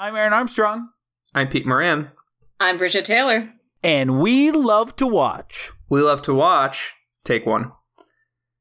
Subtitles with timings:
[0.00, 0.88] I'm Aaron Armstrong.
[1.34, 2.12] I'm Pete Moran.
[2.58, 3.52] I'm Bridget Taylor.
[3.82, 5.72] And we love to watch.
[5.90, 6.94] We love to watch.
[7.22, 7.72] Take one.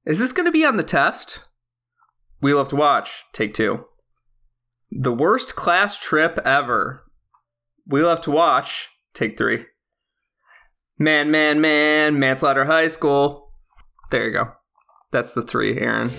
[0.06, 1.46] Is this going to be on the test?
[2.42, 3.24] We love to watch.
[3.32, 3.86] Take two.
[4.92, 7.06] The worst class trip ever.
[7.88, 8.90] We love to watch.
[9.14, 9.64] Take three.
[10.98, 13.54] Man, man, man, Manslaughter High School.
[14.12, 14.52] There you go.
[15.12, 16.12] That's the three, Aaron.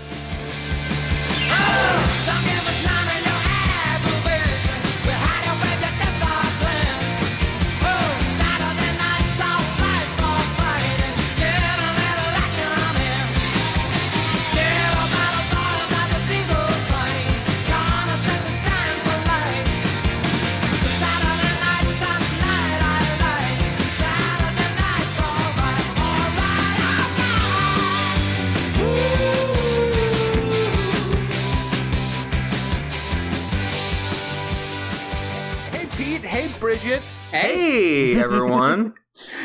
[38.72, 38.94] Everyone.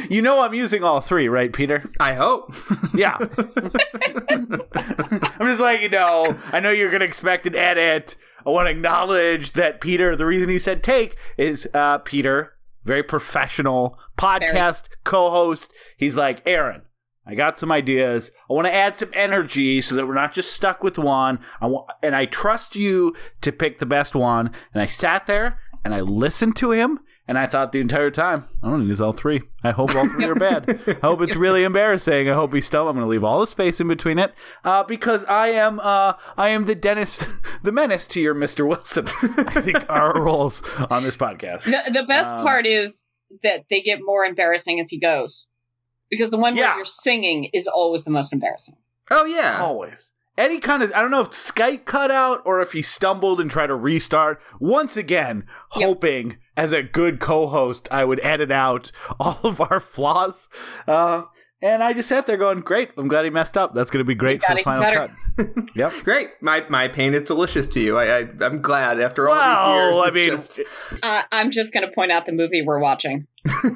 [0.09, 1.89] You know I'm using all three, right, Peter?
[1.99, 2.53] I hope.
[2.93, 3.17] Yeah.
[4.29, 8.15] I'm just like, you know, I know you're going to expect an edit.
[8.45, 13.03] I want to acknowledge that Peter, the reason he said take is uh, Peter, very
[13.03, 15.73] professional podcast co host.
[15.97, 16.83] He's like, Aaron,
[17.27, 18.31] I got some ideas.
[18.49, 21.39] I want to add some energy so that we're not just stuck with one.
[21.59, 24.51] I want, and I trust you to pick the best one.
[24.73, 26.99] And I sat there and I listened to him.
[27.27, 29.41] And I thought the entire time, I'm going to use all three.
[29.63, 30.79] I hope all three are bad.
[30.87, 32.29] I hope it's really embarrassing.
[32.29, 32.87] I hope he's still.
[32.87, 34.31] I'm going to leave all the space in between it
[34.63, 37.25] uh, because I am uh, I am the Dennis,
[37.63, 38.67] the menace to your Mr.
[38.67, 39.05] Wilson.
[39.47, 41.63] I think our roles on this podcast.
[41.63, 43.09] The, the best Um, part is
[43.41, 45.51] that they get more embarrassing as he goes.
[46.11, 46.67] Because the one Yeah.
[46.67, 48.75] where you're singing is always the most embarrassing.
[49.09, 49.61] Oh, yeah.
[49.63, 50.13] Always.
[50.37, 53.49] Any kind of, I don't know if Skype cut out or if he stumbled and
[53.49, 54.41] tried to restart.
[54.59, 55.45] Once again,
[55.77, 55.87] Yep.
[55.87, 60.49] hoping as a good co host, I would edit out all of our flaws.
[60.87, 61.23] Uh,
[61.61, 62.91] and I just sat there going, great.
[62.97, 63.73] I'm glad he messed up.
[63.73, 65.07] That's going to be great for the final better.
[65.07, 65.11] cut.
[65.75, 65.91] Yep.
[66.05, 66.29] Great.
[66.41, 67.97] My my pain is delicious to you.
[67.97, 70.57] I, I I'm glad after all Well, these years.
[70.59, 73.27] mean, it's Uh, I'm just going to point out the movie we're watching.
[73.53, 73.69] we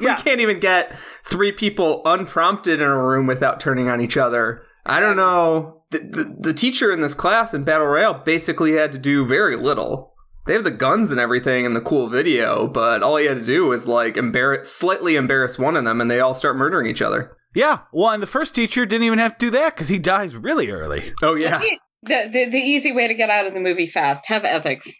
[0.00, 0.16] Yeah.
[0.16, 4.62] can't even get three people unprompted in a room without turning on each other.
[4.84, 5.82] I don't know.
[5.90, 9.56] The, the, the teacher in this class in Battle Royale basically had to do very
[9.56, 10.14] little.
[10.46, 13.44] They have the guns and everything and the cool video, but all he had to
[13.44, 17.02] do was like embarrass, slightly embarrass one of them, and they all start murdering each
[17.02, 17.36] other.
[17.54, 17.80] Yeah.
[17.92, 20.70] Well, and the first teacher didn't even have to do that because he dies really
[20.70, 21.12] early.
[21.22, 21.60] Oh yeah,
[22.02, 24.94] The, the, the easy way to get out of the movie fast have ethics.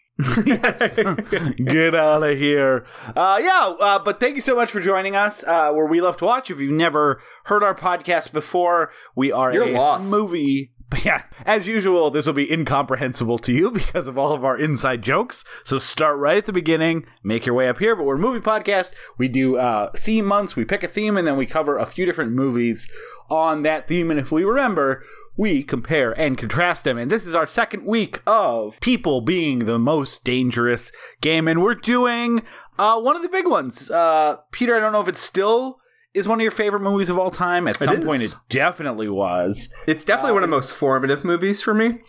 [0.46, 0.96] Yes.
[1.64, 2.84] Get out of here.
[3.16, 6.16] Uh, yeah, uh, but thank you so much for joining us uh, where we love
[6.18, 6.50] to watch.
[6.50, 10.10] If you've never heard our podcast before, we are You're a lost.
[10.10, 10.72] movie.
[10.90, 14.58] But yeah, as usual, this will be incomprehensible to you because of all of our
[14.58, 15.44] inside jokes.
[15.62, 17.94] So start right at the beginning, make your way up here.
[17.94, 18.90] But we're a movie podcast.
[19.16, 20.56] We do uh, theme months.
[20.56, 22.90] We pick a theme and then we cover a few different movies
[23.30, 24.10] on that theme.
[24.10, 25.04] And if we remember,
[25.36, 26.98] we compare and contrast them.
[26.98, 31.48] And this is our second week of people being the most dangerous game.
[31.48, 32.42] And we're doing
[32.78, 33.90] uh, one of the big ones.
[33.90, 35.80] Uh, Peter, I don't know if it still
[36.14, 37.68] is one of your favorite movies of all time.
[37.68, 38.04] At some is.
[38.04, 39.68] point, it definitely was.
[39.86, 42.00] it's definitely one of the most formative movies for me.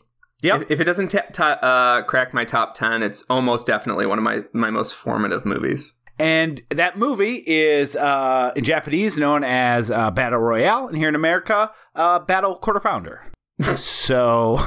[0.42, 0.58] Yeah.
[0.58, 4.18] If, if it doesn't ta ta- uh, crack my top ten, it's almost definitely one
[4.18, 5.94] of my my most formative movies.
[6.19, 11.16] And that movie is uh, in Japanese known as uh, Battle Royale, and here in
[11.16, 13.31] America, uh, Battle Quarter Pounder.
[13.75, 14.59] so,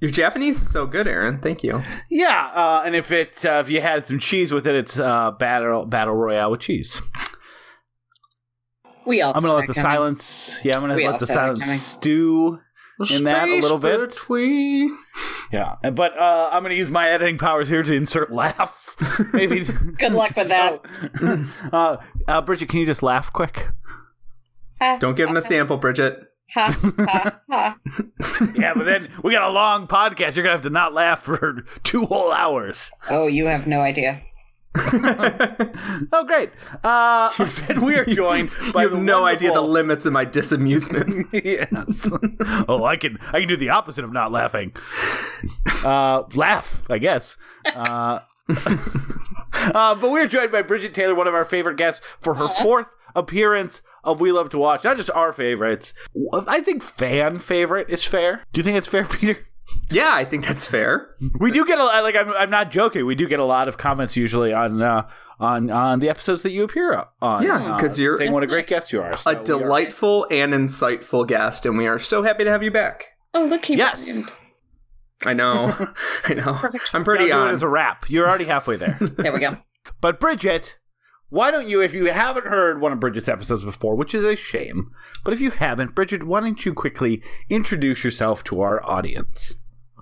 [0.00, 1.40] Your Japanese is so good, Aaron.
[1.40, 1.82] Thank you.
[2.10, 5.30] yeah, uh, and if it uh, if you had some cheese with it, it's uh,
[5.32, 7.00] Battle Battle Royale with cheese.
[9.06, 9.82] We also I'm gonna let the coming.
[9.82, 10.60] silence.
[10.64, 12.00] Yeah, I'm gonna We let the also had it silence coming.
[13.04, 14.10] Stew in that a little bit.
[14.10, 14.96] Between...
[15.52, 18.96] Yeah, but uh, I'm gonna use my editing powers here to insert laughs.
[19.32, 19.64] Maybe.
[19.98, 20.80] Good luck with that.
[21.72, 23.68] Uh, uh, Bridget, can you just laugh quick?
[25.00, 26.22] Don't give him a sample, Bridget.
[26.54, 27.78] ha, ha, ha.
[28.54, 30.36] Yeah, but then we got a long podcast.
[30.36, 32.90] You're gonna have to not laugh for two whole hours.
[33.10, 34.22] Oh, you have no idea.
[36.12, 36.50] Oh, great!
[36.82, 37.30] Uh,
[37.68, 41.28] and we are joined by you have the no idea the limits of my disamusement.
[41.44, 42.10] yes.
[42.68, 44.72] oh, I can I can do the opposite of not laughing.
[45.84, 47.36] Uh, laugh, I guess.
[47.66, 48.20] Uh,
[49.52, 52.88] uh, but we're joined by Bridget Taylor, one of our favorite guests, for her fourth
[53.14, 54.84] appearance of We Love to Watch.
[54.84, 55.94] Not just our favorites.
[56.46, 58.44] I think fan favorite is fair.
[58.52, 59.46] Do you think it's fair, Peter?
[59.90, 61.10] Yeah, I think that's fair.
[61.38, 62.16] We do get a like.
[62.16, 63.06] I'm, I'm not joking.
[63.06, 65.08] We do get a lot of comments usually on uh,
[65.40, 67.42] on on the episodes that you appear on.
[67.44, 68.68] Yeah, uh, 'cause you're- saying what a That's great nice.
[68.70, 69.16] guest you are.
[69.16, 72.62] So A we are- delightful and insightful guest, and we are so happy to have
[72.62, 73.04] you back.
[73.34, 74.08] Oh, look, he Yes.
[74.10, 74.32] rhymed.
[75.26, 75.74] I know.
[76.24, 76.54] I know.
[76.54, 76.84] Perfect.
[76.94, 77.54] I'm pretty Now do it on.
[77.54, 78.08] as a wrap.
[78.08, 78.96] You're already halfway there.
[79.00, 79.56] There we go.
[80.00, 80.78] but Bridget,
[81.30, 84.36] why don't you, if you haven't heard one of Bridget's episodes before, which is a
[84.36, 84.90] shame,
[85.24, 89.54] but if you haven't, Bridget, why don't you quickly introduce yourself to our audience?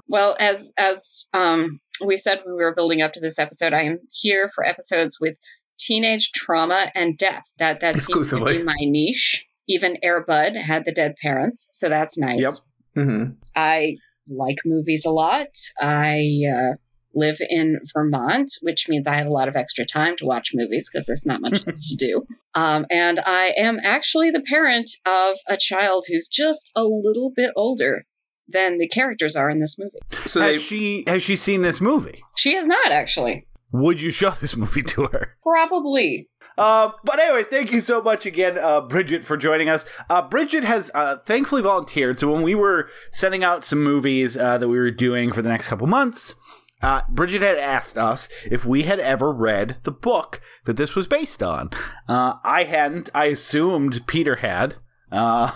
[0.09, 3.83] Well, as as um, we said when we were building up to this episode, I
[3.83, 5.37] am here for episodes with
[5.79, 7.43] teenage trauma and death.
[7.59, 9.47] That that seems to be my niche.
[9.69, 12.43] Even Air Bud had the dead parents, so that's nice.
[12.43, 13.05] Yep.
[13.05, 13.33] Mm-hmm.
[13.57, 13.97] I
[14.29, 15.49] like movies a lot.
[15.81, 16.77] I uh,
[17.17, 20.89] live in Vermont, which means I have a lot of extra time to watch movies
[20.91, 22.27] because there's not much else to do.
[22.55, 27.51] Um, and I am actually the parent of a child who's just a little bit
[27.55, 28.07] older
[28.49, 29.99] than the characters are in this movie.
[30.25, 32.23] So has they, she has she seen this movie?
[32.39, 33.47] She has not actually.
[33.73, 35.35] Would you show this movie to her?
[35.43, 36.31] Probably.
[36.57, 39.85] Uh, but anyways, thank you so much again, uh, Bridget, for joining us.
[40.09, 42.19] Uh, Bridget has uh, thankfully volunteered.
[42.19, 45.51] So when we were sending out some movies uh, that we were doing for the
[45.51, 46.35] next couple months,
[46.83, 51.09] uh, Bridget had asked us if we had ever read the book that this was
[51.09, 51.71] based on.
[52.09, 53.09] Uh, I hadn't.
[53.15, 54.77] I assumed Peter had.
[55.11, 55.53] Uh,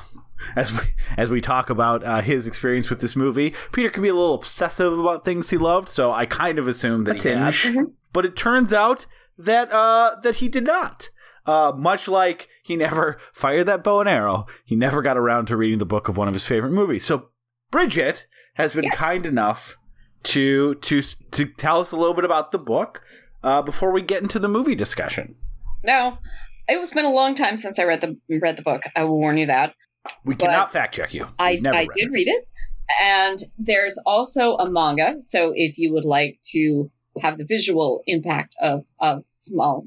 [0.57, 0.79] as we
[1.19, 4.35] as we talk about uh, his experience with this movie, Peter can be a little
[4.35, 7.77] obsessive about things he loved, so I kind of assumed that a he had tinge.
[8.13, 9.05] but it turns out
[9.37, 11.11] that uh, that he did not.
[11.47, 15.57] Uh, much like he never fired that bow and arrow, he never got around to
[15.57, 17.05] reading the book of one of his favorite movies.
[17.05, 17.29] So
[17.71, 18.99] Bridget has been Yes.
[18.99, 19.77] kind enough
[20.25, 23.03] to to to tell us a little bit about the book
[23.43, 25.35] uh, before we get into the movie discussion.
[25.83, 26.19] No,
[26.69, 28.83] it was been a long time since I read the read the book.
[28.95, 29.75] I will warn you that.
[30.25, 31.27] We But cannot fact check you.
[31.39, 32.11] I, We've I read did it.
[32.11, 32.49] read it.
[33.03, 35.17] And there's also a manga.
[35.21, 36.91] So if you would like to
[37.21, 39.87] have the visual impact of, of small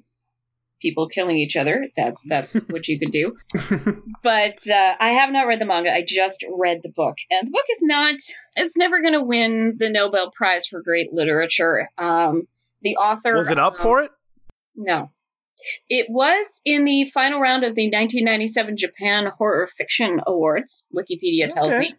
[0.84, 3.36] people killing each other, that's that's what you could do.
[4.22, 5.92] But uh, I have not read the manga.
[5.92, 7.18] I just read the book.
[7.32, 8.16] And the book is not,
[8.56, 11.90] it's never going to win the Nobel Prize for Great Literature.
[11.98, 12.48] Um,
[12.84, 13.34] the author.
[13.36, 14.12] Was it up um, for it?
[14.76, 15.10] no.
[15.90, 21.72] It was in the final round of the 1997 Japan Horror Fiction Awards, Wikipedia tells
[21.74, 21.80] Okay.
[21.80, 21.96] me.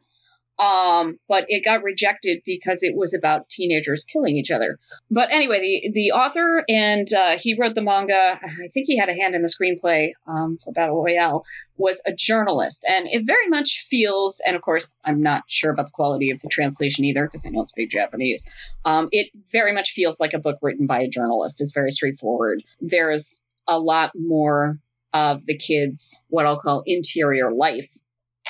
[0.59, 4.79] Um, but it got rejected because it was about teenagers killing each other.
[5.11, 8.39] But anyway, the the author and uh, he wrote the manga.
[8.41, 11.45] I think he had a hand in the screenplay um, for Battle Royale.
[11.77, 14.41] Was a journalist, and it very much feels.
[14.47, 17.51] And of course, I'm not sure about the quality of the translation either because I
[17.51, 18.47] don't speak Japanese.
[18.85, 21.61] Um, it very much feels like a book written by a journalist.
[21.61, 22.63] It's very straightforward.
[22.81, 24.79] There's a lot more
[25.13, 27.91] of the kids' what I'll call interior life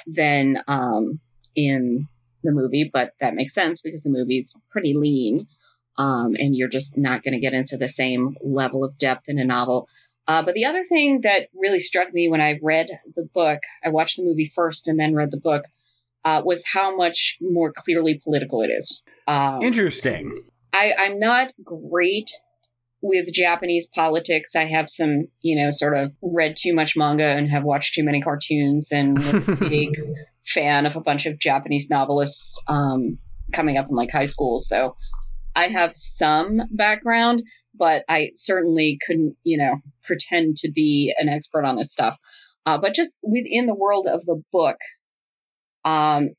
[0.06, 1.20] than um,
[1.54, 2.08] in
[2.42, 5.46] the movie, but that makes sense because the movie's pretty lean,
[5.98, 9.38] um, and you're just not going to get into the same level of depth in
[9.38, 9.88] a novel.
[10.26, 13.90] Uh, but the other thing that really struck me when I read the book, I
[13.90, 15.64] watched the movie first and then read the book,
[16.24, 19.02] uh, was how much more clearly political it is.
[19.26, 20.42] Um, Interesting.
[20.72, 22.30] I, I'm not great
[23.02, 24.56] with Japanese politics.
[24.56, 28.02] I have some, you know, sort of read too much manga and have watched too
[28.02, 29.18] many cartoons and
[29.60, 29.94] big
[30.44, 33.18] fan of a bunch of Japanese novelists um,
[33.52, 34.60] coming up in like high school.
[34.60, 34.96] So
[35.56, 37.42] I have some background,
[37.74, 42.18] but I certainly couldn't, you know, pretend to be an expert on this stuff.
[42.66, 44.76] Uh, but just within the world of the book,
[45.84, 46.30] um,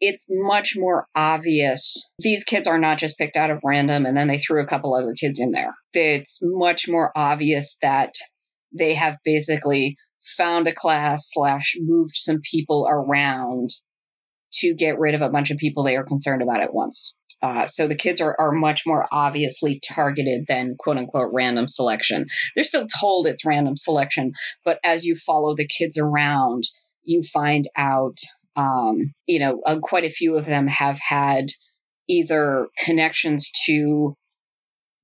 [0.00, 2.08] it's much more obvious.
[2.18, 4.94] These kids are not just picked out of random and then they threw a couple
[4.94, 5.74] other kids in there.
[5.94, 8.14] It's much more obvious that
[8.76, 13.70] they have basically found a class slash moved some people around
[14.52, 17.16] to get rid of a bunch of people they are concerned about at once.
[17.42, 22.26] Uh, so the kids are, are much more obviously targeted than quote unquote random selection.
[22.54, 24.32] They're still told it's random selection,
[24.64, 26.64] but as you follow the kids around,
[27.02, 28.18] you find out
[28.56, 31.46] um, you know, uh, quite a few of them have had
[32.08, 34.16] either connections to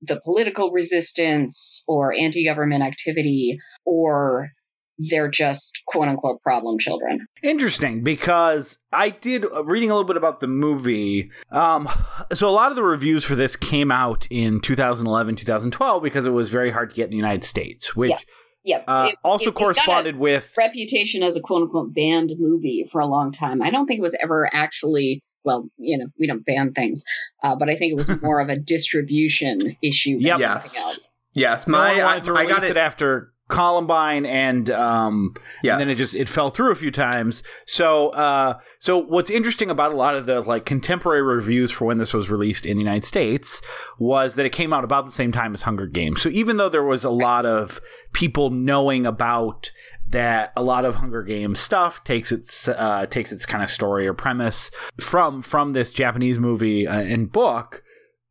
[0.01, 4.49] the political resistance or anti government activity, or
[4.97, 7.25] they're just quote unquote problem children.
[7.43, 11.31] Interesting, because I did uh, reading a little bit about the movie.
[11.51, 11.89] Um,
[12.33, 16.29] so a lot of the reviews for this came out in 2011, 2012 because it
[16.31, 18.17] was very hard to get in the United States, which Yeah.
[18.63, 18.83] Yep.
[18.87, 20.51] uh, It- also it- it corresponded with.
[20.57, 23.61] reputation as a quote unquote banned movie for a long time.
[23.63, 27.03] I don't think it was ever actually, well, you know, we don't ban things,
[27.43, 30.39] uh, but I think it was more of a distribution issue than Yep.
[30.39, 30.77] Yes.
[30.77, 31.09] else.
[31.33, 32.71] yes, my one I, I got it.
[32.71, 32.77] it.
[32.77, 35.73] after Columbine, and um, Yes.
[35.73, 37.43] and then it just it fell through a few times.
[37.67, 41.97] So uh, so what's interesting about a lot of the like contemporary reviews for when
[41.99, 43.61] this was released in the United States
[43.99, 46.21] was that it came out about the same time as Hunger Games.
[46.21, 47.79] So even though there was a lot of
[48.13, 49.71] people knowing about
[50.07, 54.07] that a lot of Hunger Games stuff takes its uh, takes its kind of story
[54.07, 57.83] or premise from from this Japanese movie uh, and book.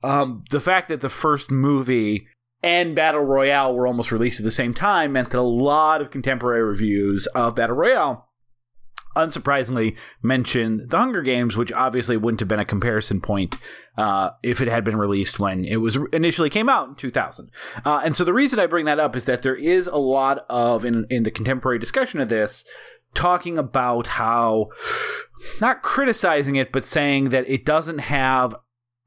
[0.03, 2.27] Um, the fact that the first movie
[2.63, 6.11] and Battle Royale were almost released at the same time meant that a lot of
[6.11, 8.27] contemporary reviews of Battle Royale
[9.17, 13.57] unsurprisingly mention the Hunger Games, which obviously wouldn't have been a comparison point
[13.97, 17.51] uh, if it had been released when it was initially came out in 2000.
[17.85, 20.47] Uh, and so the reason I bring that up is that there is a lot
[20.49, 22.65] of in in the contemporary discussion of this
[23.13, 24.69] talking about how
[25.61, 28.55] not criticizing it but saying that it doesn't have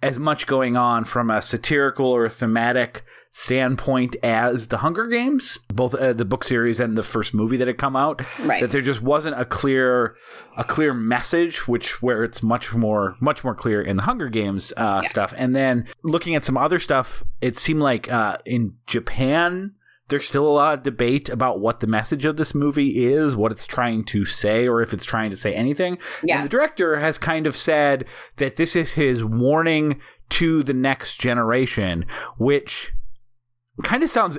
[0.04, 5.96] as much going on from a satirical or thematic standpoint as the Hunger Games, both
[5.96, 8.22] uh, the book series and the first movie that had come out.
[8.40, 8.62] Right.
[8.62, 10.16] That there just wasn't a clear,
[10.56, 14.72] a clear message, which where it's much more, much more clear in the Hunger Games
[14.78, 15.10] uh, Yeah.
[15.10, 15.34] stuff.
[15.36, 19.74] And then looking at some other stuff, it seemed like uh, in Japan.
[20.10, 23.52] There's still a lot of debate about what the message of this movie is, what
[23.52, 25.98] it's trying to say, or if it's trying to say anything.
[26.24, 26.38] Yeah.
[26.38, 28.06] And the director has kind of said
[28.38, 32.06] that this is his warning to the next generation,
[32.38, 32.94] which
[33.84, 34.38] kind of sounds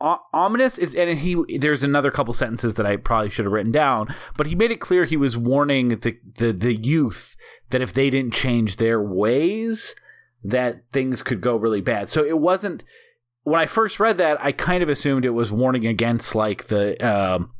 [0.00, 0.76] o- ominous.
[0.76, 4.46] Is and he there's another couple sentences that I probably should have written down, but
[4.46, 7.36] he made it clear he was warning the the, the youth
[7.70, 9.94] that if they didn't change their ways,
[10.42, 12.08] that things could go really bad.
[12.08, 12.84] So it wasn't
[13.46, 16.96] when I first read that, I kind of assumed it was warning against like the
[16.98, 17.52] um,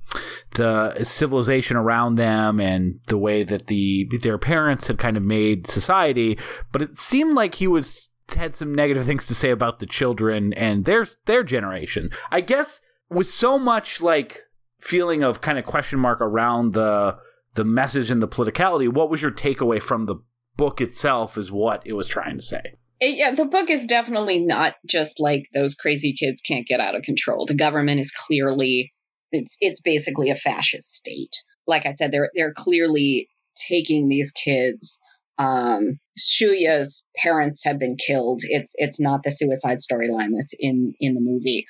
[0.57, 5.69] the civilization around them and the way that the their parents had kind of made
[5.69, 6.41] society.
[6.73, 10.53] But it seemed like he was had some negative things to say about the children
[10.55, 12.11] and their their generation.
[12.33, 14.43] I guess with so much like
[14.81, 17.17] feeling of kind of question mark around the
[17.55, 20.17] the message and the politicality, what was your takeaway from the
[20.57, 21.39] book itself?
[21.39, 22.75] Is what it was trying to say.
[23.01, 27.03] Yeah, the book is definitely not just like those crazy kids can't get out of
[27.03, 27.45] control.
[27.45, 28.93] The government is clearly
[29.33, 31.37] it's it's basically a fascist state.
[31.67, 33.29] Like I said, they're they're clearly
[33.69, 35.01] taking these kids.
[35.39, 38.41] Um, Shuya's parents have been killed.
[38.45, 41.67] It's it's not the suicide storyline that's in in the movie.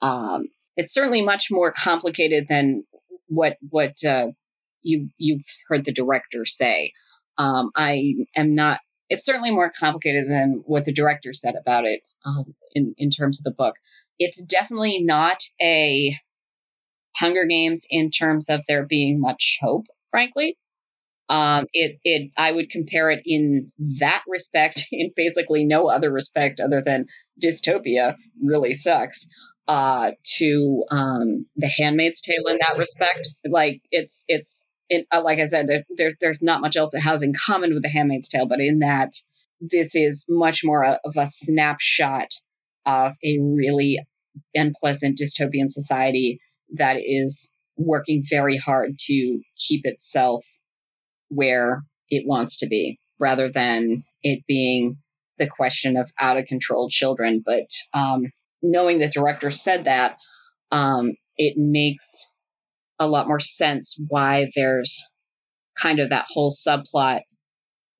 [0.00, 2.84] Um, it's certainly much more complicated than
[3.28, 4.28] what what uh,
[4.82, 6.92] you you've heard the director say.
[7.36, 8.80] Um, I am not
[9.12, 13.38] it's certainly more complicated than what the director said about it um, in in terms
[13.38, 13.76] of the book.
[14.18, 16.16] It's definitely not a
[17.16, 20.56] Hunger Games in terms of there being much hope, frankly.
[21.28, 26.58] Um, it it I would compare it in that respect, in basically no other respect
[26.58, 27.06] other than
[27.42, 29.28] dystopia really sucks.
[29.68, 35.44] Uh, to um, the Handmaid's Tale in that respect, like it's it's uh, like I
[35.44, 38.46] said, there, there, there's not much else it has in common with The Handmaid's Tale,
[38.46, 39.12] but in that
[39.60, 42.28] this is much more a, of a snapshot
[42.84, 44.00] of a really
[44.54, 46.40] unpleasant dystopian society
[46.74, 50.44] that is working very hard to keep itself
[51.28, 54.96] where it wants to be, rather than it being
[55.38, 57.42] the question of out of control children.
[57.44, 58.26] But um,
[58.62, 60.16] knowing the director said that,
[60.70, 62.31] um, it makes
[62.98, 65.02] a lot more sense why there's
[65.80, 67.20] kind of that whole subplot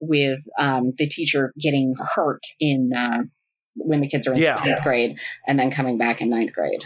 [0.01, 3.21] with um, the teacher getting hurt in uh,
[3.77, 4.55] when the kids are in Yeah.
[4.57, 6.83] seventh grade and then coming back in ninth grade.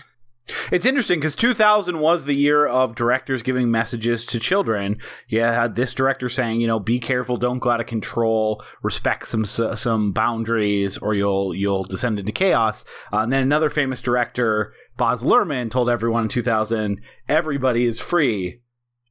[0.71, 4.99] It's interesting because 2000 was the year of directors giving messages to children.
[5.27, 9.27] You had this director saying, you know, be careful, don't go out of control, respect
[9.27, 12.85] some some boundaries, or you'll you'll descend into chaos.
[13.13, 18.63] Uh, and then another famous director, Baz Luhrmann, told everyone in 2000, everybody is free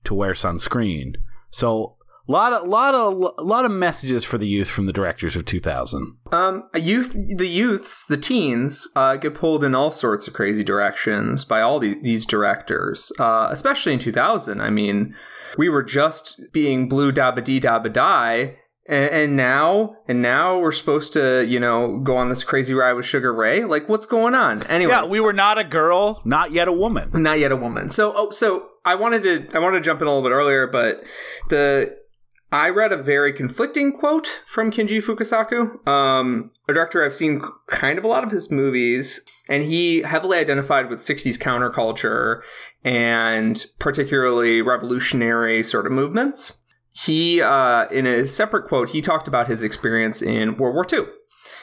[0.03, 1.15] to wear sunscreen.
[1.51, 5.35] So a lot of lot of lot of messages for the youth from the directors
[5.35, 6.17] of 2000.
[6.31, 11.45] Um, youth, the youths, the teens, uh, get pulled in all sorts of crazy directions
[11.45, 14.59] by all the, these directors, uh, especially in 2000.
[14.59, 15.15] I mean,
[15.57, 20.71] we were just being blue dabba dee dabba die, and, and now, and now we're
[20.71, 23.63] supposed to, you know, go on this crazy ride with Sugar Ray.
[23.63, 24.63] Like, what's going on?
[24.63, 27.09] Anyway, Yeah, we were not a girl, not yet a woman.
[27.13, 27.89] not yet a woman.
[27.89, 30.67] So, oh, so I wanted to, I wanted to jump in a little bit earlier,
[30.67, 31.03] but
[31.49, 31.97] the
[32.51, 37.97] I read a very conflicting quote from Kinji Fukasaku, um, a director I've seen kind
[37.97, 42.41] of a lot of his movies, and he heavily identified with 60s counterculture
[42.83, 46.61] and particularly revolutionary sort of movements.
[46.95, 51.05] He, uh, in a separate quote, he talked about his experience in World War II.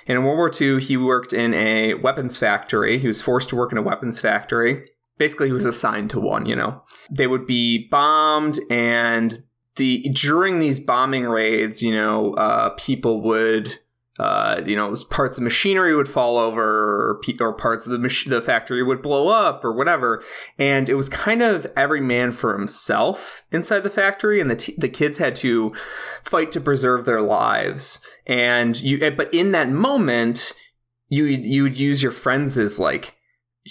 [0.07, 2.99] And in World War II, he worked in a weapons factory.
[2.99, 4.91] He was forced to work in a weapons factory.
[5.17, 6.83] Basically, he was assigned to one, you know.
[7.11, 9.43] They would be bombed and
[9.77, 13.79] the during these bombing raids, you know, uh, people would
[14.19, 18.27] uh, you know, parts of machinery would fall over, or, or parts of the mach-
[18.27, 20.23] the factory would blow up, or whatever.
[20.59, 24.75] And it was kind of every man for himself inside the factory, and the t-
[24.77, 25.73] the kids had to
[26.23, 28.07] fight to preserve their lives.
[28.27, 30.53] And you, eh, but in that moment,
[31.09, 33.17] you you would use your friends as like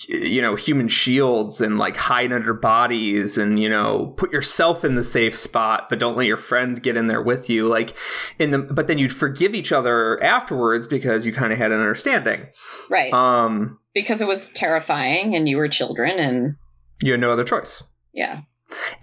[0.07, 4.95] you know human shields and like hide under bodies and you know put yourself in
[4.95, 7.67] the safe spot but don't let your friend get in there with you.
[7.67, 7.95] Like
[8.39, 11.81] in the but then you'd forgive each other afterwards because you kind of had an
[11.81, 12.47] understanding.
[12.89, 13.11] Right.
[13.11, 16.55] Um because it was terrifying and you were children and
[17.01, 17.83] you had no other choice.
[18.13, 18.41] Yeah.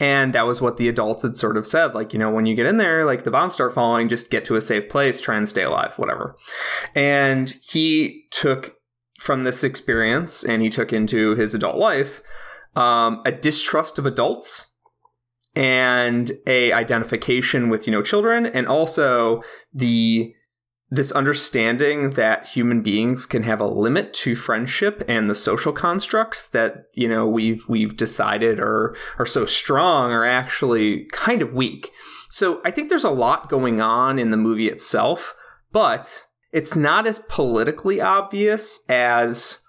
[0.01, 2.55] And that was what the adults had sort of said like you know when you
[2.55, 5.37] get in there like the bombs start falling just get to a safe place try
[5.37, 6.35] and stay alive whatever.
[6.95, 8.78] And he took
[9.19, 12.23] from this experience and he took into his adult life
[12.77, 14.75] um, a distrust of adults
[15.55, 20.33] and a identification with you know children and also the
[20.91, 26.49] this understanding that human beings can have a limit to friendship and the social constructs
[26.49, 31.91] that you know we've we've decided are are so strong are actually kind of weak.
[32.31, 35.35] So I think there's a lot going on in the movie itself,
[35.73, 39.61] but it's not as politically obvious as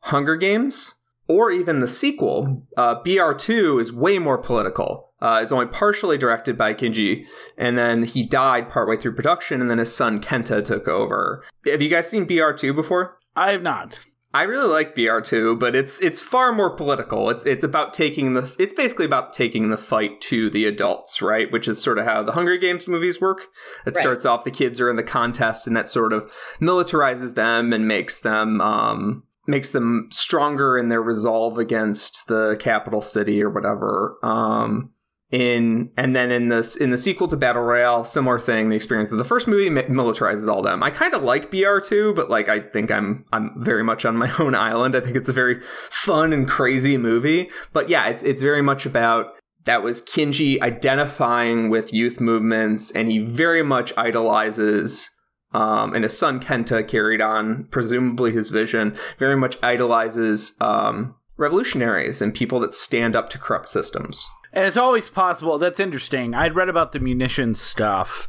[0.00, 2.66] Hunger Games or even the sequel.
[2.76, 5.12] Uh, BR2 is way more political.
[5.22, 7.26] Uh, it's only partially directed by Kinji,
[7.58, 11.44] and then he died partway through production, and then his son Kenta took over.
[11.66, 13.18] Have you guys seen BR2 before?
[13.36, 14.00] I have not.
[14.32, 17.30] I really like BR2, but it's it's far more political.
[17.30, 21.50] It's it's about taking the it's basically about taking the fight to the adults, right?
[21.50, 23.48] Which is sort of how the Hunger Games movies work.
[23.86, 23.96] It Right.
[23.96, 27.88] starts off the kids are in the contest, and that sort of militarizes them and
[27.88, 34.16] makes them um, makes them stronger in their resolve against the capital city or whatever.
[34.22, 34.90] Um,
[35.30, 38.68] in and then in this in the sequel to Battle Royale, similar thing.
[38.68, 40.82] The experience of the first movie mi- militarizes all them.
[40.82, 44.32] I kind of like BR2, but like I think I'm I'm very much on my
[44.38, 44.96] own island.
[44.96, 45.60] I think it's a very
[45.90, 47.50] fun and crazy movie.
[47.72, 49.34] But yeah, it's it's very much about
[49.66, 55.10] that was Kinji identifying with youth movements, and he very much idolizes.
[55.52, 62.22] Um, and his son Kenta carried on, presumably his vision, very much idolizes um, revolutionaries
[62.22, 64.28] and people that stand up to corrupt systems.
[64.52, 65.58] And it's always possible.
[65.58, 66.34] That's interesting.
[66.34, 68.26] I'd read about the munitions stuff.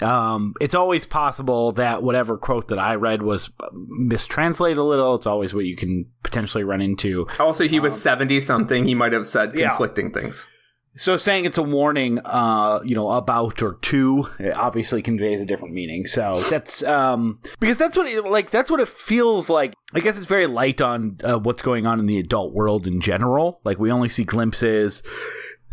[0.00, 5.14] Um, it's always possible that whatever quote that I read was mistranslated a little.
[5.14, 7.26] It's always what you can potentially run into.
[7.38, 8.84] Also, he was 70 something.
[8.84, 9.68] He might have said Yeah.
[9.68, 10.46] conflicting things.
[10.94, 15.46] So saying it's a warning, uh, you know, about or to, it obviously conveys a
[15.46, 16.06] different meaning.
[16.06, 19.72] So that's um, because that's what it, like that's what it feels like.
[19.94, 23.00] I guess it's very light on uh, what's going on in the adult world in
[23.00, 23.62] general.
[23.64, 25.02] Like we only see glimpses.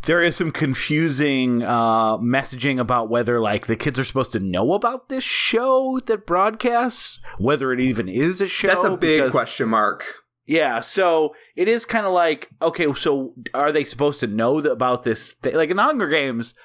[0.05, 4.73] There is some confusing uh, messaging about whether like the kids are supposed to know
[4.73, 8.67] about this show that broadcasts, whether it even is a show.
[8.67, 10.05] That's a big because- question mark.
[10.47, 15.03] yeah, so it is kind of like okay, so are they supposed to know about
[15.03, 15.33] this?
[15.33, 15.55] Thing?
[15.55, 16.55] Like in the Hunger Games,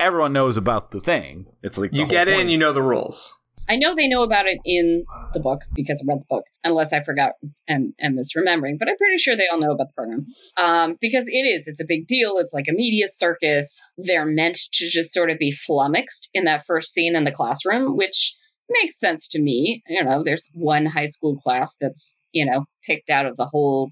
[0.00, 1.46] everyone knows about the thing.
[1.62, 3.38] It's like You get in, you know the rules.
[3.72, 6.92] I know they know about it in the book because I read the book, unless
[6.92, 7.32] I forgot
[7.66, 8.78] and and misremembering.
[8.78, 10.26] But I'm pretty sure they all know about the program
[10.58, 11.68] um, because it is.
[11.68, 12.36] It's a big deal.
[12.36, 13.82] It's like a media circus.
[13.96, 17.96] They're meant to just sort of be flummoxed in that first scene in the classroom,
[17.96, 18.36] which
[18.68, 19.82] makes sense to me.
[19.88, 23.90] You know, there's one high school class that's you know picked out of the whole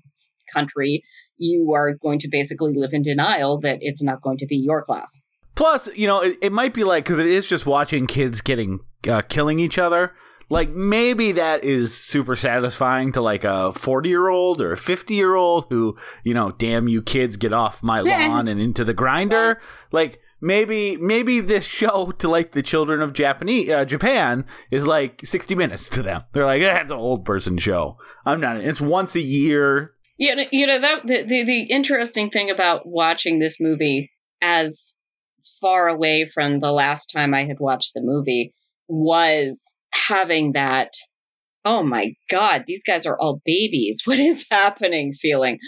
[0.52, 1.04] country.
[1.38, 4.82] You are going to basically live in denial that it's not going to be your
[4.82, 5.22] class.
[5.54, 8.80] Plus, you know, it, it might be like because it is just watching kids getting
[9.08, 10.12] uh, killing each other.
[10.48, 16.34] Like maybe that is super satisfying to like a forty-year-old or a fifty-year-old who, you
[16.34, 18.26] know, damn you kids, get off my Yeah.
[18.26, 19.60] lawn and into the grinder.
[19.92, 25.20] Like maybe maybe this show to like the children of Japanese uh, Japan is like
[25.24, 26.24] sixty minutes to them.
[26.32, 27.98] They're like, that's an old person show.
[28.26, 28.56] I'm not.
[28.56, 29.92] It's once a year.
[30.16, 34.10] You know, you know that the, the the interesting thing about watching this movie
[34.42, 34.98] as
[35.60, 38.54] far away from the last time I had watched the movie
[38.88, 40.92] was having that
[41.64, 45.58] oh my god these guys are all babies what is happening feeling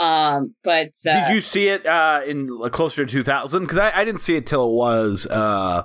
[0.00, 3.62] um but uh, Did you see it uh, in closer to 2000?
[3.62, 5.84] Because I, I didn't see it till it was uh,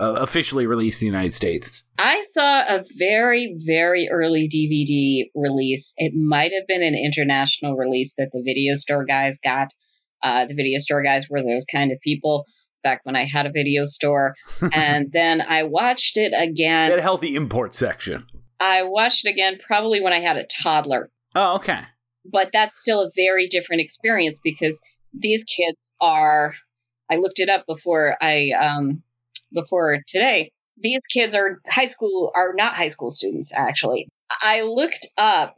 [0.00, 1.84] uh, officially released in the United States.
[1.98, 5.92] I saw a very, very early DVD release.
[5.98, 9.68] It might have been an international release that the video store guys got.
[10.22, 12.46] Uh, the video store guys were those kind of people
[12.82, 14.34] back when I had a video store.
[14.74, 16.90] and then I watched it again.
[16.90, 18.26] That healthy import section.
[18.60, 21.10] I watched it again probably when I had a toddler.
[21.34, 21.80] Oh, okay.
[22.24, 24.80] But that's still a very different experience because
[25.12, 26.54] these kids are.
[27.10, 29.02] I looked it up before I um
[29.52, 30.52] before today.
[30.76, 34.08] these kids are high school, are not high school students, actually.
[34.30, 35.56] I looked up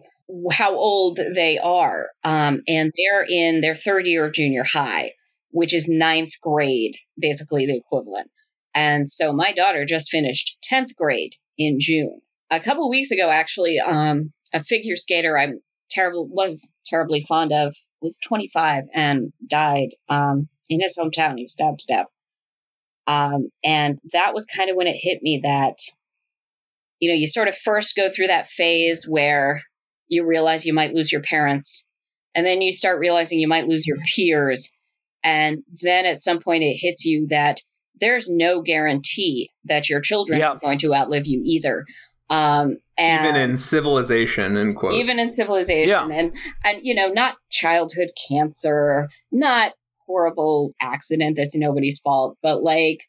[0.51, 5.13] how old they are, um, and they're in their third year of junior high,
[5.53, 8.31] which is ninth grade, basically the equivalent.
[8.75, 12.21] And so my daughter just finished 10th grade in June.
[12.51, 15.61] A couple weeks ago, actually, um, a figure skater I'm
[15.91, 21.37] terrible was terribly fond of was 25 and died um, in his hometown.
[21.37, 22.07] He was stabbed to death.
[23.07, 25.79] Um, and that was kind of when it hit me that,
[27.01, 29.63] you know, you sort of first go through that phase where
[30.09, 31.89] you realize you might lose your parents,
[32.35, 34.77] and then you start realizing you might lose your peers.
[35.25, 37.61] And then at some point it hits you that
[38.01, 40.51] there's no guarantee that your children Yep.
[40.57, 41.85] are going to outlive you either.
[42.31, 44.97] Um, and Even in civilization, in quotes.
[44.97, 46.09] even in civilization Yeah.
[46.09, 46.33] and
[46.65, 49.73] and you know not childhood cancer not
[50.07, 53.01] horrible accident that's nobody's fault but like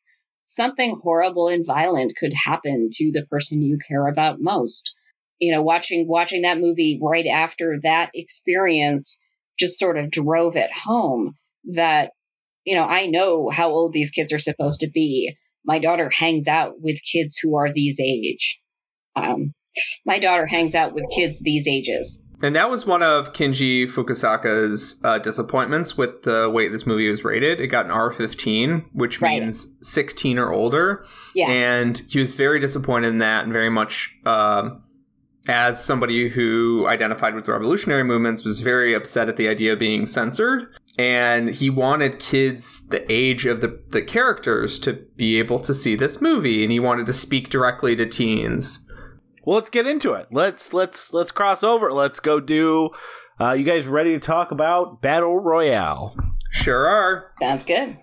[0.45, 4.93] something horrible and violent could happen to the person you care about most
[5.39, 9.19] you know watching watching that movie right after that experience
[9.58, 11.34] just sort of drove it home
[11.71, 12.12] that
[12.65, 16.47] you know i know how old these kids are supposed to be my daughter hangs
[16.47, 18.60] out with kids who are these age
[19.15, 19.54] um,
[20.06, 22.23] my daughter hangs out with kids these ages.
[22.41, 27.23] And that was one of Kinji Fukasaku's uh, disappointments with the way this movie was
[27.23, 27.60] rated.
[27.60, 29.41] It got an R15, which Right.
[29.41, 31.06] means 16 or older.
[31.34, 31.49] Yeah.
[31.49, 34.84] And he was very disappointed in that and very much, um,
[35.47, 39.80] as somebody who identified with the revolutionary movements, was very upset at the idea of
[39.80, 40.67] being censored.
[40.97, 45.95] And he wanted kids the age of the, the characters to be able to see
[45.95, 46.63] this movie.
[46.63, 48.88] And he wanted to speak directly to teens.
[49.43, 50.27] Well, let's get into it.
[50.32, 51.91] Let's let's let's cross over.
[51.91, 52.91] Let's go do.
[53.41, 56.15] Uh, you guys ready to talk about Battle Royale?
[56.51, 57.25] Sure are.
[57.29, 57.97] Sounds good.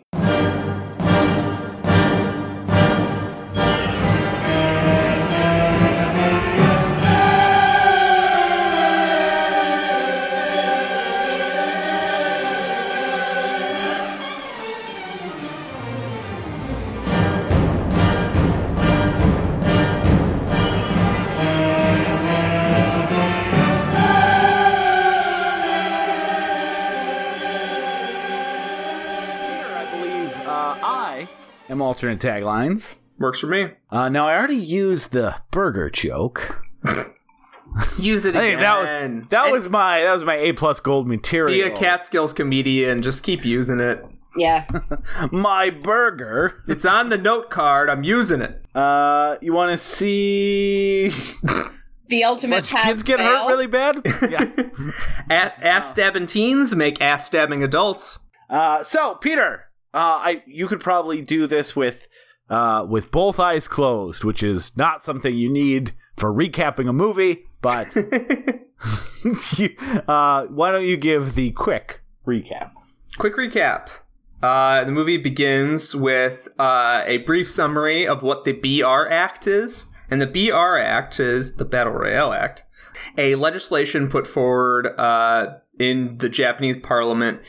[32.11, 32.94] Alternate taglines.
[33.18, 33.68] Works for me.
[33.90, 36.62] Uh, now I already used the burger joke.
[37.99, 38.61] Use it I think again.
[38.61, 38.79] that
[39.20, 41.57] was that And was my that was my A plus gold material.
[41.57, 43.03] be a Catskills comedian.
[43.03, 44.05] Just keep using it.
[44.37, 44.64] Yeah.
[45.33, 46.62] My burger.
[46.68, 47.90] It's on the note card.
[47.90, 48.64] I'm using it.
[48.77, 51.09] Uh, you want to see
[52.09, 53.27] The ultimate bunch of pass kids get fail.
[53.27, 54.01] hurt really bad?
[54.31, 54.44] yeah.
[55.31, 58.20] A- ass stabbing teens make ass stabbing adults.
[58.49, 62.09] Uh, so Peter, uh, I you could probably do this with
[62.48, 67.44] uh, with both eyes closed, which is not something you need for recapping a movie.
[67.62, 67.88] But
[70.09, 72.72] uh, why don't you give the quick recap?
[73.18, 73.88] Quick recap.
[74.42, 79.87] Uh, the movie begins with uh, a brief summary of what the BR Act is.
[80.11, 82.64] And the BR Act is the Battle Royale Act,
[83.16, 87.40] a legislation put forward uh, in the Japanese parliament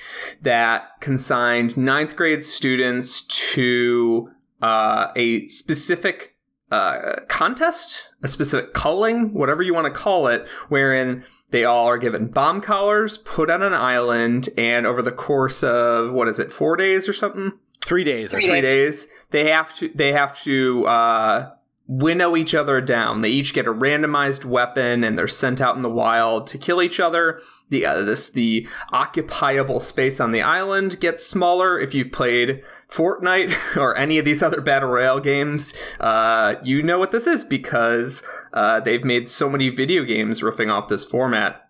[0.42, 6.36] that consigned ninth grade students to uh, a specific
[6.72, 11.98] uh, contest, a specific culling, whatever you want to call it, wherein they all are
[11.98, 16.52] given bomb collars, put on an island, and over the course of what is it,
[16.52, 17.52] four days or something,
[17.84, 18.32] Three days.
[18.32, 21.52] Three three days, they have to they have to uh,
[21.88, 23.22] winnow each other down.
[23.22, 26.82] They each get a randomized weapon, and they're sent out in the wild to kill
[26.82, 27.40] each other.
[27.70, 31.80] The uh, this the occupiable space on the island gets smaller.
[31.80, 37.00] If you've played Fortnite or any of these other battle royale games, uh, you know
[37.00, 41.70] what this is because uh, they've made so many video games riffing off this format.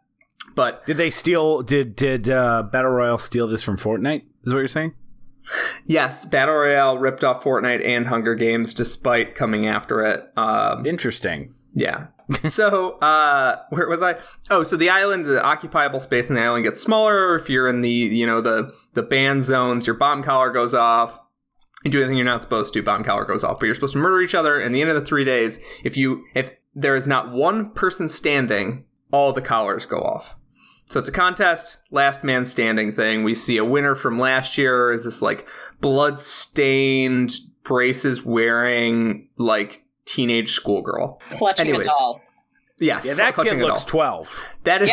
[0.54, 1.62] But Did they steal?
[1.62, 4.24] Did did uh, Battle Royale steal this from Fortnite?
[4.44, 4.94] Is what you're saying?
[5.86, 10.32] Yes, Battle Royale ripped off Fortnite and Hunger Games despite coming after it.
[10.38, 11.54] Um, Interesting.
[11.74, 12.08] Yeah.
[12.48, 14.16] so, uh, where was I?
[14.50, 17.36] Oh, so the island, the occupiable space in the island gets smaller.
[17.36, 21.20] If you're in the, you know, the the ban zones, your bomb collar goes off.
[21.84, 23.60] You do anything you're not supposed to, bomb collar goes off.
[23.60, 24.60] But you're supposed to murder each other.
[24.60, 28.08] And the end of the three days, if you if there is not one person
[28.08, 30.36] standing, all the collars go off.
[30.92, 33.24] So it's a contest, last man standing thing.
[33.24, 35.48] We see a winner from last year is this like
[35.80, 37.32] blood stained
[37.64, 41.22] braces wearing like teenage schoolgirl.
[41.32, 41.88] Clutching Anyways.
[41.88, 42.22] a doll.
[42.78, 44.44] Yes, Yeah, that clutching kid looks twelve.
[44.66, 44.92] That is.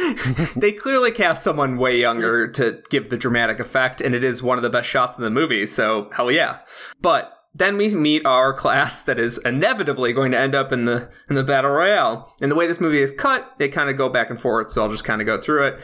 [0.56, 4.58] they clearly cast someone way younger to give the dramatic effect, and it is one
[4.58, 5.66] of the best shots in the movie.
[5.66, 6.60] So hell yeah!
[7.00, 11.10] But then we meet our class that is inevitably going to end up in the
[11.28, 12.32] in the battle royale.
[12.40, 14.70] And the way this movie is cut, they kind of go back and forth.
[14.70, 15.80] So I'll just kind of go through it.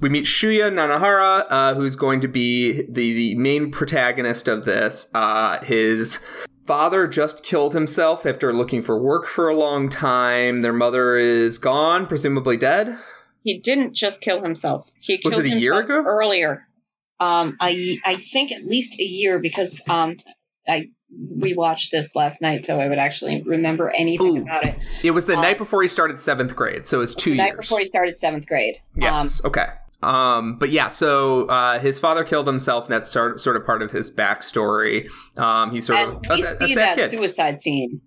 [0.00, 5.08] We meet Shuya Nanahara, uh, who's going to be the the main protagonist of this.
[5.12, 6.20] Uh, his
[6.64, 10.62] father just killed himself after looking for work for a long time.
[10.62, 12.96] Their mother is gone, presumably dead.
[13.42, 14.90] He didn't just kill himself.
[15.00, 16.02] He Was killed it a year himself ago?
[16.08, 16.66] earlier.
[17.18, 20.16] Um, I I think at least a year because um,
[20.66, 24.42] I we watched this last night, so I would actually remember anything Ooh.
[24.42, 24.76] about it.
[25.02, 27.56] It was the Um, night before he started seventh grade, so it's two the night
[27.56, 28.76] before he started seventh grade.
[28.96, 29.44] Um, Yes.
[29.44, 29.66] okay.
[30.02, 33.82] Um, but yeah, so uh, his father killed himself, and that's sort sort of part
[33.82, 35.10] of his backstory.
[35.36, 37.10] Um, he's sort and of a, we a see sad that kid.
[37.10, 38.00] suicide scene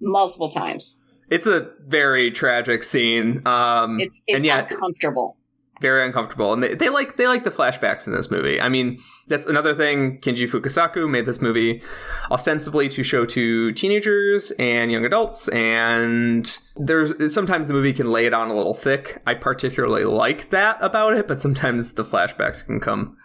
[0.00, 1.00] multiple times.
[1.28, 3.46] It's a very tragic scene.
[3.46, 5.36] Um, It's and it's yeah, uncomfortable.
[5.80, 6.52] Very uncomfortable.
[6.52, 8.60] And they, they like they like the flashbacks in this movie.
[8.60, 10.18] I mean, that's another thing.
[10.18, 11.82] Kenji Fukasaku made this movie
[12.30, 18.26] ostensibly to show to teenagers and young adults, and there's sometimes the movie can lay
[18.26, 19.22] it on a little thick.
[19.26, 23.16] I particularly like that about it, but sometimes the flashbacks can come.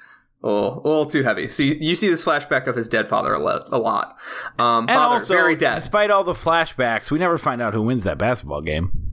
[0.43, 1.47] A little, a little too heavy.
[1.47, 3.67] So you, you see this flashback of his dead father a lot.
[3.71, 4.19] A lot.
[4.59, 5.73] Um, And father, also, very dead.
[5.73, 9.04] despite all the flashbacks, we never find out who wins that basketball game.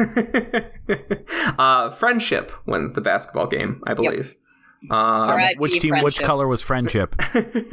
[1.58, 4.36] uh, friendship wins the basketball game, I believe.
[4.84, 5.58] Um, R.I.P.
[5.58, 6.00] Which team?
[6.00, 7.14] Which color was friendship?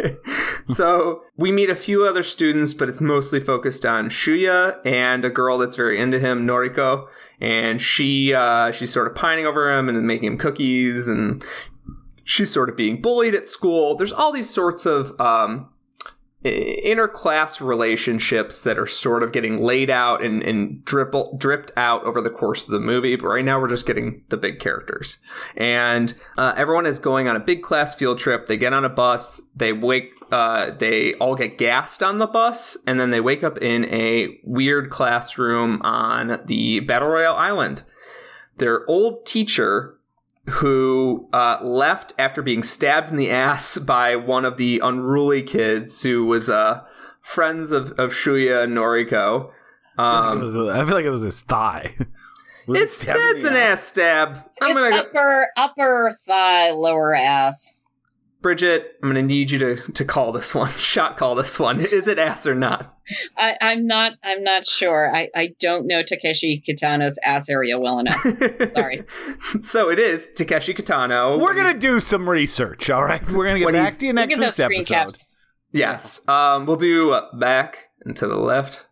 [0.68, 5.30] so we meet a few other students, but it's mostly focused on Shuya and a
[5.30, 7.08] girl that's very into him, Noriko,
[7.40, 11.46] and she uh, she's sort of pining over him and making him cookies, and
[12.26, 13.96] she's sort of being bullied at school.
[13.96, 15.70] There's all these sorts of um,
[16.48, 22.30] interclass relationships that are sort of getting laid out and, and dripped out over the
[22.30, 23.16] course of the movie.
[23.16, 25.20] But right now, we're just getting the big characters.
[25.56, 28.48] And uh, everyone is going on a big class field trip.
[28.48, 29.42] They get on a bus.
[29.56, 30.14] They wake.
[30.32, 34.38] Uh, they all get gassed on the bus, and then they wake up in a
[34.44, 37.84] weird classroom on the Battle Royale Island.
[38.58, 39.97] Their old teacher
[40.50, 46.02] who uh, left after being stabbed in the ass by one of the unruly kids
[46.04, 46.86] who was uh,
[47.22, 49.52] friends of, of Shuya and Noriko.
[49.98, 51.96] I, feel like it Um, was a- I feel like it was his thigh.
[52.68, 54.44] Was it stabbed says an ass stab.
[54.62, 57.77] I'm it's gonna go, upper upper thigh, lower ass.
[58.42, 58.98] Bridget.
[59.02, 60.70] I'm gonna need you to to call this one.
[60.78, 61.80] Shot call this one.
[61.80, 62.96] Is it ass or not?
[63.38, 64.14] I, I'm not.
[64.24, 65.14] I'm not sure.
[65.16, 68.22] I, I don't know Takeshi Kitano's ass area well enough.
[68.68, 69.04] Sorry.
[69.62, 71.40] so it is Takeshi Kitano.
[71.40, 72.90] We're gonna do some research.
[72.90, 74.94] All right, we're gonna get back to you next at those week's screen episode.
[74.94, 75.32] caps.
[75.72, 76.28] Yes.
[76.28, 78.88] Um, we'll do uh, back and to the left,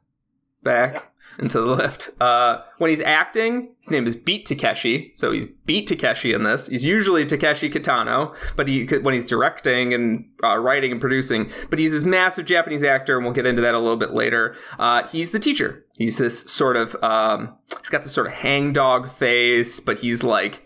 [0.63, 2.09] back and to the left.
[2.19, 6.67] Uh, when he's acting, his name is Beat Takeshi, so he's Beat Takeshi in this.
[6.67, 11.79] He's usually Takeshi Kitano, but he when he's directing and uh, writing and producing, but
[11.79, 14.55] he's this massive Japanese actor, and we'll get into that a little bit later.
[14.79, 15.85] Uh, he's the teacher.
[15.97, 20.63] He's this sort of um, he's got this sort of hangdog face, but he's like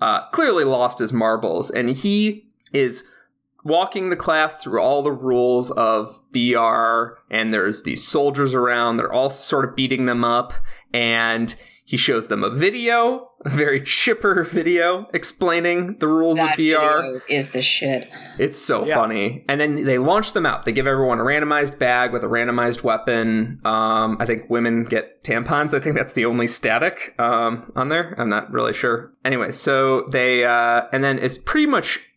[0.00, 3.06] uh, clearly lost his marbles, and he is
[3.64, 8.96] walking the class through all the rules of BR, and there's these soldiers around.
[8.96, 10.52] They're all sort of beating them up,
[10.92, 16.56] and he shows them a video, a very chipper video explaining the rules That of
[16.56, 16.60] BR.
[17.02, 18.08] video is the shit.
[18.38, 18.94] It's so Yeah.
[18.94, 19.44] funny.
[19.48, 20.64] And then they launch them out.
[20.64, 23.60] They give everyone a randomized bag with a randomized weapon.
[23.64, 25.74] Um, I think women get tampons.
[25.74, 28.14] I think that's the only static um, on there.
[28.16, 29.12] I'm not really sure.
[29.24, 32.08] Anyway, so they, uh, and then it's pretty much,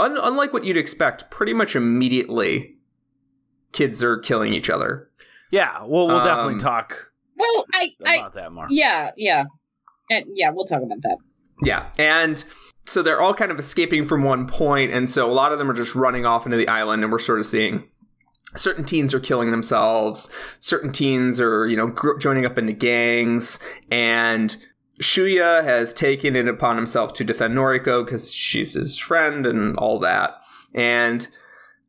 [0.00, 2.76] un- unlike what you'd expect, pretty much immediately,
[3.72, 5.08] kids are killing each other.
[5.50, 8.66] Yeah, well, we'll Um, definitely talk Well, I, I about that more.
[8.70, 9.44] yeah, yeah,
[10.10, 11.16] and yeah, we'll talk about that.
[11.62, 12.42] Yeah, and
[12.86, 15.70] so they're all kind of escaping from one point, and so a lot of them
[15.70, 17.84] are just running off into the island, and we're sort of seeing
[18.56, 23.58] certain teens are killing themselves, certain teens are you know gr- joining up into gangs,
[23.90, 24.56] and
[25.02, 29.98] Shuya has taken it upon himself to defend Noriko because she's his friend and all
[30.00, 30.42] that,
[30.74, 31.26] and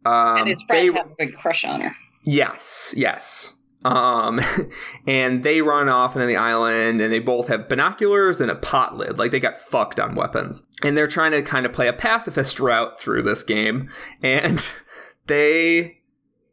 [0.06, 1.96] um, and his friend they- had a big crush on her.
[2.24, 3.56] Yes, yes.
[3.84, 4.40] Um,
[5.08, 8.96] and they run off into the island, and they both have binoculars and a pot
[8.98, 9.20] lid.
[9.20, 12.60] Like they got fucked on weapons, and they're trying to kind of play a pacifist
[12.60, 13.90] route through this game.
[14.24, 14.72] And
[15.28, 16.01] they,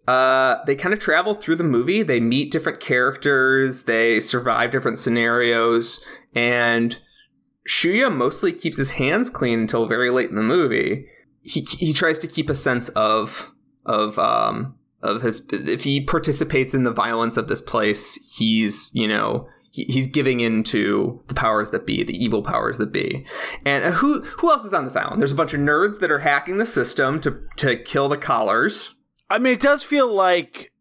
[0.09, 2.03] uh, they kind of travel through the movie.
[2.03, 3.85] They meet different characters.
[3.85, 6.03] They survive different scenarios,
[6.35, 6.99] and
[7.69, 11.07] Shuya mostly keeps his hands clean until very late in the movie.
[11.43, 13.53] He he tries to keep a sense of
[13.85, 19.07] of um of his if he participates in the violence of this place he's you
[19.07, 23.25] know he, he's giving in to the powers that be the evil powers that be
[23.65, 26.11] and uh, who who else is on this island there's a bunch of nerds that
[26.11, 28.97] are hacking the system to to kill the collars
[29.31, 30.73] I mean, it does feel like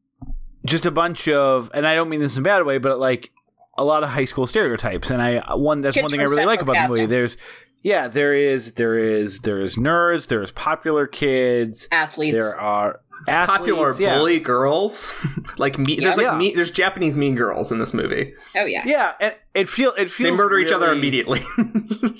[0.65, 3.31] just a bunch of, and I don't mean this in a bad way, but like
[3.77, 5.10] a lot of high school stereotypes.
[5.10, 7.05] And I one that's Kids one thing I really like about the movie.
[7.05, 7.38] There's
[7.83, 12.38] yeah, there is there is there is nerds, there is popular kids, Athletes.
[12.38, 14.17] there are athletes, Popular yeah.
[14.17, 15.13] bully girls,
[15.58, 15.97] like me.
[15.99, 16.38] There's like Yeah.
[16.38, 18.34] me, there's Japanese mean girls in this movie.
[18.56, 18.84] oh yeah.
[18.86, 21.39] Yeah, and it feel it feels They murder each other immediately.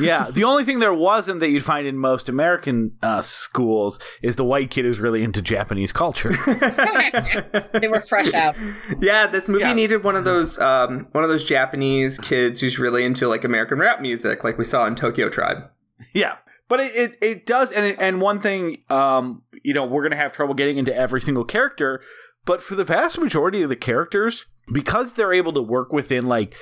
[0.00, 4.36] yeah, the only thing there wasn't that you'd find in most American uh, schools is
[4.36, 6.30] the white kid who's really into Japanese culture.
[7.72, 8.56] They were fresh out.
[9.00, 9.72] yeah, this movie Yeah.
[9.72, 13.78] needed one of those um, one of those Japanese kids who's really into like American
[13.78, 15.68] rap music, like we saw in Tokyo Tribe.
[16.14, 16.36] Yeah,
[16.68, 20.16] but it it, it does, and it, and one thing, um, you know, we're gonna
[20.16, 22.00] have trouble getting into every single character,
[22.44, 26.54] but for the vast majority of the characters, because they're able to work within like,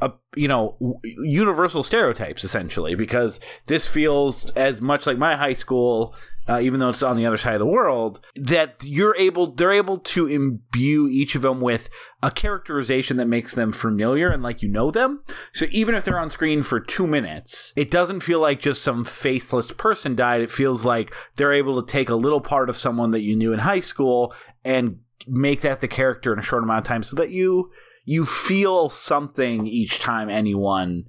[0.00, 6.14] a, you know, universal stereotypes essentially, because this feels as much like my high school.
[6.48, 9.72] Uh, even though it's on the other side of the world, that you're able, they're
[9.72, 11.88] able to imbue each of them with
[12.22, 15.22] a characterization that makes them familiar and like you know them.
[15.52, 19.04] So even if they're on screen for two minutes, it doesn't feel like just some
[19.04, 20.40] faceless person died.
[20.40, 23.52] It feels like they're able to take a little part of someone that you knew
[23.52, 27.16] in high school and make that the character in a short amount of time so
[27.16, 27.70] that you
[28.04, 31.04] you feel something each time anyone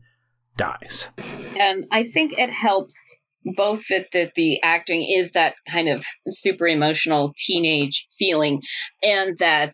[0.58, 1.10] dies.
[1.60, 6.68] and I think it helps both that, that the acting is that kind of super
[6.68, 8.62] emotional teenage feeling
[9.04, 9.72] and that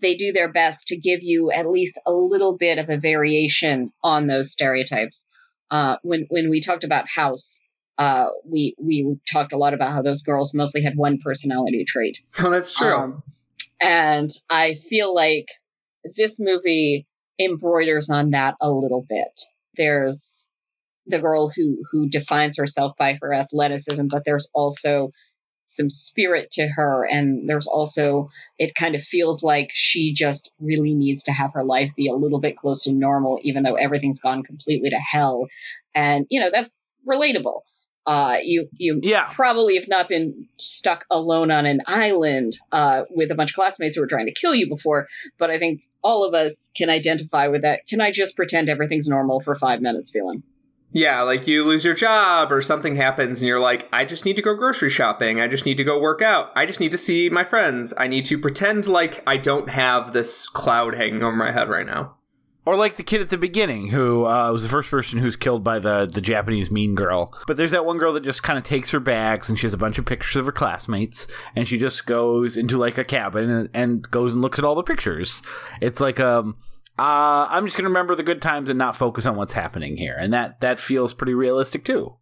[0.00, 3.92] they do their best to give you at least a little bit of a variation
[4.02, 5.28] on those stereotypes.
[5.70, 7.62] Uh, when when we talked about House,
[7.98, 12.18] uh, we we talked a lot about how those girls mostly had one personality trait.
[12.38, 12.96] Oh, that's true.
[12.96, 13.22] Um,
[13.80, 15.48] and I feel like
[16.16, 17.06] this movie
[17.38, 19.40] embroiders on that a little bit.
[19.76, 20.50] There's
[21.06, 25.12] the girl who who defines herself by her athleticism, but there's also
[25.66, 30.94] some spirit to her and there's also it kind of feels like she just really
[30.94, 34.20] needs to have her life be a little bit close to normal even though everything's
[34.20, 35.48] gone completely to hell
[35.92, 37.62] and you know that's relatable
[38.06, 39.28] uh you you Yeah.
[39.32, 43.96] probably have not been stuck alone on an island uh, with a bunch of classmates
[43.96, 47.48] who were trying to kill you before, but I think all of us can identify
[47.48, 47.88] with that.
[47.88, 50.44] Can I just pretend everything's normal for five minutes feeling?
[50.96, 54.36] Yeah, like you lose your job or something happens and you're like, I just need
[54.36, 55.42] to go grocery shopping.
[55.42, 56.52] I just need to go work out.
[56.56, 57.92] I just need to see my friends.
[57.98, 61.84] I need to pretend like I don't have this cloud hanging over my head right
[61.84, 62.14] now.
[62.64, 65.62] Or like the kid at the beginning who uh, was the first person who's killed
[65.62, 67.30] by the, the Japanese mean girl.
[67.46, 69.74] But there's that one girl that just kind of takes her bags and she has
[69.74, 73.50] a bunch of pictures of her classmates and she just goes into like a cabin
[73.50, 75.42] and, and goes and looks at all the pictures.
[75.82, 76.56] It's like um
[76.98, 80.16] uh, I'm just gonna remember the good times and not focus on what's happening here,
[80.18, 82.16] and that that feels pretty realistic too.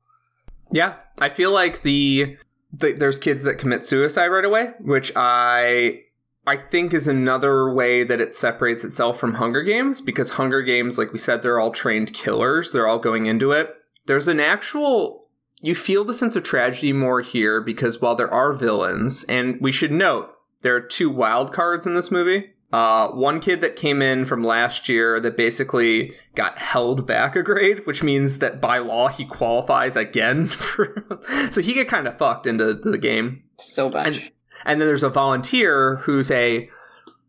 [0.73, 2.37] Yeah, I feel like the,
[2.73, 6.01] the there's kids that commit suicide right away, which I
[6.47, 10.99] I think is another way that it separates itself from Hunger Games because Hunger Games,
[10.99, 12.73] like we said, they're all trained killers.
[12.73, 13.75] They're all going into it.
[14.07, 15.25] There's an actual
[15.61, 19.73] you feel the sense of tragedy more here because while there are villains, and we
[19.73, 20.31] should note
[20.63, 22.54] there are two wild cards in this movie.
[22.75, 27.43] Uh, one kid that came in from last year that basically got held back a
[27.43, 30.47] grade, which means that by law he qualifies again.
[30.47, 31.07] For,
[31.53, 33.45] so he get kind of fucked into the game.
[33.59, 34.07] So much.
[34.09, 34.33] And,
[34.65, 36.69] and then there's a volunteer who's a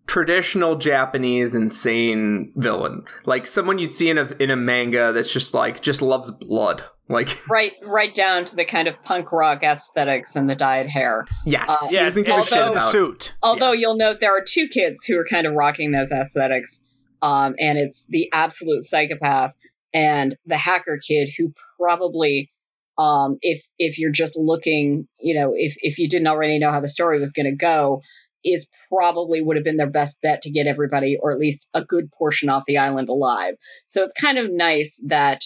[0.07, 5.53] traditional Japanese insane villain, like someone you'd see in a in a manga that's just
[5.53, 6.85] like just loves blood.
[7.07, 11.25] Like right, right down to the kind of punk rock aesthetics and the dyed hair.
[11.45, 12.91] yes, Uh, he doesn't give a shit although- the about.
[12.91, 13.33] suit.
[13.43, 16.81] Although you'll note there are two kids who are kind of rocking those aesthetics,
[17.21, 19.53] um, and it's the absolute psychopath
[19.93, 22.51] and the hacker kid who probably,
[22.97, 26.79] um, if if you're just looking, you know, if if you didn't already know how
[26.79, 28.01] the story was going to go,
[28.43, 31.83] is probably would have been their best bet to get everybody, or at least a
[31.85, 33.55] good portion, off the island alive.
[33.87, 35.41] So it's kind of nice that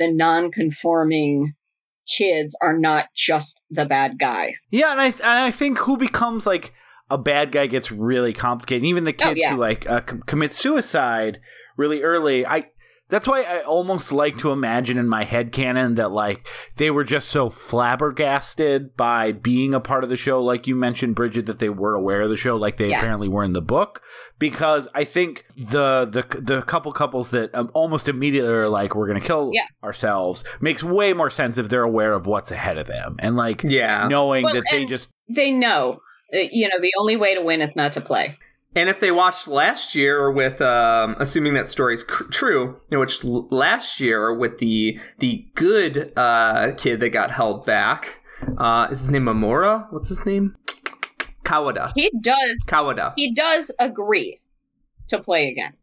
[0.00, 1.54] the non-conforming
[2.08, 4.54] kids are not just the bad guy.
[4.70, 6.72] Yeah, and I and I think who becomes like
[7.08, 8.84] a bad guy gets really complicated.
[8.84, 9.52] Even the Oh, kids yeah.
[9.52, 11.40] who like uh, com- commit suicide
[11.76, 12.44] really early.
[12.46, 12.64] I
[13.10, 16.46] that's why I almost like to imagine in my head canon that like
[16.76, 21.14] they were just so flabbergasted by being a part of the show, like you mentioned,
[21.14, 22.98] Bridget, that they were aware of the show, like they Yeah.
[23.00, 24.02] apparently were in the book.
[24.38, 29.06] Because I think the the the couple couples that um, almost immediately are like, "We're
[29.06, 29.64] gonna kill Yeah.
[29.84, 33.62] ourselves," makes way more sense if they're aware of what's ahead of them and like
[33.64, 36.00] Yeah, knowing Well, that they just They know,
[36.34, 38.38] uh, you know, the only way to win is not to play.
[38.76, 43.00] And if they watched last year with, um, assuming that story's cr- true, you know,
[43.00, 48.20] which l- last year with the the good uh, kid that got held back,
[48.58, 49.88] uh, is his name Amora?
[49.90, 50.56] What's his name?
[51.42, 51.92] Kawada.
[51.96, 52.66] He does.
[52.70, 53.12] Kawada.
[53.16, 54.40] He does agree
[55.08, 55.74] to play again.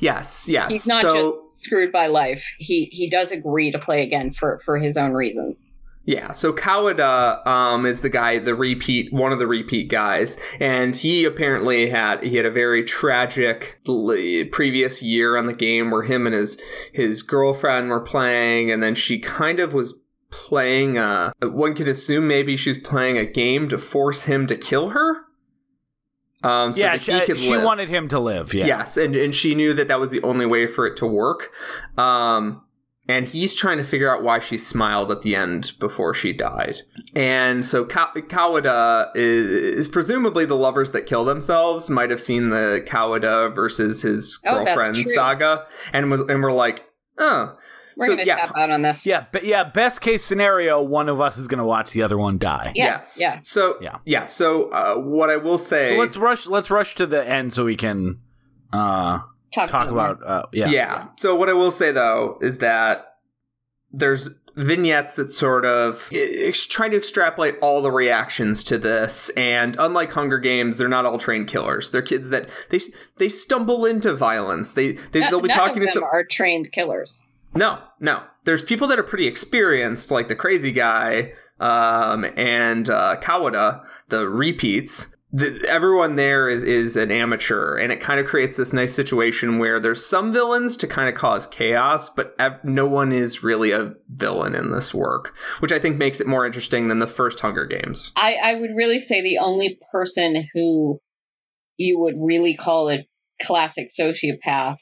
[0.00, 0.72] Yes, yes.
[0.72, 2.46] He's not so, just screwed by life.
[2.58, 5.66] He he does agree to play again for for his own reasons.
[6.04, 10.96] Yeah, so Kawada um, is the guy, the repeat, one of the repeat guys, and
[10.96, 16.26] he apparently had he had a very tragic previous year on the game where him
[16.26, 16.60] and his
[16.92, 19.94] his girlfriend were playing, and then she kind of was
[20.30, 20.98] playing.
[20.98, 25.18] A, one could assume maybe she's playing a game to force him to kill her.
[26.42, 28.52] Um, so yeah, she, could she wanted him to live.
[28.52, 28.66] Yeah.
[28.66, 31.52] Yes, and, and she knew that that was the only way for it to work.
[31.96, 32.64] Um,
[33.12, 36.76] and he's trying to figure out why she smiled at the end before she died.
[37.14, 39.46] And so Ka- Kawada is,
[39.80, 44.64] is presumably the lovers that kill themselves might have seen the Kawada versus his Oh,
[44.64, 45.04] girlfriend true.
[45.04, 46.84] saga and was and were like,
[47.18, 47.56] oh,
[47.96, 49.04] We're so gonna yeah, tap out on this.
[49.06, 52.16] Yeah, but yeah, best case scenario, one of us is going to watch the other
[52.18, 52.72] one die.
[52.74, 53.40] Yeah, yes, yeah.
[53.42, 53.98] So Yeah.
[54.06, 57.52] yeah, so uh, what I will say, So let's rush let's rush to the end
[57.52, 58.20] so we can
[58.72, 59.18] uh
[59.52, 60.68] Talk, talk about uh yeah.
[60.70, 61.06] yeah.
[61.16, 63.16] So what I will say though is that
[63.90, 69.76] there's vignettes that sort of ex- trying to extrapolate all the reactions to this and
[69.78, 72.78] unlike hunger games they're not all trained killers they're kids that they
[73.16, 76.22] they stumble into violence they, they No- they'll be talking of to them some are
[76.24, 77.26] trained killers.
[77.54, 78.22] no, no.
[78.44, 84.28] There's people that are pretty experienced, like the crazy guy um, and uh, Kawada, the
[84.28, 85.16] repeats.
[85.34, 89.58] The, everyone there is, is an amateur, and it kind of creates this nice situation
[89.58, 93.70] where there's some villains to kind of cause chaos, but ev- no one is really
[93.70, 97.40] a villain in this work, which I think makes it more interesting than the first
[97.40, 98.12] Hunger Games.
[98.14, 101.00] I, I would really say the only person who
[101.78, 103.06] you would really call a
[103.42, 104.76] classic sociopath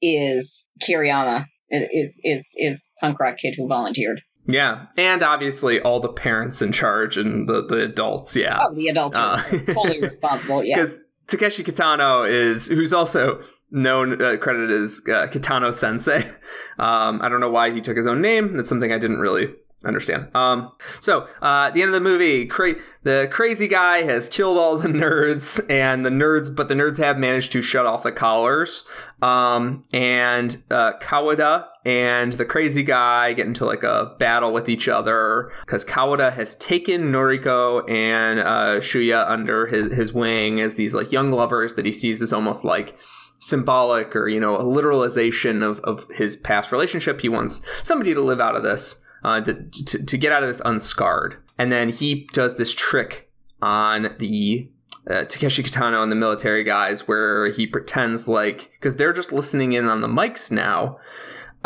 [0.00, 1.46] is Kiriyama.
[1.70, 4.22] Is is is punk rock kid who volunteered?
[4.50, 8.34] Yeah, and obviously all the parents in charge and the, the adults.
[8.34, 9.42] Yeah, Oh, the adults are Uh,
[9.74, 10.64] fully responsible.
[10.64, 16.30] Yeah, because Takeshi Kitano is who's also known uh, credited as uh, Kitano Sensei.
[16.78, 18.56] Um, I don't know why he took his own name.
[18.56, 19.48] That's something I didn't really
[19.84, 20.28] understand.
[20.34, 20.70] Um,
[21.00, 24.76] so uh, at the end of the movie, cra- the crazy guy has killed all
[24.78, 28.86] the nerds, and the nerds, but the nerds have managed to shut off the collars.
[29.22, 34.88] Um, and uh, Kawada and the crazy guy get into like a battle with each
[34.88, 40.92] other because Kawada has taken Noriko and uh, Shuya under his, his wing as these
[40.92, 42.98] like young lovers that he sees as almost like
[43.38, 47.22] symbolic or you know a literalization of, of his past relationship.
[47.22, 50.50] He wants somebody to live out of this, uh, to, to to get out of
[50.50, 51.36] this unscarred.
[51.56, 53.30] And then he does this trick
[53.62, 54.70] on the
[55.08, 59.72] uh, Takeshi Kitano and the military guys where he pretends like because they're just listening
[59.72, 60.98] in on the mics now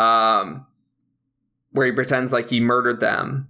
[0.03, 0.65] um,
[1.71, 3.47] where he pretends like he murdered them.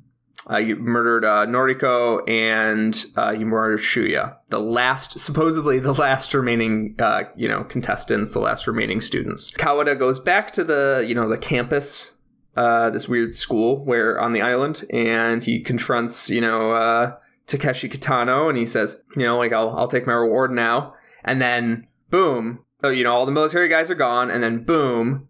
[0.50, 6.34] Uh, he murdered uh, Noriko and uh, he murdered Shuya, the last, supposedly the last
[6.34, 9.52] remaining, uh, you know, contestants, the last remaining students.
[9.52, 12.18] Kawada goes back to the, you know, the campus,
[12.58, 17.90] uh, this weird school where on the island, and he confronts, you know, uh, Takeshi
[17.90, 20.94] Kitano, and he says, you know, like I'll I'll take my reward now,
[21.24, 25.28] and then boom, oh, you know, all the military guys are gone, and then boom,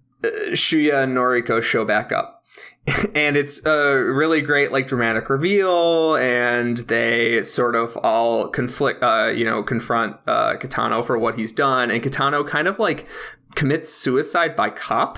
[0.51, 2.41] Shuya and Noriko show back up.
[3.15, 9.31] and it's a really great like dramatic reveal and they sort of all conflict uh
[9.33, 13.07] you know confront uh Kitano for what he's done and Kitano kind of like
[13.55, 15.17] commits suicide by cop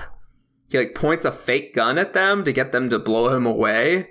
[0.68, 4.10] he like points a fake gun at them to get them to blow him away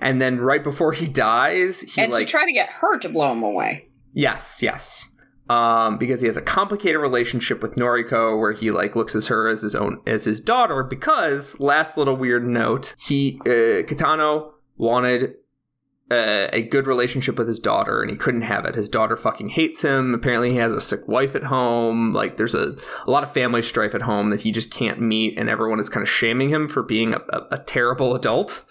[0.00, 3.08] and then right before he dies he and like to try to get her to
[3.08, 3.88] blow him away.
[4.12, 5.12] Yes, yes.
[5.48, 9.48] Um, because he has a complicated relationship with Noriko, where he like looks at her
[9.48, 10.82] as his own as his daughter.
[10.82, 15.34] Because last little weird note, he uh, Kitano wanted
[16.10, 18.74] uh, a good relationship with his daughter, and he couldn't have it.
[18.74, 20.14] His daughter fucking hates him.
[20.14, 22.12] Apparently, he has a sick wife at home.
[22.12, 22.76] Like, there's a,
[23.06, 25.88] a lot of family strife at home that he just can't meet, and everyone is
[25.88, 28.64] kind of shaming him for being a, a, a terrible adult.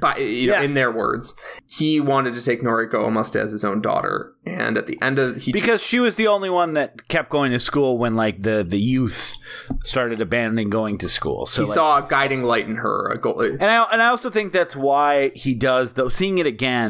[0.00, 0.62] By you know, Yeah.
[0.62, 1.34] in their words,
[1.66, 5.36] he wanted to take Noriko almost as his own daughter, and at the end of
[5.42, 8.62] he Because she was the only one that kept going to school when like the
[8.62, 9.36] the youth
[9.84, 11.46] started abandoning going to school.
[11.46, 13.08] So he like, saw a guiding light in her.
[13.08, 16.46] A goal, And I and I also think that's why he does though seeing it
[16.46, 16.81] again,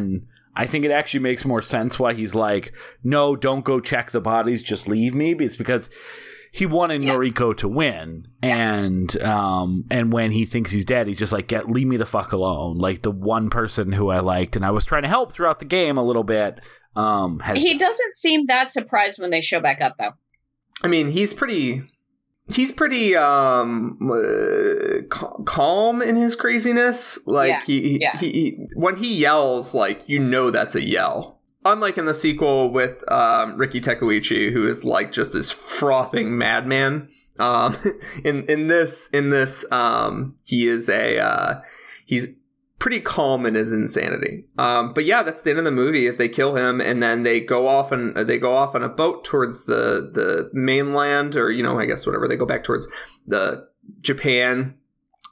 [0.54, 2.72] I think it actually makes more sense why he's like,
[3.02, 5.32] No, don't go check the bodies, just leave me.
[5.32, 5.88] It's because
[6.52, 7.14] he wanted Yeah.
[7.14, 8.28] Noriko to win.
[8.42, 12.04] And um and when he thinks he's dead, he's just like, Get leave me the
[12.06, 12.78] fuck alone.
[12.78, 15.64] Like the one person who I liked and I was trying to help throughout the
[15.64, 16.60] game a little bit.
[16.94, 20.12] Um has He doesn't seem that surprised when they show back up, though.
[20.84, 21.82] I mean, he's pretty.
[22.48, 25.02] He's pretty um uh,
[25.44, 27.24] calm in his craziness.
[27.26, 28.16] Like Yeah, he, he, yeah.
[28.18, 31.40] he, he when he yells, like you know that's a yell.
[31.64, 37.08] unlike in the sequel with um, Riki Takeuchi, who is like just this frothing madman.
[37.38, 37.76] Um,
[38.24, 41.60] in in this in this um, he is a uh,
[42.04, 42.28] he's
[42.82, 44.44] pretty calm in his insanity.
[44.58, 46.06] Um, but yeah, that's the end of the movie.
[46.06, 48.88] Is they kill him and then they go off and they go off on a
[48.88, 52.26] boat towards the the mainland, or you know, I guess whatever.
[52.26, 52.88] They go back towards
[53.24, 53.68] the
[54.00, 54.74] Japan.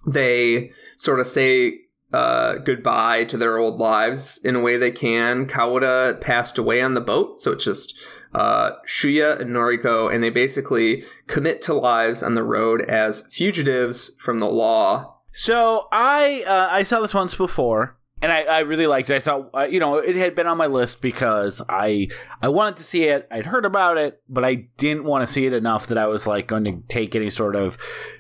[0.07, 1.81] They sort of say
[2.13, 5.45] uh, goodbye to their old lives in a way they can.
[5.45, 7.99] Kawada passed away on the boat, so it's just
[8.33, 14.15] uh, Shuya and Noriko, and they basically commit to lives on the road as fugitives
[14.21, 15.17] from the law.
[15.33, 19.14] So I uh, I saw this once before, and I, I really liked it.
[19.14, 22.09] I saw uh, you know it had been on my list because I
[22.43, 23.28] I wanted to see it.
[23.31, 26.26] I'd heard about it, but I didn't want to see it enough that I was
[26.26, 27.78] like going to take any sort of.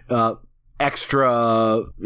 [0.08, 0.34] Uh,
[0.80, 1.84] extra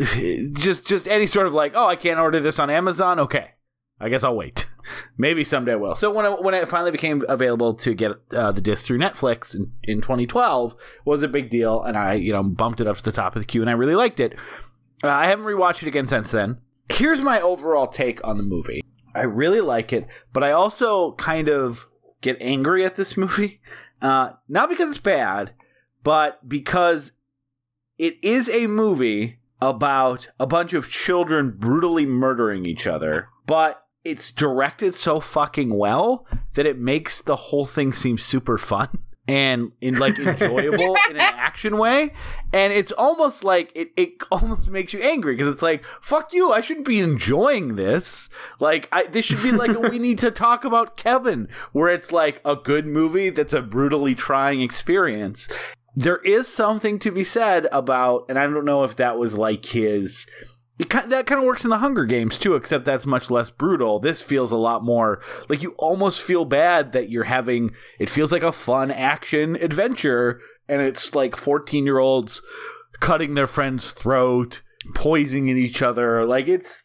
[0.55, 3.53] just just any sort of like oh i can't order this on amazon okay
[4.01, 4.67] i guess i'll wait
[5.17, 8.51] maybe someday i will so when, I, when it finally became available to get uh,
[8.51, 10.75] the disc through netflix in, in 2012
[11.05, 13.43] was a big deal and i you know bumped it up to the top of
[13.43, 14.37] the queue and i really liked it
[15.05, 16.59] uh, i haven't rewatched it again since then.
[16.93, 18.83] Here's my overall take on the movie.
[19.15, 21.87] I really like it but i also kind of
[22.21, 23.61] get angry at this movie.
[24.03, 25.53] Uh, not because it's bad
[26.03, 27.13] but because
[27.99, 34.31] it is a movie about a bunch of children brutally murdering each other, but it's
[34.31, 38.89] directed so fucking well that it makes the whole thing seem super fun
[39.27, 42.13] and in like enjoyable in an action way
[42.53, 46.53] and it's almost like it, it almost makes you angry because it's like fuck you
[46.53, 48.29] i shouldn't be enjoying this
[48.61, 52.41] like I, this should be like we need to talk about kevin where it's like
[52.45, 55.49] a good movie that's a brutally trying experience
[55.97, 59.65] there is something to be said about, and I don't know if that was like
[59.65, 60.27] his.
[60.79, 64.01] It, that kind of works in the Hunger Games too, except that's much less brutal.
[64.01, 67.71] This feels a lot more like you almost feel bad that you're having.
[68.01, 72.43] It feels like a fun action adventure, and it's like 14 year olds
[72.99, 74.63] cutting their friend's throat,
[74.95, 76.25] poisoning each other.
[76.25, 76.83] Like it's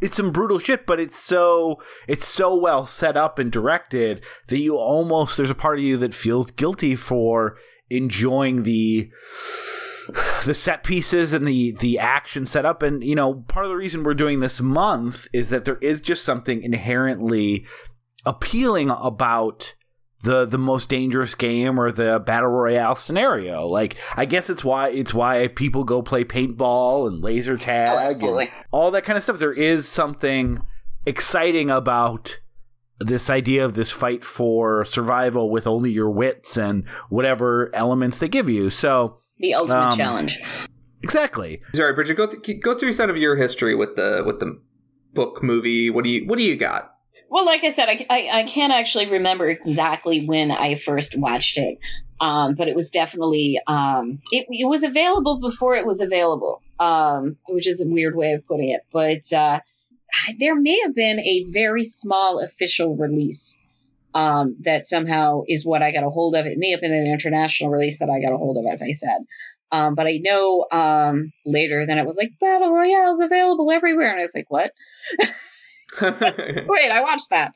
[0.00, 4.58] it's some brutal shit, but it's so it's so well set up and directed that
[4.58, 7.56] you almost there's a part of you that feels guilty for
[7.88, 9.10] enjoying the
[10.44, 14.02] the set pieces and the the action setup and you know part of the reason
[14.02, 17.66] we're doing this month is that there is just something inherently
[18.24, 19.74] appealing about
[20.22, 23.66] the the most dangerous game or the battle royale scenario.
[23.66, 28.38] Like i guess it's why it's why people go play paintball and laser tag oh,
[28.38, 29.38] and all that kind of stuff.
[29.38, 30.60] There is something
[31.06, 32.40] exciting about
[32.98, 38.28] this idea of this fight for survival with only your wits and whatever elements they
[38.28, 38.70] give you.
[38.70, 40.40] So the ultimate um, challenge.
[41.02, 41.62] Exactly.
[41.74, 42.16] Sorry, Bridget.
[42.16, 44.60] Go th- go through some of your history with the with the
[45.12, 45.90] book movie.
[45.90, 46.92] What do you What do you got?
[47.28, 51.58] Well, like I said, I, I, I can't actually remember exactly when I first watched
[51.58, 51.78] it,
[52.20, 57.36] um, but it was definitely um, it, it was available before it was available, um,
[57.48, 58.82] which is a weird way of putting it.
[58.92, 59.60] But uh,
[60.38, 63.60] there may have been a very small official release
[64.16, 66.46] um, that somehow is what I got a hold of.
[66.46, 68.92] It may have been an international release that I got a hold of, as I
[68.92, 69.26] said.
[69.70, 74.10] Um, but I know um, later then it was like Battle Royale is available everywhere,
[74.10, 74.72] and I was like, what?
[76.00, 77.52] Wait, I watched that.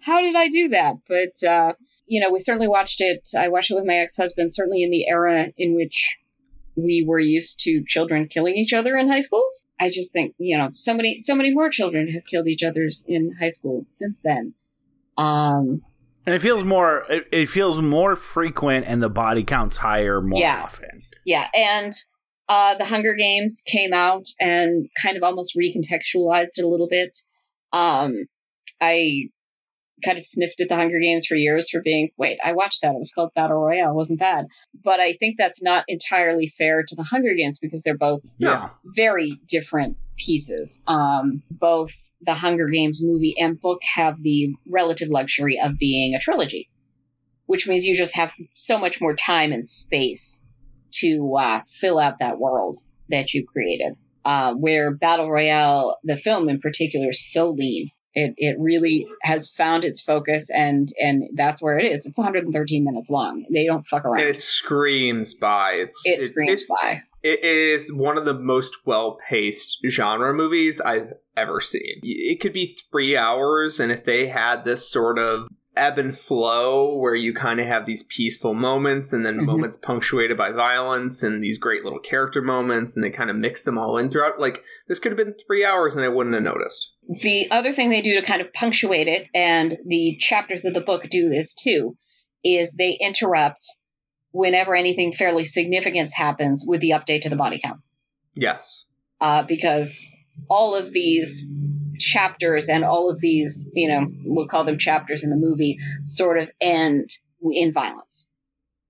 [0.00, 0.94] How did I do that?
[1.06, 1.72] But uh,
[2.06, 3.28] you know, we certainly watched it.
[3.36, 6.16] I watched it with my ex-husband, certainly in the era in which
[6.74, 9.66] we were used to children killing each other in high schools.
[9.78, 12.88] I just think, you know, so many, so many more children have killed each other
[13.06, 14.54] in high school since then.
[15.18, 15.82] Um,
[16.28, 20.40] and it feels more, it, it feels more frequent and the body counts higher more
[20.40, 21.00] yeah, often.
[21.24, 21.48] Yeah.
[21.54, 21.92] And,
[22.48, 27.18] uh, the Hunger Games came out and kind of almost recontextualized it a little bit.
[27.72, 28.24] Um,
[28.80, 29.28] I
[30.04, 32.94] kind of sniffed at the Hunger Games for years for being, wait, I watched that.
[32.94, 33.90] It was called Battle Royale.
[33.90, 34.46] It wasn't bad.
[34.82, 38.70] But I think that's not entirely fair to the Hunger Games because they're both yeah.
[38.84, 40.82] very different pieces.
[40.86, 46.20] Um, both the Hunger Games movie and book have the relative luxury of being a
[46.20, 46.68] trilogy,
[47.46, 50.42] which means you just have so much more time and space
[50.90, 53.96] to uh, fill out that world that you created.
[54.24, 59.48] Uh, where Battle Royale, the film in particular, is so lean it it really has
[59.48, 62.06] found its focus and and that's where it is.
[62.06, 63.44] It's 113 minutes long.
[63.50, 64.20] They don't fuck around.
[64.20, 65.72] And it screams by.
[65.72, 67.02] It's it it's, screams it's, by.
[67.28, 72.00] It is one of the most well paced genre movies I've ever seen.
[72.02, 76.96] It could be three hours, and if they had this sort of ebb and flow
[76.96, 79.44] where you kind of have these peaceful moments and then Mhm.
[79.44, 83.62] moments punctuated by violence and these great little character moments and they kind of mix
[83.62, 84.40] them all in throughout.
[84.40, 86.92] Like this could have been three hours and I wouldn't have noticed.
[87.22, 90.80] The other thing they do to kind of punctuate it, and the chapters of the
[90.80, 91.96] book do this too,
[92.42, 93.64] is they interrupt
[94.32, 97.80] whenever anything fairly significant happens with the update to the body count.
[98.34, 98.86] Yes.
[99.20, 100.10] Uh, because
[100.48, 101.48] all of these
[101.98, 106.38] chapters and all of these, you know, we'll call them chapters in the movie, sort
[106.38, 107.10] of end
[107.42, 108.28] in violence.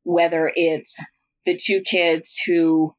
[0.02, 1.02] Whether it's
[1.44, 2.94] the two kids who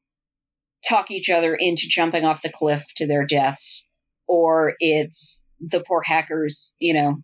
[0.87, 3.85] talk each other into jumping off the cliff to their deaths,
[4.27, 7.21] or it's the poor hackers, you know,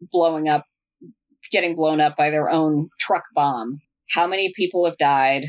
[0.00, 0.66] blowing up,
[1.50, 3.80] getting blown up by their own truck bomb.
[4.12, 5.44] How many people have died?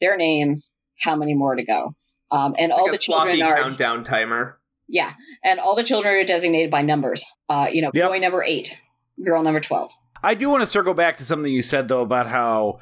[0.00, 0.76] Their names.
[1.00, 1.94] How many more to go?
[2.30, 4.58] Um, and It's all like the a sloppy children are countdown timer.
[4.88, 5.12] yeah,
[5.44, 7.24] and all the children are designated by numbers.
[7.48, 8.08] Uh, you know, Yep.
[8.08, 8.78] boy number eight,
[9.24, 9.90] girl number twelve.
[10.22, 12.78] I do want to circle back to something you said though about how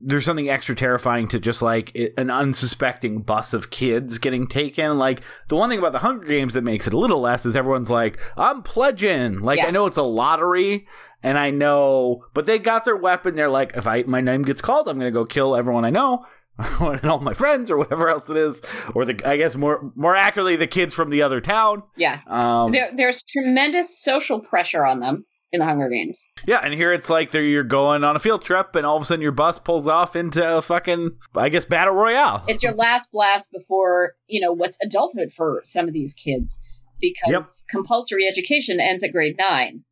[0.00, 4.96] there's something extra terrifying to just like it, an unsuspecting bus of kids getting taken.
[4.96, 7.56] Like the one thing about the Hunger Games that makes it a little less is
[7.56, 9.66] everyone's like, "I'm pledging." Like Yeah.
[9.66, 10.86] I know it's a lottery,
[11.22, 13.36] and I know, but they got their weapon.
[13.36, 16.26] They're like, if I my name gets called, I'm gonna go kill everyone I know.
[16.80, 18.60] and all my friends or whatever else it is
[18.92, 22.72] or the i guess more more accurately the kids from the other town Yeah, um
[22.72, 26.30] there, there's tremendous social pressure on them in the Hunger Games.
[26.46, 29.04] Yeah, and here it's like you're going on a field trip, and all of a
[29.06, 32.44] sudden your bus pulls off into a fucking, I guess, battle royale.
[32.48, 36.60] It's your last blast before you know what's adulthood for some of these kids,
[37.00, 39.84] because compulsory education ends at grade nine.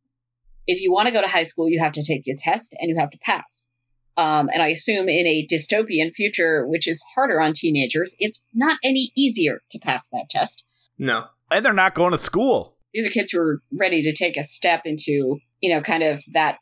[0.67, 2.89] If you want to go to high school, you have to take your test and
[2.89, 3.71] you have to pass.
[4.17, 8.77] Um, and I assume in a dystopian future, which is harder on teenagers, it's not
[8.83, 10.65] any easier to pass that test.
[10.97, 11.25] No.
[11.51, 12.75] and they're not going to school.
[12.93, 16.23] these are kids who are ready to take a step into, you know, kind of
[16.33, 16.57] that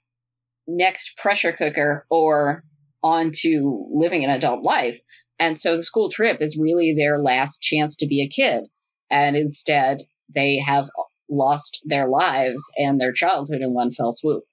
[0.67, 2.63] next pressure cooker or
[3.01, 4.99] onto living an adult life.
[5.39, 8.67] And so the school trip is really their last chance to be a kid.
[9.09, 9.99] And instead,
[10.33, 10.85] they have
[11.29, 14.43] lost their lives and their childhood in one fell swoop.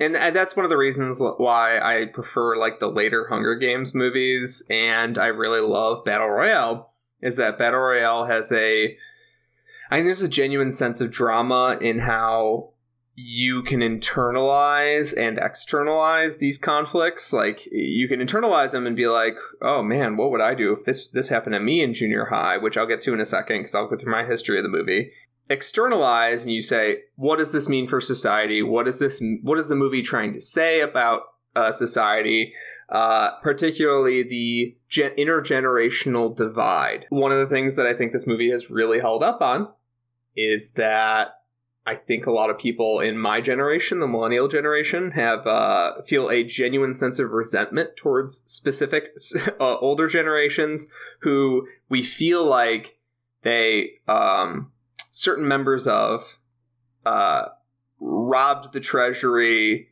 [0.00, 3.94] And uh, that's one of the reasons why I prefer like the later Hunger Games
[3.94, 6.88] movies and I really love Battle Royale
[7.20, 8.96] is that Battle Royale has a
[9.90, 12.74] I think there's a genuine sense of drama in how
[13.20, 17.32] you can internalize and externalize these conflicts.
[17.32, 20.84] Like you can internalize them and be like, "Oh man, what would I do if
[20.84, 23.60] this this happened to me in junior high?" Which I'll get to in a second
[23.60, 25.10] because I'll go through my history of the movie
[25.48, 28.62] externalize and you say what does this mean for society?
[28.62, 31.22] What is this what is the movie trying to say about
[31.56, 32.52] uh, society?
[32.88, 37.04] Uh, particularly the gen- intergenerational divide.
[37.10, 39.68] One of the things that i think this movie has really held up on
[40.34, 41.42] is that
[41.86, 46.30] i think a lot of people in my generation the millennial generation have uh, feel
[46.30, 49.10] a genuine sense of resentment towards specific
[49.60, 50.86] uh, older generations
[51.20, 52.98] who we feel like
[53.42, 54.72] they um,
[55.18, 56.38] certain members of
[57.04, 57.46] uh,
[57.98, 59.88] robbed the treasury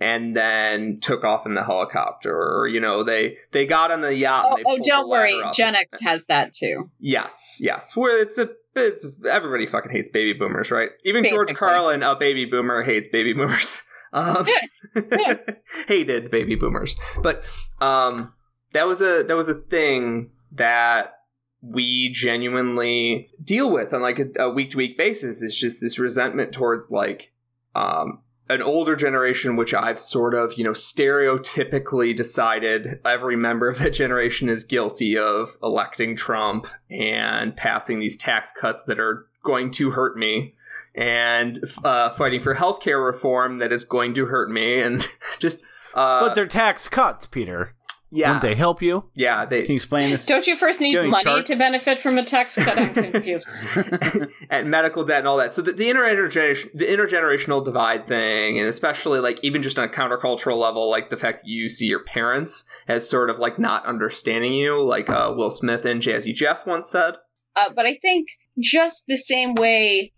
[0.00, 2.36] and then took off in the helicopter.
[2.36, 5.34] Or you know they they got on the yacht Oh, oh don't worry.
[5.54, 6.90] Gen X has that too.
[7.00, 7.96] yes yes.
[7.96, 10.90] Where it's a it's everybody fucking hates baby boomers right?
[11.04, 13.82] Even george carlin a baby boomer hates baby boomers.
[14.10, 14.46] Um
[15.86, 16.96] hated baby boomers.
[17.22, 17.44] But
[17.80, 18.32] um
[18.72, 21.17] that was a that was a thing that
[21.60, 25.42] we genuinely deal with on like a week to week basis.
[25.42, 27.32] is just this resentment towards like
[27.74, 33.78] um, an older generation, which I've sort of you know stereotypically decided every member of
[33.80, 39.70] that generation is guilty of electing Trump and passing these tax cuts that are going
[39.72, 40.54] to hurt me.
[40.94, 45.06] And uh, fighting for healthcare reform that is going to hurt me, and
[45.38, 45.62] just
[45.94, 47.74] uh, but they're tax cuts, Peter.
[48.10, 49.04] Yeah, Wouldn't they help you?
[49.14, 50.24] yeah, they Can you explain this?
[50.24, 51.50] Don't you first need money charts?
[51.50, 52.78] to benefit from a tax cut?
[52.78, 53.48] I'm confused.
[54.50, 55.52] and medical debt and all that.
[55.52, 59.90] So the, the intergeneration, the intergenerational divide thing, and especially like even just on a
[59.90, 63.84] countercultural level, like the fact that you see your parents as sort of like not
[63.84, 67.16] understanding you, like uh, Will Smith and Jazzy Jeff once said.
[67.56, 68.28] Uh, but I think
[68.58, 70.12] just the same way,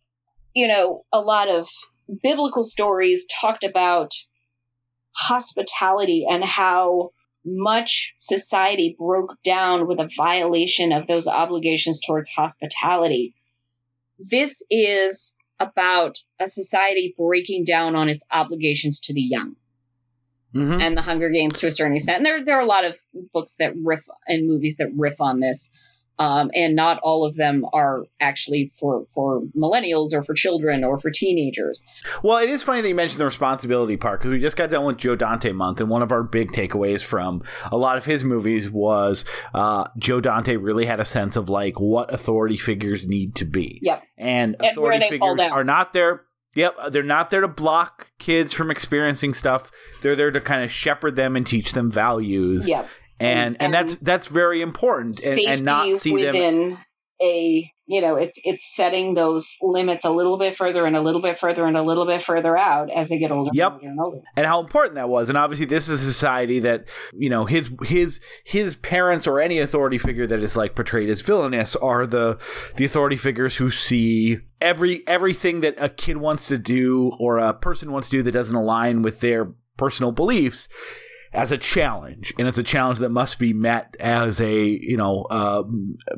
[0.55, 1.67] you know, a lot of
[2.23, 4.13] biblical stories talked about
[5.13, 7.11] hospitality and how
[7.45, 13.35] much society broke down with a violation of those obligations towards hospitality.
[14.19, 19.57] This is about a society breaking down on its obligations to the young
[20.55, 20.81] Mhm.
[20.81, 22.19] and the Hunger Games to a certain extent.
[22.19, 22.99] And there, there are a lot of
[23.33, 25.73] books that riff and movies that riff on this.
[26.21, 30.99] Um, and not all of them are actually for for millennials or for children or
[30.99, 31.87] for teenagers.
[32.23, 34.85] Well, it is funny that you mentioned the responsibility part because we just got done
[34.85, 37.43] with Joe Dante month, and one of our big takeaways from
[37.73, 41.81] a lot of his movies was uh, Joe Dante really had a sense of like
[41.81, 43.81] what authority figures need to be.
[43.83, 44.03] Yep.
[44.19, 46.27] And And authority fall figures are not there.
[46.57, 49.71] Yep, they're not there to block kids from experiencing stuff.
[50.03, 52.69] They're there to kind of shepherd them and teach them values.
[52.69, 52.89] Yep.
[53.21, 56.79] And, and And- that's um, that's very important and, and not see them
[57.23, 61.21] a you know it's it's setting those limits a little bit further and a little
[61.21, 63.73] bit further and a little bit further out as they get older Yep.
[63.73, 64.21] and older and older.
[64.37, 65.29] and how important that was.
[65.29, 69.59] And obviously, this is a society that you know his his his parents or any
[69.59, 72.39] authority figure that is like portrayed as villainous are the
[72.77, 77.53] the authority figures who see every everything that a kid wants to do or a
[77.53, 80.69] person wants to do that doesn't align with their personal beliefs
[81.33, 85.27] as a challenge and it's a challenge that must be met as a you know
[85.31, 85.63] uh,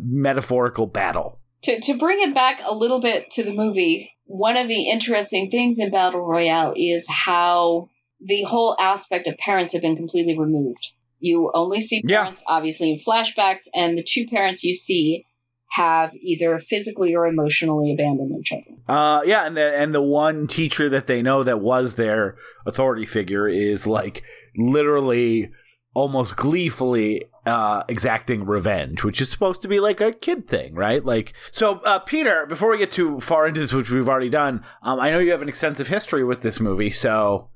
[0.01, 4.69] metaphorical battle to, to bring it back a little bit to the movie, one of
[4.69, 7.89] the interesting things in Battle Royale is how
[8.21, 10.89] the whole aspect of parents have been completely removed.
[11.21, 12.23] You only see Yeah.
[12.23, 15.25] parents, obviously, in flashbacks, and the two parents you see
[15.71, 18.79] have either physically or emotionally abandoned their children.
[18.89, 22.37] Uh, yeah, and the and the one teacher that they know that was their
[22.67, 24.23] authority figure is like
[24.57, 25.51] literally
[25.95, 31.05] almost gleefully uh, exacting revenge, which is supposed to be like a kid thing, right?
[31.05, 34.65] Like, so uh, Peter, before we get too far into this, which we've already done,
[34.83, 37.49] um, I know you have an extensive history with this movie, so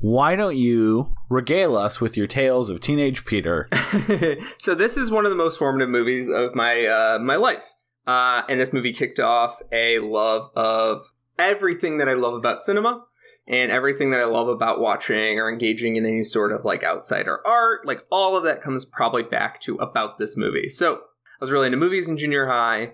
[0.00, 3.68] why don't you regale us with your tales of teenage Peter?
[4.58, 7.64] so this is one of the most formative movies of my uh, my life,
[8.06, 13.04] uh, and this movie kicked off a love of everything that I love about cinema
[13.46, 17.40] and everything that I love about watching or engaging in any sort of like outsider
[17.46, 17.86] art.
[17.86, 20.68] Like all of that comes probably back to about this movie.
[20.68, 21.00] So I
[21.40, 22.92] was really into movies in junior high,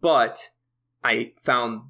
[0.00, 0.50] but
[1.04, 1.82] I found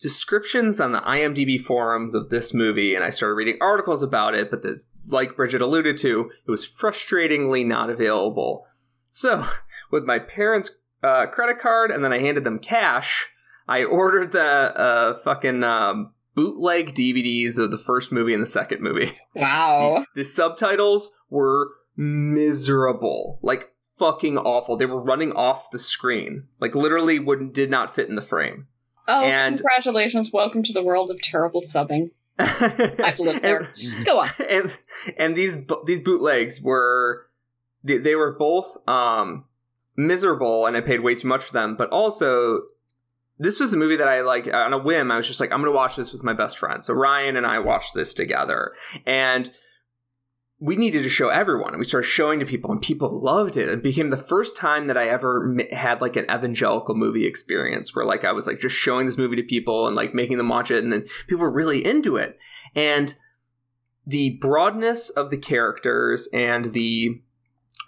[0.00, 4.50] descriptions on the IMDb forums of this movie, and I started reading articles about it.
[4.50, 8.66] But the, like Bridget alluded to, it was frustratingly not available.
[9.04, 9.46] So,
[9.90, 13.28] with my parents' uh, credit card, and then I handed them cash,
[13.68, 18.80] I ordered the uh, fucking um, bootleg DVDs of the first movie and the second
[18.82, 19.12] movie.
[19.36, 20.04] Wow.
[20.14, 24.76] The subtitles were miserable, like fucking awful.
[24.76, 28.66] They were running off the screen, like literally wouldn't did not fit in the frame.
[29.08, 30.32] Oh, And- congratulations.
[30.32, 32.10] Welcome to the world of terrible subbing.
[32.38, 33.68] I've lived there.
[33.96, 34.30] And- Go on.
[34.50, 34.76] and
[35.16, 37.26] and these these bootlegs were
[37.82, 39.44] they, they were both um
[39.96, 42.62] miserable and I paid way too much for them but also
[43.38, 45.60] this was a movie that I like on a whim I was just like I'm
[45.60, 46.84] going to watch this with my best friend.
[46.84, 48.72] So Ryan and I watched this together.
[49.06, 49.50] And
[50.60, 51.70] we needed to show everyone.
[51.70, 53.68] And we started showing to people and people loved it.
[53.68, 58.06] It became the first time that i ever had like an evangelical movie experience where
[58.06, 60.70] like i was like just showing this movie to people and like making them watch
[60.70, 62.38] it and then people were really into it.
[62.74, 63.14] And
[64.06, 67.20] the broadness of the characters and the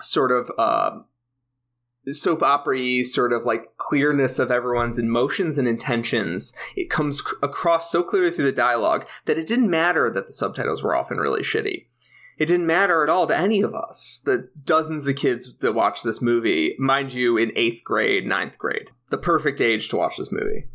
[0.01, 0.99] sort of uh,
[2.13, 6.55] soap opera sort of like clearness of everyone's emotions and intentions.
[6.77, 10.33] It comes c- across so clearly through the dialogue that it didn't matter that the
[10.33, 11.87] subtitles were often really shitty.
[12.39, 16.05] It didn't matter at all to any of us the dozens of kids that watched
[16.05, 18.91] this movie mind you in eighth grade ninth grade.
[19.11, 20.67] The perfect age to watch this movie.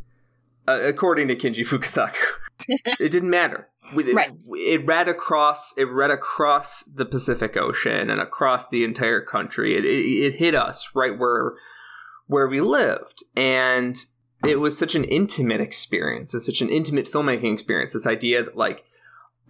[0.67, 2.15] Uh, according to kinji fukasaku
[2.99, 4.31] it didn't matter We- Right.
[4.57, 9.75] it read across it read across the pacific ocean and across the entire country.
[9.75, 11.53] It, it, it hit us right where
[12.27, 13.23] where we lived.
[13.35, 13.95] And
[14.47, 16.33] it was such an intimate experience.
[16.33, 17.93] It's such an intimate filmmaking experience.
[17.93, 18.83] This idea that like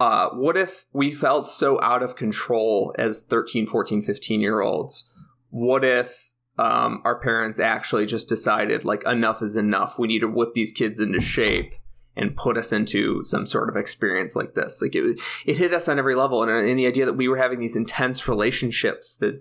[0.00, 5.08] uh, what if we felt so out of control as 13 14 15 year olds?
[5.50, 9.98] What if um, our parents actually just decided like enough is enough.
[9.98, 11.72] We need to whip these kids into shape
[12.16, 15.88] and put us into some sort of experience like this like it, it hit us
[15.88, 19.40] on every level and, and the idea that we were having these intense relationships that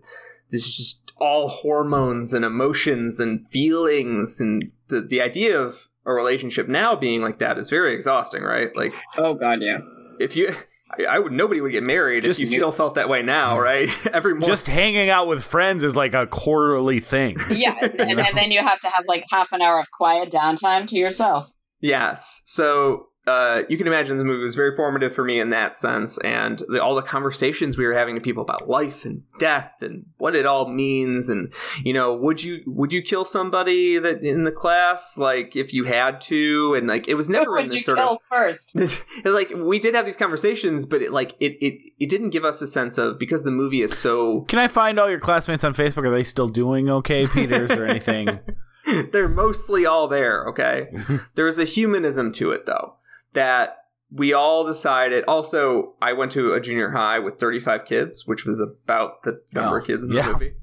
[0.52, 6.12] this is just all hormones and emotions and feelings and the, the idea of a
[6.14, 9.78] relationship now being like that is very exhausting right like Oh, God, yeah.
[10.20, 10.54] if you
[10.98, 13.22] I, I would nobody would get married Just if you new- still felt that way
[13.22, 17.38] now right every morning Just hanging out with friends is like a quarterly thing.
[17.50, 20.88] Yeah, and, and then you have to have like half an hour of quiet downtime
[20.88, 21.50] to yourself.
[21.82, 22.42] Yes.
[22.46, 26.18] So uh, you can imagine the movie was very formative for me in that sense,
[26.20, 30.06] and the, all the conversations we were having to people about life and death and
[30.18, 31.54] what it all means, and
[31.84, 35.84] you know, would you would you kill somebody that in the class, like if you
[35.84, 38.76] had to, and like it was never in would this you sort kill of first?
[39.24, 42.60] like we did have these conversations, but it like it it it didn't give us
[42.64, 45.76] a sense of because the movie is so Can I find all your classmates on
[45.76, 46.08] Facebook?
[46.08, 48.40] Are they still doing okay, Peters, or anything?
[49.12, 50.90] they're mostly all there, okay?
[51.36, 52.96] There's a humanism to it though
[53.34, 53.78] that
[54.14, 58.60] we all decided also I went to a junior high with 35 kids, which was
[58.60, 60.32] about the number Oh, of kids in the yeah.
[60.34, 60.54] movie.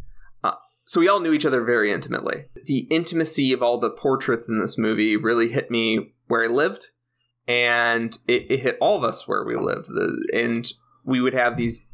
[0.45, 0.53] Uh,
[0.85, 2.45] so we all knew each other very intimately.
[2.67, 6.89] The intimacy of all the portraits in this movie really hit me where I lived,
[7.47, 9.87] and it, it hit all of us where we lived.
[9.87, 10.71] The, and
[11.05, 11.88] we would have these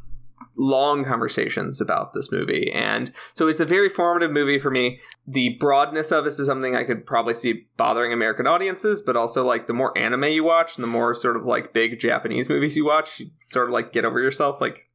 [0.56, 2.70] long conversations about this movie.
[2.72, 5.00] And so it's a very formative movie for me.
[5.26, 9.44] The broadness of this is something I could probably see bothering American audiences, but also
[9.44, 12.76] like the more anime you watch and the more sort of like big Japanese movies
[12.76, 14.60] you watch, you sort of like get over yourself.
[14.60, 14.88] Like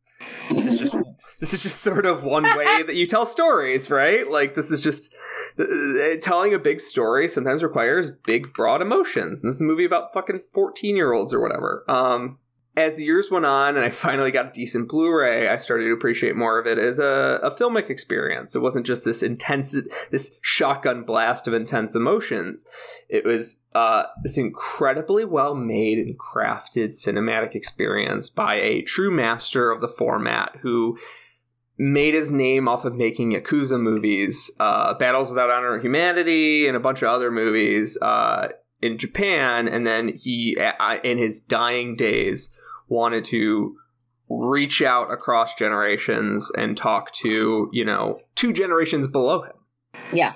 [0.50, 0.98] this is just
[1.40, 4.30] this is just sort of one way that you tell stories, right?
[4.30, 5.16] Like this is just
[5.58, 9.44] uh, telling a big story sometimes requires big broad emotions.
[9.44, 11.84] And this is a movie about fucking 14 year olds or whatever.
[11.88, 12.40] Um
[12.80, 15.94] as the years went on and I finally got a decent Blu-ray, I started to
[15.94, 18.56] appreciate more of it as a, a filmic experience.
[18.56, 19.76] It wasn't just this intense,
[20.12, 22.66] this shotgun blast of intense emotions.
[23.10, 29.72] It was uh, this incredibly well made and crafted cinematic experience by a true master
[29.72, 30.98] of the format who
[31.78, 36.76] made his name off of making Yakuza movies, uh, Battles Without Honor and Humanity, and
[36.76, 38.50] a bunch of other movies uh,
[38.82, 39.70] in Japan.
[39.70, 40.58] And then he,
[41.04, 42.54] in his dying days,
[42.90, 43.76] wanted to
[44.30, 49.54] reach out across generations and talk to, you know, two generations below him.
[50.14, 50.34] Yeah.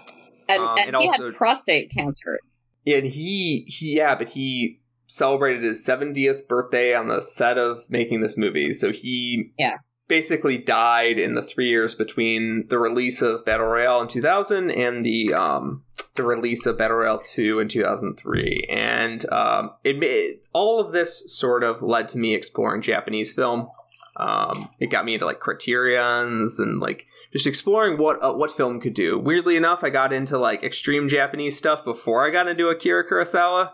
[0.49, 2.39] And, Um, and, and he also- had prostate cancer.
[2.85, 8.19] and he he yeah but he celebrated his 70th birthday on the set of making
[8.21, 9.75] this movie so he Yeah.
[10.07, 15.05] Basically died in the three years between the release of battle royale in 2000 and
[15.05, 15.83] the um
[16.15, 21.23] the release of battle royale 2 in 2003 and um it, ma- all of this
[21.33, 23.69] sort of led to me exploring japanese film
[24.17, 28.79] um it got me into like criterions and like just exploring what uh, what film
[28.79, 29.17] could do.
[29.17, 33.71] Weirdly enough, I got into like extreme Japanese stuff before I got into Akira Kurosawa.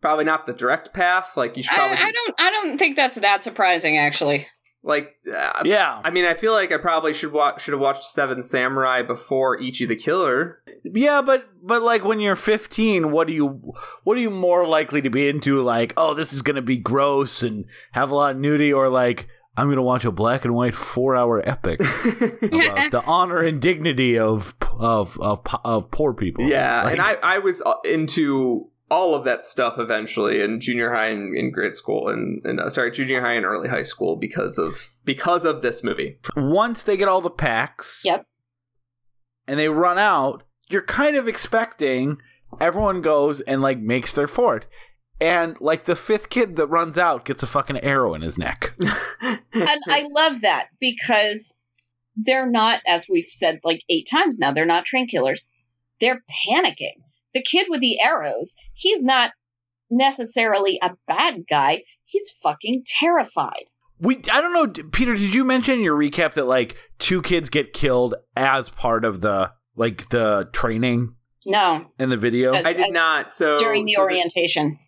[0.00, 1.36] Probably not the direct path.
[1.36, 2.40] Like you should I, probably I don't.
[2.40, 4.48] I don't think that's that surprising, actually.
[4.82, 5.16] Like.
[5.26, 8.42] Uh, yeah, I mean, I feel like I probably should watch should have watched Seven
[8.42, 10.62] Samurai before Ichi the Killer.
[10.84, 13.74] yeah, but but like when you're 15, what do you
[14.04, 15.60] what are you more likely to be into?
[15.60, 19.28] Like, oh, this is gonna be gross and have a lot of nudity, or like
[19.56, 24.16] I'm gonna watch a black and white four hour epic about the honor and dignity
[24.16, 26.44] of of of of poor people.
[26.48, 30.92] yeah, Like, and I I was uh, into all of that stuff eventually in junior
[30.94, 34.16] high and in grade school and, and uh, sorry junior high and early high school
[34.16, 36.18] because of because of this movie.
[36.36, 38.26] once they get all the packs, Yep.
[39.46, 42.18] and they run out, you're kind of expecting
[42.60, 44.66] everyone goes and like makes their fort.
[45.20, 48.72] And like the fifth kid that runs out gets a fucking arrow in his neck.
[49.20, 51.58] and I love that because
[52.16, 55.50] they're not, as we've said like eight times now, they're not train killers.
[56.00, 57.02] They're panicking.
[57.34, 59.32] The kid with the arrows, he's not
[59.90, 61.82] necessarily a bad guy.
[62.04, 63.64] He's fucking terrified.
[64.00, 65.14] We I don't know, Peter.
[65.14, 69.20] Did you mention in your recap that like two kids get killed as part of
[69.20, 71.14] the like the training
[71.44, 72.52] No, in the video?
[72.52, 73.32] As- I did not.
[73.32, 74.78] So during the so orientation.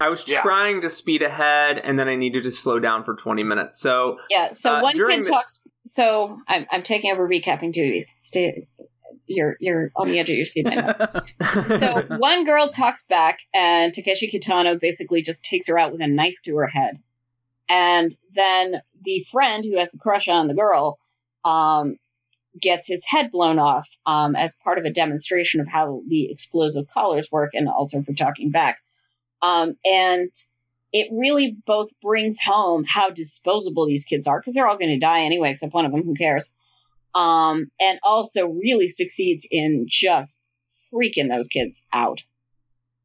[0.00, 0.42] I was Yeah.
[0.42, 3.78] trying to speed ahead, and then I needed to slow down for twenty minutes.
[3.80, 4.50] So Yeah.
[4.52, 5.66] So Uh, one kid the- talks.
[5.84, 8.16] So I'm I'm taking over recapping duties.
[8.20, 8.68] Stay.
[9.26, 10.66] You're you're on the edge of your seat.
[11.78, 16.06] So one girl talks back, and Takeshi Kitano basically just takes her out with a
[16.06, 16.98] knife to her head.
[17.68, 20.98] And then the friend who has the crush on the girl
[21.44, 21.96] um,
[22.58, 26.88] gets his head blown off um, as part of a demonstration of how the explosive
[26.88, 28.78] collars work, and also for talking back.
[29.42, 30.30] Um, and
[30.92, 34.98] it really both brings home how disposable these kids are because they're all going to
[34.98, 36.02] die anyway, except one of them.
[36.02, 36.54] Who cares?
[37.14, 40.44] Um, and also really succeeds in just
[40.94, 42.22] freaking those kids out.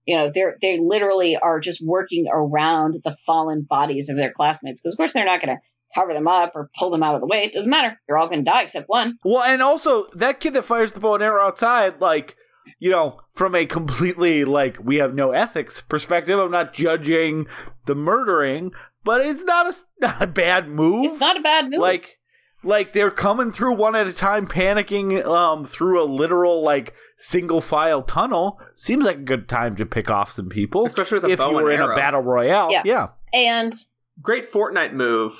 [0.05, 4.81] You know, they're they literally are just working around the fallen bodies of their classmates
[4.81, 5.61] because, of course, they're not going to
[5.95, 7.43] cover them up or pull them out of the way.
[7.43, 7.99] It doesn't matter.
[8.07, 9.17] They're all going to die except one.
[9.23, 12.35] Well, and also that kid that fires the bow and arrow outside, like,
[12.79, 17.47] you know, from a completely like we have no ethics perspective, I'm not judging
[17.85, 18.73] the murdering,
[19.03, 21.05] but it's not a not a bad move.
[21.05, 21.79] It's not a bad move.
[21.79, 22.19] like
[22.63, 27.61] like they're coming through one at a time, panicking um through a literal like single
[27.61, 28.59] file tunnel.
[28.73, 31.51] Seems like a good time to pick off some people, Especially with a if bow
[31.51, 32.71] you and were in a battle royale.
[32.71, 32.81] Yeah.
[32.85, 33.07] yeah.
[33.33, 33.73] And
[34.21, 35.33] Great Fortnite move.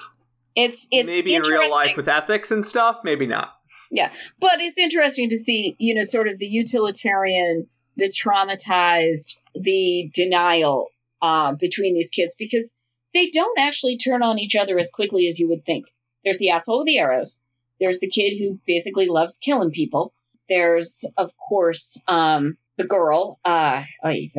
[0.56, 3.54] it's it's maybe in real life with ethics and stuff, maybe not.
[3.92, 4.12] Yeah.
[4.40, 10.90] But it's interesting to see, you know, sort of the utilitarian, the traumatized, the denial
[11.22, 12.74] uh, between these kids because
[13.14, 15.86] they don't actually turn on each other as quickly as you would think.
[16.24, 17.42] There's the asshole with the arrows.
[17.80, 20.14] There's the kid who basically loves killing people.
[20.50, 24.30] There's, of course, um, the girl, uh, oy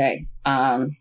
[0.44, 0.96] um,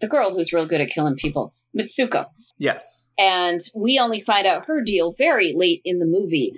[0.00, 2.26] the girl who's real good at killing people, Mitsuko
[2.56, 3.12] Yes.
[3.18, 6.54] and we only find out her deal very late in the movie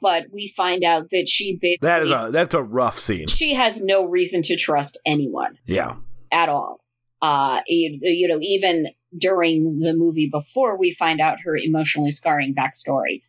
[0.00, 3.26] but we find out that she basically That is a that's a rough scene.
[3.26, 5.96] she has no reason to trust anyone Yeah.
[6.30, 6.80] at all
[7.22, 12.54] uh you, you know even during the movie before we find out her emotionally scarring
[12.54, 13.22] backstory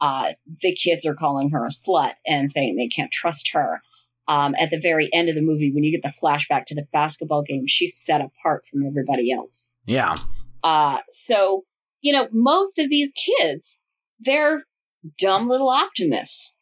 [0.00, 3.80] uh the kids are calling her a slut and saying they can't trust her
[4.26, 6.86] um, at the very end of the movie when you get the flashback to the
[6.92, 10.14] basketball game she's set apart from everybody else Yeah.
[10.62, 11.64] uh, so,
[12.02, 13.82] you know, most of these kids,
[14.20, 14.62] they're
[15.16, 16.56] dumb little optimists.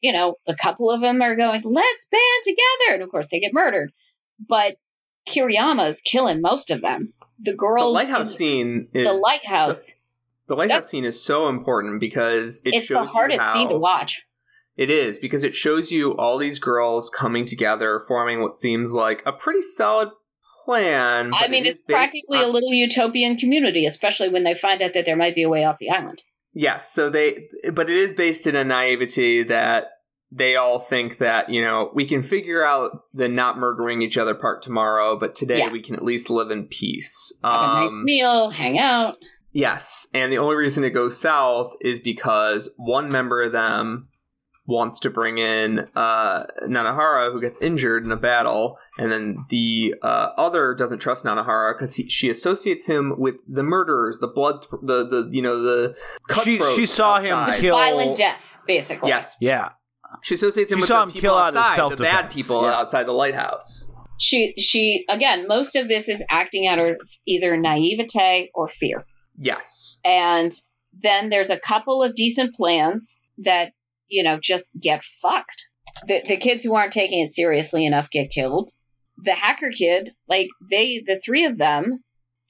[0.00, 2.94] You know, a couple of them are going, let's band together.
[2.94, 3.90] And of course, they get murdered.
[4.38, 4.76] But
[5.28, 7.12] Kiriyama's killing most of them.
[7.40, 7.94] The girls.
[7.96, 10.00] The lighthouse scene is The lighthouse.
[10.48, 13.68] the lighthouse That's- scene is so important because it it's shows the hardest how, scene
[13.68, 14.24] to watch.
[14.76, 19.22] It is because it shows you all these girls coming together, forming what seems like
[19.26, 20.08] a pretty solid
[20.64, 21.30] plan.
[21.34, 24.94] I mean, it it's practically on- a little utopian community, especially when they find out
[24.94, 26.22] that there might be a way off the island.
[26.54, 29.90] Yes, so they, but it is based in a naivety that
[30.30, 34.34] they all think that you know we can figure out the not murdering each other
[34.34, 35.70] part tomorrow, but today Yeah.
[35.70, 37.32] we can at least live in peace.
[37.42, 39.16] Have a nice Um, meal, hang out.
[39.52, 44.08] Yes, and the only reason it goes south is because one member of them
[44.66, 49.94] wants to bring in uh, Nanahara, who gets injured in a battle, and then the
[50.02, 55.08] uh, other doesn't trust Nanahara because she associates him with the murderers, the blood, the
[55.08, 55.96] the you know the
[56.44, 59.08] She she saw him kill Violent death, basically.
[59.08, 59.70] Yes, Yeah.
[60.22, 62.62] She associates him She with saw the him people kill out outside, the bad people
[62.62, 62.74] yeah.
[62.74, 63.88] outside the lighthouse.
[64.18, 69.04] she she again most of this is acting out of either naivete or fear.
[69.36, 70.52] Yes, and
[71.00, 73.72] then there's a couple of decent plans that
[74.08, 75.68] you know just get fucked.
[76.06, 78.70] The, the kids who aren't taking it seriously enough get killed.
[79.18, 82.02] The hacker kid like they the three of them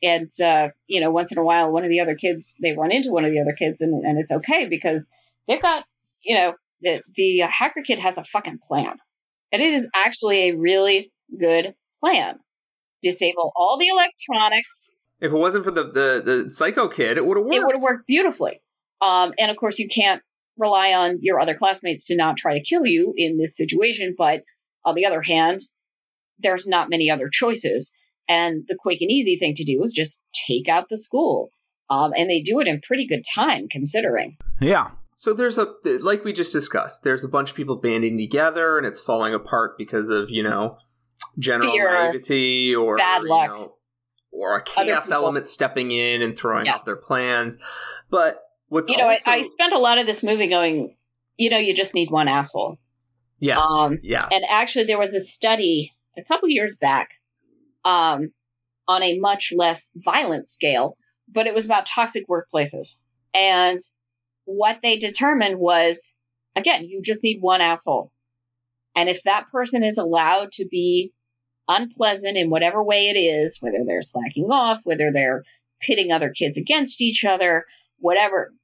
[0.03, 2.93] and uh, you know once in a while one of the other kids they run
[2.93, 5.11] into one of the other kids and, and it's okay because
[5.47, 5.85] they've got
[6.23, 8.95] you know the the hacker kid has a fucking plan
[9.53, 12.39] and it is actually a really good plan
[13.03, 17.37] disable all the electronics if it wasn't for the the, the psycho kid, it would
[17.37, 17.57] have worked.
[17.57, 18.61] it would have worked beautifully.
[19.01, 20.23] Um, and of course, you can't
[20.57, 24.15] rely on your other classmates to not try to kill you in this situation.
[24.17, 24.43] But
[24.85, 25.61] on the other hand,
[26.39, 27.97] there's not many other choices.
[28.29, 31.51] And the quick and easy thing to do is just take out the school.
[31.91, 34.37] Um, and they do it in pretty good time, considering.
[34.61, 34.91] Yeah.
[35.21, 37.03] So there's a like we just discussed.
[37.03, 40.79] There's a bunch of people banding together, and it's falling apart because of you know
[41.41, 43.51] general Fear, naivety or bad luck.
[43.57, 43.75] know,
[44.31, 46.75] or a chaos element stepping in and throwing Yeah.
[46.77, 47.59] off their plans.
[48.09, 50.95] But what's You know, also, I, I spent a lot of this movie going,
[51.37, 52.79] you know, you just need one asshole.
[53.41, 57.11] yes, um, yeah, And actually, there was a study a couple years back
[57.85, 58.31] um,
[58.87, 60.97] on a much less violent scale,
[61.27, 62.99] but it was about toxic workplaces.
[63.35, 63.81] And
[64.49, 66.17] what they determined was
[66.57, 68.11] again, you just need one asshole.
[68.97, 71.13] And if that person is allowed to be
[71.69, 75.45] unpleasant in whatever way it is, whether they're slacking off, whether they're
[75.81, 77.67] pitting other kids against each other,
[77.99, 78.55] whatever,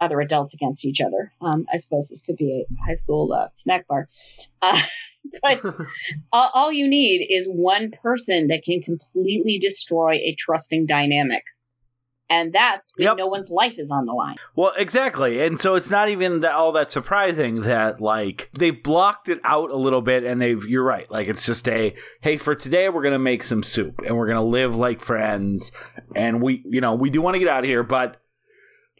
[0.00, 1.30] other adults against each other.
[1.42, 4.08] Um, I suppose this could be a high school uh, snack bar.
[4.62, 4.80] Uh,
[5.42, 5.62] but
[6.32, 11.44] all, all you need is one person that can completely destroy a trusting dynamic.
[12.34, 13.16] And that's when Yep.
[13.18, 14.36] no one's life is on the line.
[14.56, 15.40] Well, exactly.
[15.40, 19.70] And so it's not even that, all that surprising that like they've blocked it out
[19.70, 21.08] a little bit and they've you're right.
[21.10, 24.26] Like it's just a hey, for today we're going to make some soup and we're
[24.26, 25.70] going to live like friends
[26.16, 28.20] and we you know, we do want to get out of here, but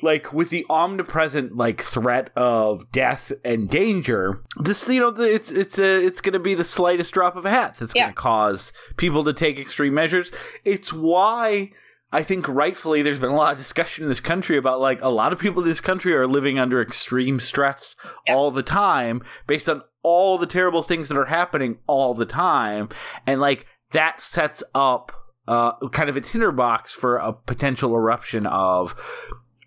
[0.02, 5.78] like with the omnipresent like threat of death and danger, this you know it's it's
[5.78, 8.72] a it's going to be the slightest drop of a hat that's going to cause
[8.96, 10.30] people to take extreme measures.
[10.64, 11.70] It's why
[12.14, 15.08] I think rightfully there's been a lot of discussion in this country about like a
[15.08, 17.96] lot of people in this country are living under extreme stress
[18.26, 18.36] Yep.
[18.36, 22.88] all the time based on all the terrible things that are happening all the time
[23.26, 25.10] and like that sets up
[25.48, 28.94] uh, kind of a tinderbox for a potential eruption of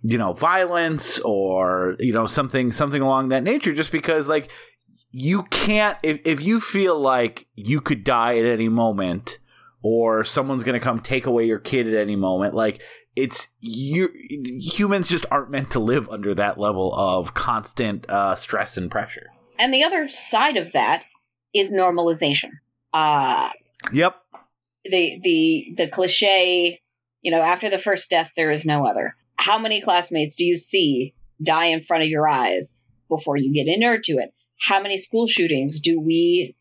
[0.01, 4.49] you know violence or you know something something along that nature just because like
[5.11, 9.37] you can't if, if you feel like you could die at any moment
[9.81, 12.81] or someone's going to come take away your kid at any moment like
[13.15, 18.77] it's you humans just aren't meant to live under that level of constant uh, stress
[18.77, 19.27] and pressure
[19.59, 21.03] And the other side of that
[21.53, 22.51] is normalization.
[22.93, 23.49] Uh,
[23.91, 24.15] yep
[24.89, 26.81] the the the cliche,
[27.21, 29.15] you know, after the first death there is no other.
[29.35, 33.67] How many classmates do you see die in front of your eyes before you get
[33.67, 34.33] inured to it?
[34.59, 36.55] How many school shootings do we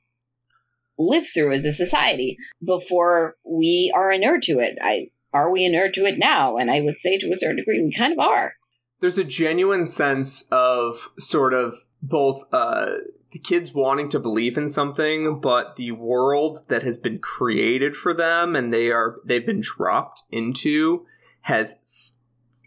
[0.99, 4.79] live through as a society before we are inured to it?
[4.81, 6.57] I are we inured to it now?
[6.57, 8.55] And I would say to a certain degree we kind of are.
[9.01, 12.93] There's a genuine sense of sort of both uh,
[13.33, 18.15] the kids wanting to believe in something, but the world that has been created for
[18.15, 21.05] them and they are they've been dropped into
[21.43, 22.19] has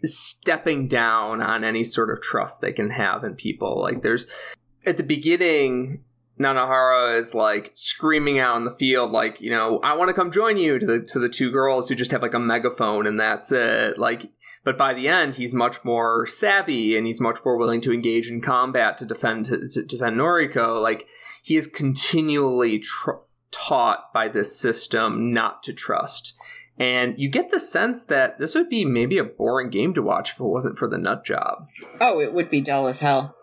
[0.04, 3.80] stepping down on any sort of trust they can have in people.
[3.80, 4.26] Like there's
[4.86, 6.04] at the beginning
[6.40, 10.30] Nanahara is like screaming out in the field, like, you know, I want to come
[10.30, 13.20] join you to the to the two girls who just have like a megaphone and
[13.20, 13.98] that's it.
[13.98, 14.30] Like,
[14.64, 18.30] but by the end, he's much more savvy and he's much more willing to engage
[18.30, 20.80] in combat to defend to, to defend Noriko.
[20.80, 21.06] Like,
[21.42, 26.34] he is continually tr- taught by this system not to trust.
[26.78, 30.30] And you get the sense that this would be maybe a boring game to watch
[30.30, 31.66] if it wasn't for the nut job.
[32.00, 33.36] Oh, it would be dull as hell.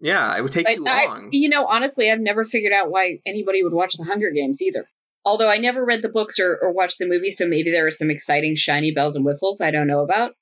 [0.00, 1.28] Yeah, it would take I, too I- long.
[1.32, 4.86] you know, honestly, I've never figured out why anybody would watch the Hunger Games either.
[5.24, 7.90] Although I never read the books or, or watched the movie, so maybe there are
[7.90, 10.32] some exciting shiny bells and whistles I don't know about.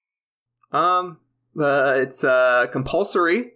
[0.70, 1.18] Um,
[1.60, 3.54] uh, it's uh, compulsory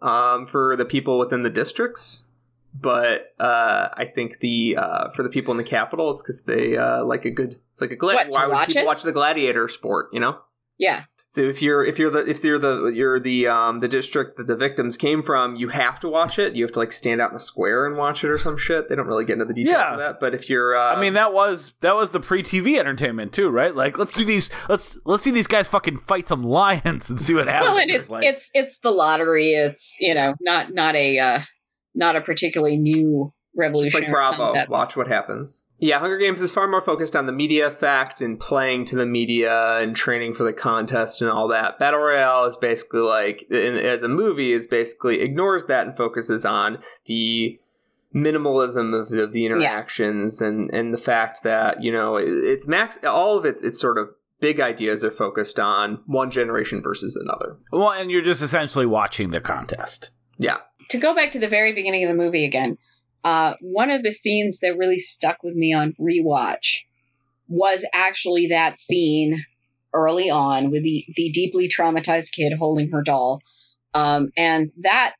[0.00, 2.24] um, for the people within the districts,
[2.72, 6.78] but uh, I think the uh, for the people in the capital, it's because they
[6.78, 7.56] uh, like a good.
[7.72, 8.28] It's like a glad.
[8.30, 8.86] Why would watch people it?
[8.86, 10.08] watch the gladiator sport?
[10.12, 10.38] You know.
[10.78, 11.04] Yeah.
[11.30, 14.46] So if you're if you're the if you're the you're the um the district that
[14.46, 16.56] the victims came from, you have to watch it.
[16.56, 18.88] You have to like stand out in a square and watch it or some shit.
[18.88, 19.92] They don't really get into the details Yeah.
[19.92, 20.20] of that.
[20.20, 23.74] But if you're, uh, I mean that was that was the pre-TV entertainment too, right?
[23.74, 27.34] Like let's see these let's let's see these guys fucking fight some lions and see
[27.34, 27.68] what happens.
[27.72, 29.52] Well, and it's Like- it's it's the lottery.
[29.52, 31.40] It's you know not not a uh,
[31.94, 34.70] not a particularly new Just like Bravo, concept.
[34.70, 35.66] watch what happens.
[35.78, 39.06] Yeah, Hunger Games is far more focused on the media effect and playing to the
[39.06, 41.78] media and training for the contest and all that.
[41.78, 46.44] Battle Royale is basically like, in, as a movie, is basically ignores that and focuses
[46.44, 47.60] on the
[48.14, 52.66] minimalism of the, of the interactions and and the fact that you know it, it's
[52.66, 54.08] max all of its its sort of
[54.40, 57.58] big ideas are focused on one generation versus another.
[57.72, 60.10] well, and you're just essentially watching the contest.
[60.38, 62.78] Yeah, to go back to the very beginning of the movie again,
[63.24, 66.82] uh, one of the scenes that really stuck with me on rewatch
[67.48, 69.44] was actually that scene
[69.92, 73.40] early on with the, the deeply traumatized kid holding her doll.
[73.94, 75.14] Um, and that,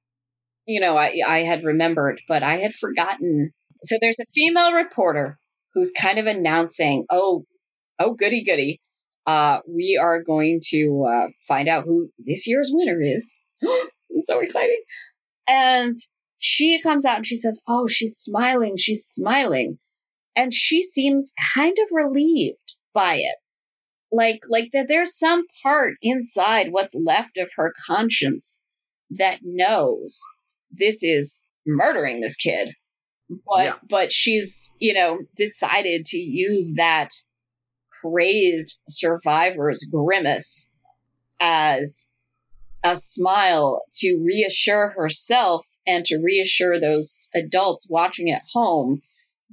[0.67, 3.53] you know, I, I had remembered, but I had forgotten.
[3.83, 5.39] So there's a female reporter
[5.75, 7.45] who's kind of announcing, oh,
[7.99, 8.81] oh, goody, goody.
[9.27, 13.39] Uh, we are going to uh, find out who this year's winner is.
[14.19, 14.83] so exciting.
[15.47, 15.97] And
[16.39, 19.79] she comes out and she says, Oh, she's smiling, she's smiling.
[20.37, 22.59] And she seems kind of relieved
[22.95, 23.37] by it.
[24.11, 28.63] Like like that there's some part inside what's left of her conscience
[29.11, 30.23] that knows
[30.71, 32.75] this is murdering this kid.
[33.29, 33.75] But Yeah.
[33.89, 37.11] but she's, you know, decided to use that
[38.01, 40.73] crazed survivor's grimace
[41.41, 42.13] as
[42.83, 49.01] a smile to reassure herself and to reassure those adults watching at home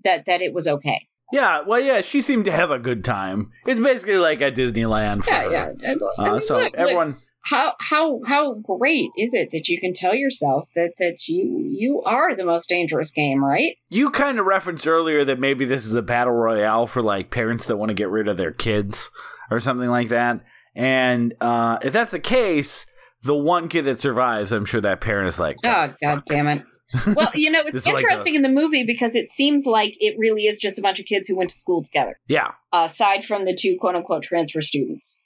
[0.04, 1.08] that that it was okay.
[1.34, 3.52] Yeah, well, yeah, she seemed to have a good time.
[3.66, 5.52] It's basically like a Disneyland for Yeah, her.
[5.52, 5.72] yeah.
[5.88, 9.80] I Uh, mean, so look, look, everyone, how how how great is it that you
[9.80, 13.76] can tell yourself that that you you are the most dangerous game, right?
[13.90, 17.66] you kind of referenced earlier that maybe this is a battle royale for like parents
[17.68, 19.10] that want to get rid of their kids
[19.50, 20.42] or something like that.
[20.76, 22.86] And uh, if that's the case,
[23.26, 26.48] the one kid that survives, I'm sure that parent is like, Oh, oh god damn
[26.48, 26.64] it.
[27.16, 30.16] Well, you know, it's is like interesting in the movie because it seems like it
[30.18, 32.18] really is just a bunch of kids who went to school together.
[32.28, 35.22] yeah, aside from the two quote unquote transfer students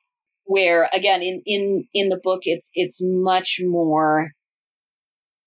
[0.46, 4.32] where again in in in the book it's it's much more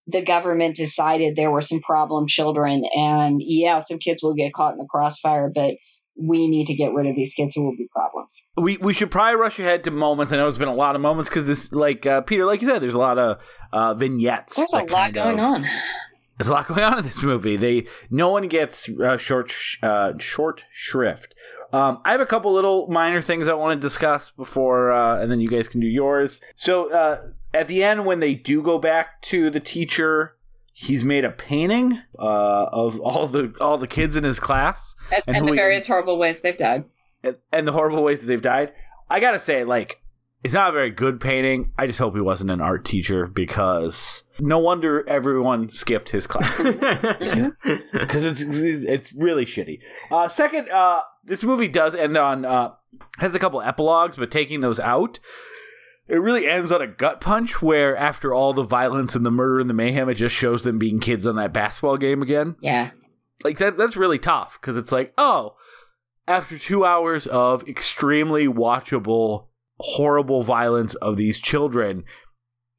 [0.07, 4.73] the government decided there were some problem children and yeah some kids will get caught
[4.75, 5.75] in the crossfire but
[6.17, 9.11] we need to get rid of these kids who will be problems we we should
[9.11, 10.33] probably rush ahead to moments.
[10.33, 12.69] I know it's been a lot of moments because this, like uh, Peter, like you
[12.69, 13.41] said, there's a lot of
[13.73, 14.57] uh, vignettes.
[14.57, 15.67] there's a lot going of- on
[16.39, 17.57] there's a lot going on in this movie.
[17.57, 21.35] They no one gets uh, short sh- uh, short shrift.
[21.73, 25.31] Um, I have a couple little minor things I want to discuss before, uh, and
[25.31, 26.41] then you guys can do yours.
[26.55, 27.23] So uh,
[27.55, 30.37] at the end, when they do go back to the teacher,
[30.73, 35.23] he's made a painting uh, of all the all the kids in his class And,
[35.27, 36.85] And and the we- various horrible ways they've died.
[37.23, 38.73] and, and the horrible ways that they've died.
[39.11, 39.99] I gotta say, like,
[40.43, 41.71] it's not a very good painting.
[41.79, 46.57] I just hope he wasn't an art teacher because no wonder everyone skipped his class
[46.63, 49.79] because it's it's really shitty.
[50.11, 52.73] Uh, second, uh, this movie does end on uh,
[53.19, 55.19] has a couple epilogues, but taking those out.
[56.09, 59.61] It really ends on a gut punch where, after all the violence and the murder
[59.61, 62.91] and the mayhem, it just shows them being kids on that basketball game again Yeah.
[63.45, 65.55] like that that's really tough because it's like oh
[66.29, 69.47] after two hours of extremely watchable
[69.79, 72.05] horrible violence of these children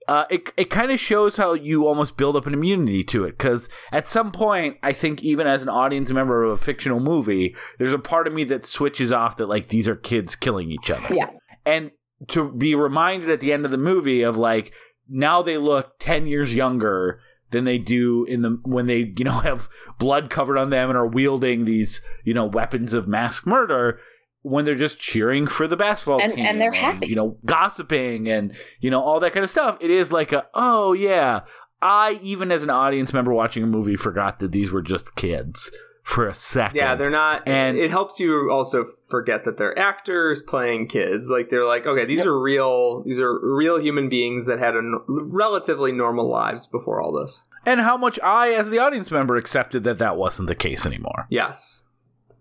[0.08, 3.38] uh, it, it kind of shows how you almost build up an immunity to it
[3.38, 7.56] because at some point i think even as an audience member of a fictional movie
[7.78, 10.90] there's a part of me that switches off that like these are kids killing each
[10.91, 11.30] other Yeah.
[11.66, 11.91] and
[12.30, 14.74] to be reminded at the end of the movie of like
[15.10, 17.20] now they look 10 years younger
[17.52, 19.68] than they do in the when they you know have
[20.00, 24.00] blood covered on them and are wielding these you know weapons of mass murder
[24.41, 27.08] when they're just cheering for the basketball And- team and they're happy.
[27.08, 30.48] you know gossiping and you know all that kind of stuff it is like a
[30.54, 31.41] oh yeah
[31.82, 35.70] i even as an audience member watching a movie forgot that these were just kids
[36.04, 37.44] for a second Yeah, they're not.
[37.48, 38.86] And- And it helps you also
[39.18, 41.30] forget that they're actors playing kids.
[41.30, 42.27] Like they're like, okay, these Yep.
[42.31, 43.03] are real.
[43.03, 47.44] These are real human beings that had a n- relatively normal lives before all this.
[47.65, 51.19] and how much i as the audience member accepted that that wasn't the case anymore
[51.30, 51.84] Yes.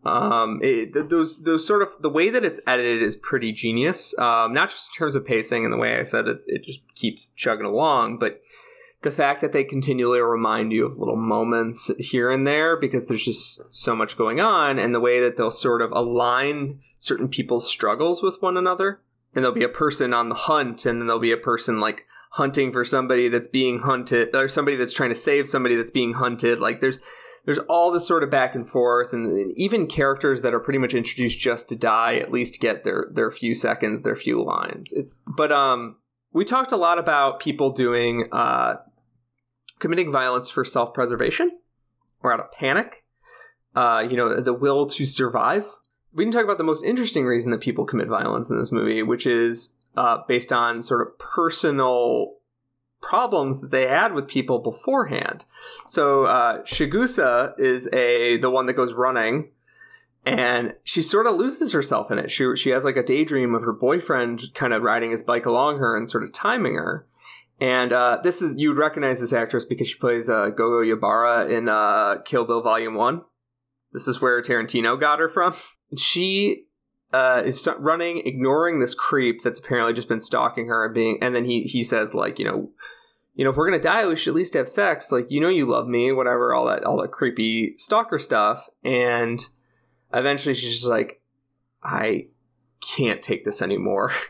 [0.04, 4.18] Um, it, those those sort of the way that it's edited is pretty genius.
[4.18, 6.80] Um, not just in terms of pacing and the way I said it's it just
[6.96, 8.40] keeps chugging along, but
[9.02, 13.24] the fact that they continually remind you of little moments here and there because there's
[13.24, 17.68] just so much going on, and the way that they'll sort of align certain people's
[17.68, 19.00] struggles with one another,
[19.34, 22.06] and there'll be a person on the hunt, and then there'll be a person like
[22.32, 26.14] hunting for somebody that's being hunted, or somebody that's trying to save somebody that's being
[26.14, 26.60] hunted.
[26.60, 27.00] Like there's
[27.44, 30.78] there's all this sort of back and forth, and, and even characters that are pretty
[30.78, 34.92] much introduced just to die at least get their their few seconds, their few lines.
[34.92, 35.96] It's but um
[36.32, 38.76] we talked a lot about people doing uh
[39.82, 41.58] committing violence for self preservation
[42.22, 43.04] or out of panic.
[43.74, 45.66] Uh, you know, the will to survive.
[46.14, 49.02] We didn't talk about the most interesting reason that people commit violence in this movie,
[49.02, 52.34] which is uh, based on sort of personal
[53.00, 55.44] problems that they had with people beforehand.
[55.86, 59.48] So uh, Chigusa is a the one that goes running,
[60.24, 62.30] and she sort of loses herself in it.
[62.30, 65.78] She she has like a daydream of her boyfriend kind of riding his bike along
[65.78, 67.06] her and sort of timing her.
[67.62, 71.68] And uh, this is you'd recognize this actress because she plays uh, Gogo Yubari in
[71.68, 73.22] uh, Kill Bill Volume One.
[73.92, 75.54] This is where Tarantino got her from.
[75.96, 76.64] She
[77.12, 81.18] uh, is running, ignoring this creep that's apparently just been stalking her and being.
[81.22, 82.70] And then he he says like you know
[83.34, 85.12] you know, if we're gonna die, we should at least have sex.
[85.12, 88.68] Like, you know, you love me, whatever, all that, all that creepy stalker stuff.
[88.82, 89.40] And
[90.12, 91.22] eventually, she's just like,
[91.80, 92.26] I
[92.80, 94.10] can't take this anymore.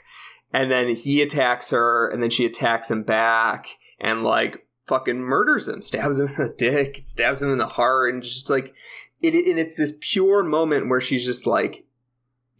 [0.52, 3.68] And then he attacks her, and then she attacks him back,
[3.98, 8.12] and like fucking murders him, stabs him in the dick, stabs him in the heart,
[8.12, 8.74] and just like
[9.20, 9.34] it.
[9.34, 11.86] And it's this pure moment where she's just like,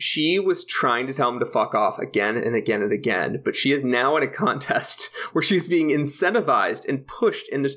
[0.02, 3.54] she was trying to tell him to fuck off again and again and again, but
[3.54, 7.76] she is now in a contest where she's being incentivized and pushed, and there's,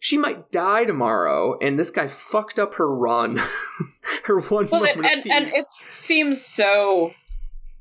[0.00, 3.38] she might die tomorrow, and this guy fucked up her run,
[4.24, 7.10] her one Well, moment and, and, and it seems so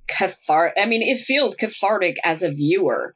[0.07, 0.82] cathartic.
[0.82, 3.14] I mean, it feels cathartic as a viewer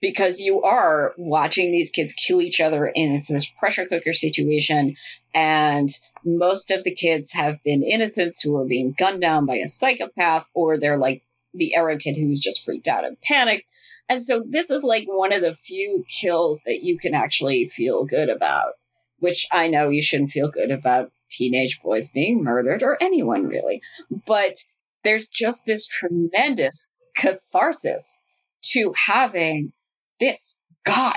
[0.00, 4.96] because you are watching these kids kill each other in this pressure cooker situation,
[5.32, 5.88] and
[6.24, 10.48] most of the kids have been innocents who are being gunned down by a psychopath,
[10.54, 11.22] or they're like
[11.54, 13.64] the Arab kid who's just freaked out and panicked.
[14.08, 18.04] And so this is like one of the few kills that you can actually feel
[18.04, 18.72] good about,
[19.20, 23.82] which I know you shouldn't feel good about teenage boys being murdered or anyone really.
[24.26, 24.56] But
[25.04, 28.22] there's just this tremendous catharsis
[28.62, 29.72] to having
[30.20, 31.16] this guy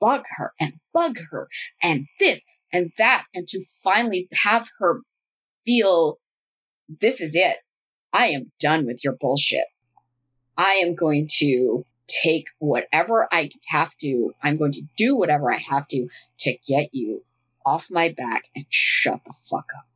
[0.00, 1.48] bug her and bug her
[1.82, 5.00] and this and that and to finally have her
[5.64, 6.18] feel
[7.00, 7.56] this is it.
[8.12, 9.64] I am done with your bullshit.
[10.56, 14.32] I am going to take whatever I have to.
[14.42, 16.08] I'm going to do whatever I have to
[16.40, 17.22] to get you
[17.64, 19.86] off my back and shut the fuck up.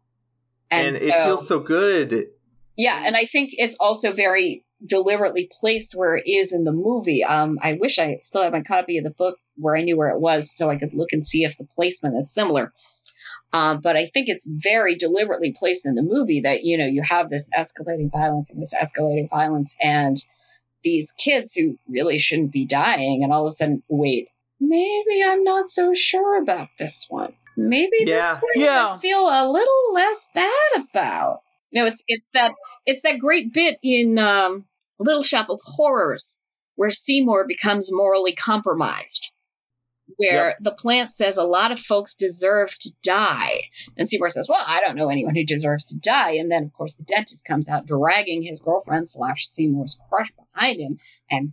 [0.70, 2.30] and, And, it feels so good.
[2.76, 7.22] Yeah, and I think it's also very deliberately placed where it is in the movie.
[7.24, 10.08] Um, I wish I still had my copy of the book where I knew where
[10.10, 12.72] it was so I could look and see if the placement is similar.
[13.52, 17.02] Um, but I think it's very deliberately placed in the movie that, you know, you
[17.02, 20.16] have this escalating violence and this escalating violence and
[20.82, 23.22] these kids who really shouldn't be dying.
[23.22, 24.28] And all of a sudden, wait,
[24.60, 27.34] maybe I'm not so sure about this one.
[27.56, 28.34] Maybe Yeah.
[28.34, 28.94] this one Yeah.
[28.94, 31.42] I feel a little less bad about.
[31.72, 32.52] No, it's it's that
[32.86, 34.64] it's that great bit in um,
[34.98, 36.40] Little Shop of Horrors
[36.80, 39.30] where Seymour becomes morally compromised.
[40.16, 43.64] Where the plant says a lot of folks deserve to die.
[43.98, 46.36] And Seymour says, Well, I don't know anyone who deserves to die.
[46.36, 50.80] And then, of course, the dentist comes out dragging his girlfriend slash Seymour's crush behind
[50.80, 50.98] him.
[51.30, 51.52] And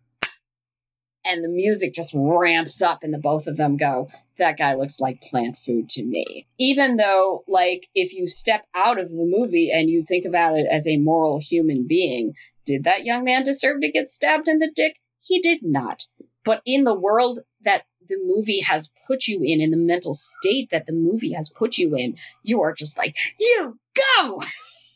[1.28, 5.00] and the music just ramps up, and the both of them go, That guy looks
[5.00, 6.48] like plant food to me.
[6.58, 10.68] Even though, like, if you step out of the movie and you think about it
[10.70, 12.34] as a moral human being,
[12.66, 14.98] did that young man deserve to get stabbed in the dick?
[15.22, 16.04] He did not.
[16.44, 20.70] But in the world that the movie has put you in, in the mental state
[20.72, 24.42] that the movie has put you in, you are just like, you go!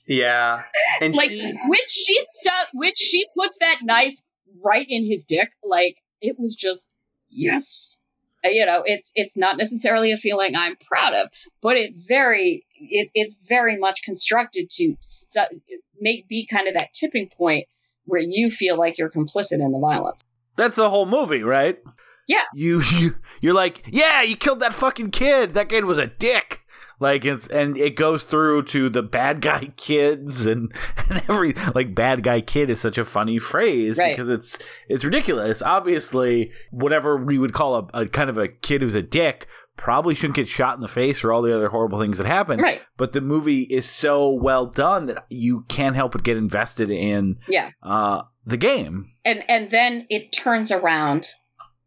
[0.08, 0.64] Yeah,
[1.00, 4.18] and Like, she which she stuck, which she puts that knife
[4.64, 5.52] right in his dick.
[5.64, 6.92] Like, it was just,
[7.30, 8.00] yes.
[8.46, 11.30] Uh, You know, it's it's not necessarily a feeling I'm proud of,
[11.62, 15.62] but it very it, it's very much constructed to stu-
[16.00, 17.68] make be kind of that tipping point
[18.06, 20.22] where you feel like you're complicit in the violence.
[20.56, 21.80] That's the whole movie, right?
[22.28, 22.44] Yeah.
[22.54, 25.54] You you you're like, yeah, you killed that fucking kid.
[25.54, 26.61] That kid was a dick.
[27.02, 30.72] Like it's and it goes through to the bad guy kids and
[31.10, 34.16] and every like bad guy kid is such a funny phrase Right.
[34.16, 35.62] because it's it's ridiculous.
[35.62, 39.48] Obviously, whatever we would call a, a kind of a kid who's a dick
[39.78, 42.60] probably shouldn't get shot in the face for all the other horrible things that happen.
[42.60, 42.82] Right.
[42.98, 47.38] But the movie is so well done that you can't help but get invested in
[47.48, 47.72] Yeah.
[47.82, 49.12] uh the game.
[49.26, 51.28] and and then it turns around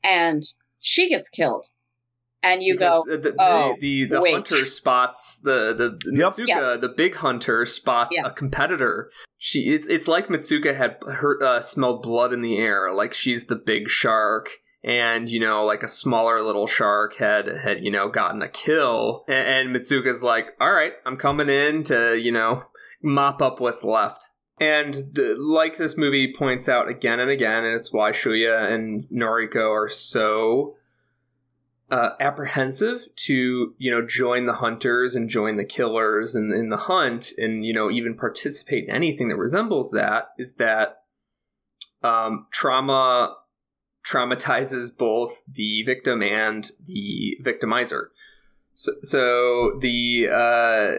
[0.02, 0.42] and
[0.80, 1.66] she gets killed
[2.44, 6.32] and you because, go uh, the, oh, the the, the hunter spots the the Yep.
[6.32, 6.76] Mitsuko, Yeah.
[6.76, 8.26] the big hunter spots Yeah.
[8.28, 9.10] a competitor.
[9.38, 13.46] She it's it's like Mitsuko had her uh, smelled blood in the air, like she's
[13.46, 14.48] the big shark.
[14.86, 19.24] And you know, like a smaller little shark had had you know gotten a kill,
[19.26, 22.64] and, and Mitsuko's like, "All right, I'm coming in to you know
[23.02, 24.28] mop up what's left."
[24.60, 29.00] And the, like this movie points out again and again, and it's why Shuya and
[29.10, 30.76] Noriko are so
[31.90, 36.76] uh, apprehensive to you know join the hunters and join the killers and in the
[36.76, 41.02] hunt and you know even participate in anything that resembles that is that
[42.02, 43.34] um, trauma
[44.04, 48.08] traumatizes both the victim and the victimizer.
[48.74, 50.98] So, so the uh,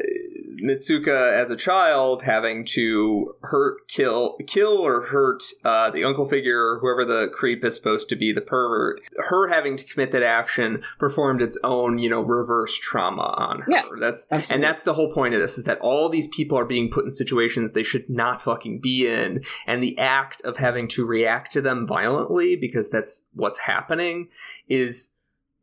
[0.64, 6.60] Mitsuko as a child having to hurt, kill, kill or hurt uh, the uncle figure
[6.60, 9.02] or whoever the creep is supposed to be, the pervert.
[9.18, 13.72] Her having to commit that action performed its own, you know, reverse trauma on her.
[13.72, 14.56] Yeah, that's absolutely.
[14.56, 17.04] and that's the whole point of this is that all these people are being put
[17.04, 21.52] in situations they should not fucking be in, and the act of having to react
[21.54, 24.30] to them violently because that's what's happening
[24.68, 25.16] is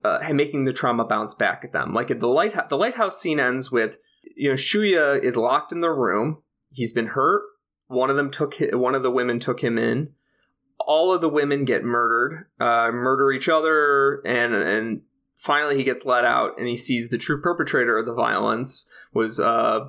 [0.04, 1.92] uh, making the trauma bounce back at them.
[1.94, 3.98] Like at the lighthouse, the lighthouse scene ends with
[4.36, 6.42] you know Shuya is locked in the room.
[6.70, 7.42] He's been hurt.
[7.88, 10.12] One of them took hi- one of the women took him in.
[10.78, 15.02] All of the women get murdered, uh, murder each other, and and
[15.36, 19.40] finally he gets let out and he sees the true perpetrator of the violence was
[19.40, 19.80] uh,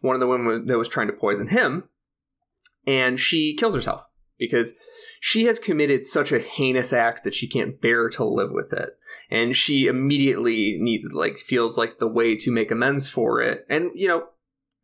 [0.00, 1.84] one of the women that was trying to poison him,
[2.86, 4.06] and she kills herself
[4.38, 4.74] because
[5.26, 8.90] she has committed such a heinous act that she can't bear to live with it.
[9.30, 13.64] And she immediately need like feels like the way to make amends for it.
[13.70, 14.26] And you know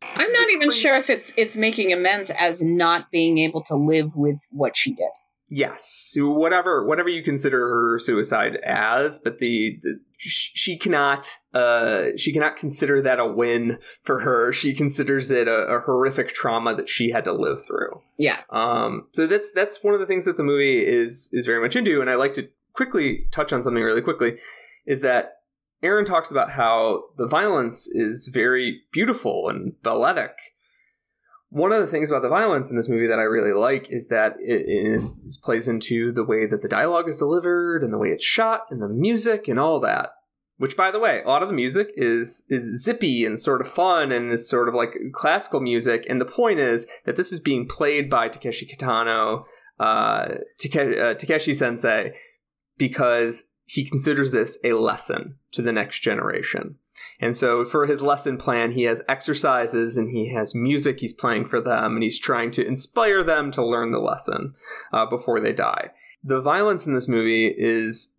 [0.01, 4.15] I'm not even sure if it's it's making amends as not being able to live
[4.15, 5.11] with what she did.
[5.47, 6.15] yes.
[6.17, 12.55] Whatever whatever you consider her suicide as but the, the she cannot uh she cannot
[12.55, 17.09] consider that a win for her she considers it a, a horrific trauma that she
[17.09, 18.39] had to live through Yeah.
[18.51, 21.75] Um, so that's that's one of the things that the movie is is very much
[21.75, 24.37] into, and I like to quickly touch on something really quickly,
[24.85, 25.37] is that
[25.81, 30.37] Aaron talks about how the violence is very beautiful and balletic.
[31.51, 34.07] One of the things about the violence in this movie that I really like is
[34.07, 37.93] that it, it is, is plays into the way that the dialogue is delivered and
[37.93, 40.11] the way it's shot and the music and all that.
[40.55, 43.67] Which, by the way, a lot of the music is is zippy and sort of
[43.67, 46.05] fun and is sort of like classical music.
[46.07, 49.43] And the point is that this is being played by Takeshi Kitano,
[49.77, 52.13] uh, Take- uh, Takeshi Sensei,
[52.77, 56.75] because he considers this a lesson to the next generation.
[57.19, 61.47] And so for his lesson plan, he has exercises and he has music he's playing
[61.47, 64.53] for them, and he's trying to inspire them to learn the lesson
[64.91, 65.91] uh, before they die.
[66.23, 68.15] The violence in this movie is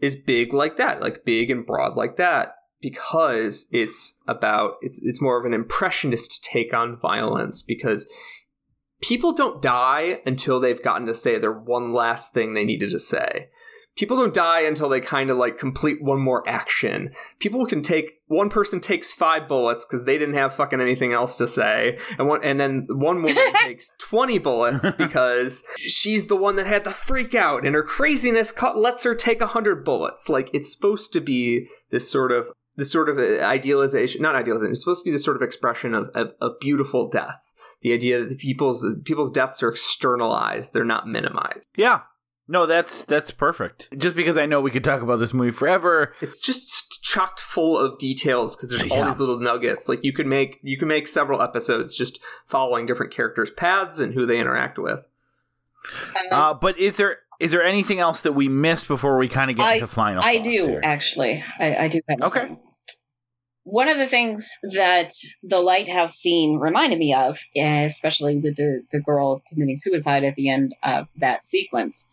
[0.00, 5.22] is big like that, like big and broad like that, because it's about it's it's
[5.22, 8.06] more of an impressionist take on violence because
[9.00, 12.98] people don't die until they've gotten to say their one last thing they needed to
[12.98, 13.48] say
[13.96, 17.10] people don't die until they kind of like complete one more action.
[17.38, 21.36] People can take one person takes five bullets because they didn't have fucking anything else
[21.36, 26.56] to say, and one and then one woman takes twenty bullets because she's the one
[26.56, 30.28] that had the freak out, and her craziness lets her take a hundred bullets.
[30.28, 34.72] Like it's supposed to be this sort of this sort of uh, idealization, not idealization.
[34.72, 37.52] It's supposed to be this sort of expression of, of, of beautiful death.
[37.82, 41.66] The idea that the people's people's deaths are externalized; they're not minimized.
[41.76, 42.00] Yeah,
[42.52, 43.88] no, that's that's perfect.
[43.98, 47.78] Just because I know we could talk about this movie forever, it's just chocked full
[47.78, 49.06] of details because there's all Yeah.
[49.06, 49.88] these little nuggets.
[49.88, 54.12] Like you could make you can make several episodes just following different characters' paths and
[54.14, 55.06] who they interact with.
[56.30, 59.56] Uh, but is there is there anything else that we missed before we kind of
[59.56, 60.22] get I- into final?
[60.22, 60.80] I do here?
[60.84, 61.42] actually.
[61.58, 62.20] I, I do have.
[62.20, 62.56] Okay.
[63.64, 65.12] One of the things that
[65.44, 70.34] the lighthouse scene reminded me of, eh, especially with the the girl committing suicide at
[70.34, 72.08] the end of that sequence,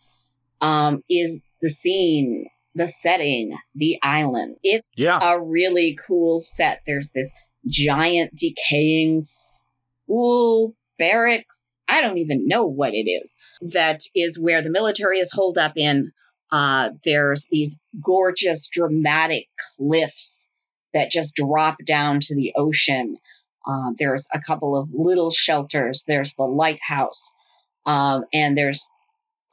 [0.60, 4.56] um, is the scene, the setting, the island.
[4.62, 5.18] It's Yeah.
[5.20, 6.80] a really cool set.
[6.86, 7.34] There's this
[7.66, 11.78] giant decaying school barracks.
[11.88, 13.34] I don't even know what it is.
[13.72, 16.12] That is where the military is holed up in.
[16.52, 19.46] Uh, there's these gorgeous, dramatic
[19.76, 20.50] cliffs
[20.94, 23.16] that just drop down to the ocean.
[23.66, 26.04] Uh, there's a couple of little shelters.
[26.06, 27.34] There's the lighthouse.
[27.86, 28.90] Um, and there's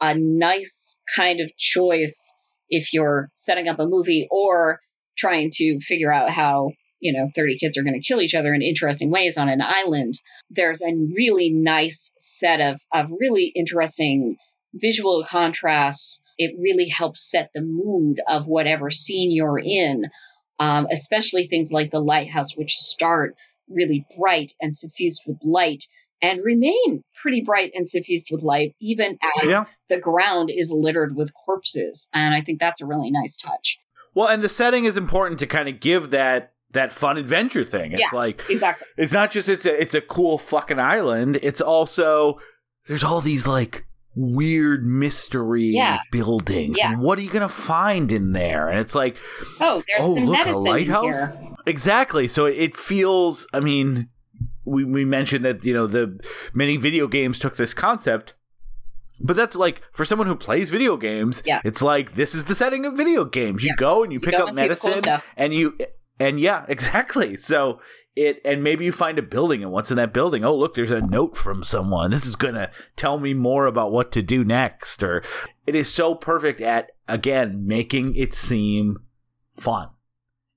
[0.00, 2.34] a nice kind of choice
[2.68, 4.80] if you're setting up a movie or
[5.16, 6.70] trying to figure out how,
[7.00, 9.60] you know, 30 kids are going to kill each other in interesting ways on an
[9.62, 10.14] island.
[10.50, 14.36] There's a really nice set of, of really interesting
[14.74, 16.22] visual contrasts.
[16.36, 20.04] It really helps set the mood of whatever scene you're in,
[20.58, 23.34] um, especially things like the lighthouse, which start
[23.68, 25.84] really bright and suffused with light
[26.20, 29.64] and remain pretty bright and suffused with light, even as Yeah.
[29.88, 32.08] The ground is littered with corpses.
[32.14, 33.78] And I think that's a really nice touch.
[34.14, 37.92] Well, and the setting is important to kind of give that that fun adventure thing.
[37.92, 38.18] It's Yeah.
[38.18, 38.86] like Exactly.
[38.98, 41.38] it's not just it's a it's a cool fucking island.
[41.42, 42.38] It's also
[42.88, 46.00] there's all these like weird mystery Yeah.
[46.12, 46.76] buildings.
[46.78, 46.92] Yeah.
[46.92, 48.68] And what are you gonna find in there?
[48.68, 49.16] And it's like
[49.60, 51.04] Oh, there's Oh, some look, a medicine in lighthouse?
[51.04, 51.38] here.
[51.66, 52.28] Exactly.
[52.28, 53.46] So it feels.
[53.54, 54.08] I mean,
[54.64, 56.18] we we mentioned that you know the
[56.52, 58.34] many video games took this concept,
[59.20, 61.42] but that's like for someone who plays video games.
[61.46, 61.60] Yeah.
[61.64, 63.62] It's like this is the setting of video games.
[63.64, 63.76] You Yeah.
[63.76, 65.76] go and you, You pick up and the cool medicine, and you
[66.20, 67.36] and yeah, exactly.
[67.36, 67.80] So
[68.16, 70.44] it and maybe you find a building, and what's in that building?
[70.44, 72.10] Oh, look, there's a note from someone.
[72.10, 75.02] This is gonna tell me more about what to do next.
[75.02, 75.22] Or
[75.66, 78.98] it is so perfect at again making it seem
[79.56, 79.88] fun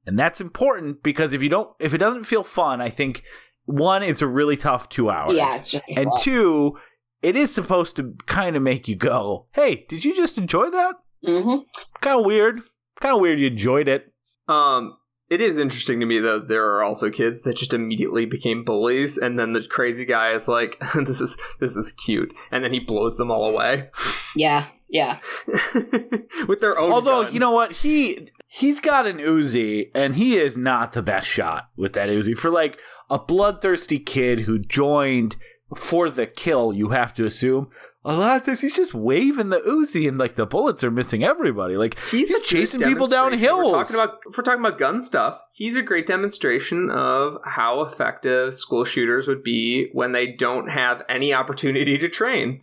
[0.05, 3.23] and that's important because if you don't if it doesn't feel fun i think
[3.65, 6.77] one it's a really tough two hours Yeah, it's just and two
[7.21, 10.95] it is supposed to kind of make you go hey did you just enjoy that
[11.25, 11.63] Mhm.
[12.01, 12.61] kind of weird
[12.99, 14.11] kind of weird you enjoyed it
[14.47, 14.97] Um,
[15.29, 16.39] it is interesting to me though.
[16.39, 20.49] There are also kids that just immediately became bullies, and then the crazy guy is
[20.49, 23.89] like, "This is this is cute," and then he blows them all away
[24.35, 25.19] Yeah, yeah.
[26.47, 26.91] with their own.
[26.91, 27.33] although gun.
[27.33, 31.69] you know what he he's got an uzi and he is not the best shot
[31.77, 32.77] with that uzi for like
[33.09, 35.37] a bloodthirsty kid who joined
[35.75, 37.69] for the kill you have to assume
[38.03, 41.23] a lot of times he's just waving the uzi and like the bullets are missing
[41.23, 43.57] everybody like he's, he's chasing people down demonstration.
[43.57, 45.41] We're talking about if we're talking about gun stuff.
[45.51, 51.03] He's a great demonstration of how effective school shooters would be when they don't have
[51.07, 52.61] any opportunity to train.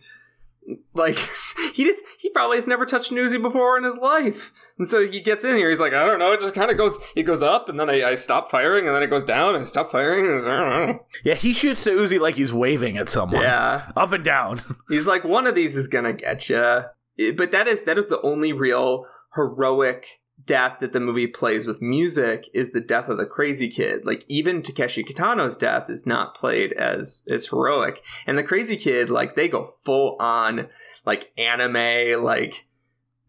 [0.93, 1.17] Like
[1.73, 5.05] he just he probably has never touched an Uzi before in his life, and so
[5.05, 5.69] he gets in here.
[5.69, 6.31] He's like, I don't know.
[6.31, 6.97] It just kind of goes.
[7.15, 9.61] It goes up, and then I, I stop firing, and then it goes down, and
[9.61, 10.27] I stop firing.
[10.27, 10.99] And I don't know.
[11.23, 15.07] yeah he shoots the uzi like he's waving at someone Yeah, up and down He's
[15.07, 16.83] like, one of these is gonna get you.
[17.35, 19.05] But that is that is the only real
[19.35, 24.05] heroic death that the movie plays with music is the death of the crazy kid.
[24.05, 28.03] Like even Takeshi Kitano's death is not played as as heroic.
[28.25, 30.69] And the crazy kid, like they go full on
[31.05, 32.65] like anime, like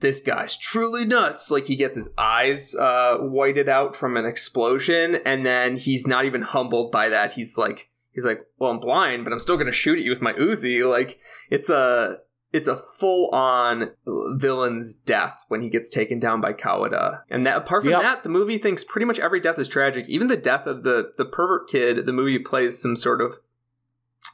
[0.00, 1.50] this guy's truly nuts.
[1.50, 6.24] Like he gets his eyes uh whited out from an explosion, and then he's not
[6.24, 7.32] even humbled by that.
[7.32, 10.22] He's like he's like, Well, I'm blind, but I'm still gonna shoot at you with
[10.22, 10.88] my Uzi.
[10.88, 11.18] Like
[11.50, 12.18] it's a
[12.52, 17.20] it's a full on villain's death when he gets taken down by Kawada.
[17.30, 18.02] And that apart from Yep.
[18.02, 20.08] that, the movie thinks pretty much every death is tragic.
[20.08, 23.38] Even the death of the the pervert kid, the movie plays some sort of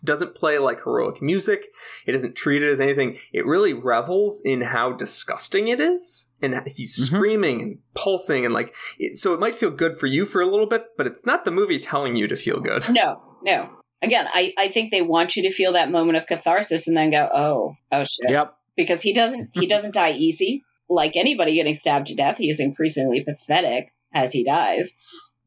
[0.05, 1.67] doesn't play like heroic music.
[2.07, 3.17] It doesn't treat it as anything.
[3.33, 7.07] It really revels in how disgusting it is, and he's Mhm.
[7.07, 9.33] screaming and pulsing, and like it, so.
[9.35, 11.79] It might feel good for you for a little bit, but it's not the movie
[11.79, 12.89] telling you to feel good.
[12.91, 13.71] No, no.
[14.07, 17.11] Again, I, I think they want you to feel that moment of catharsis and then
[17.11, 18.31] go, oh, oh shit.
[18.31, 18.57] Yep.
[18.77, 20.65] Because he doesn't he doesn't die easy.
[20.89, 24.97] Like anybody getting stabbed to death, he is increasingly pathetic as he dies.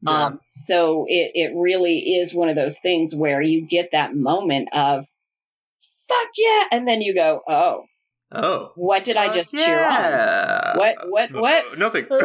[0.02, 0.26] Yeah.
[0.26, 4.68] Um, so it, it really is one of those things where you get that moment
[4.72, 5.06] of
[6.08, 7.84] fuck yeah, and then you go, oh,
[8.32, 10.78] oh, what did I just cheer on?
[10.78, 12.04] What what what Nothing.
[12.08, 12.22] what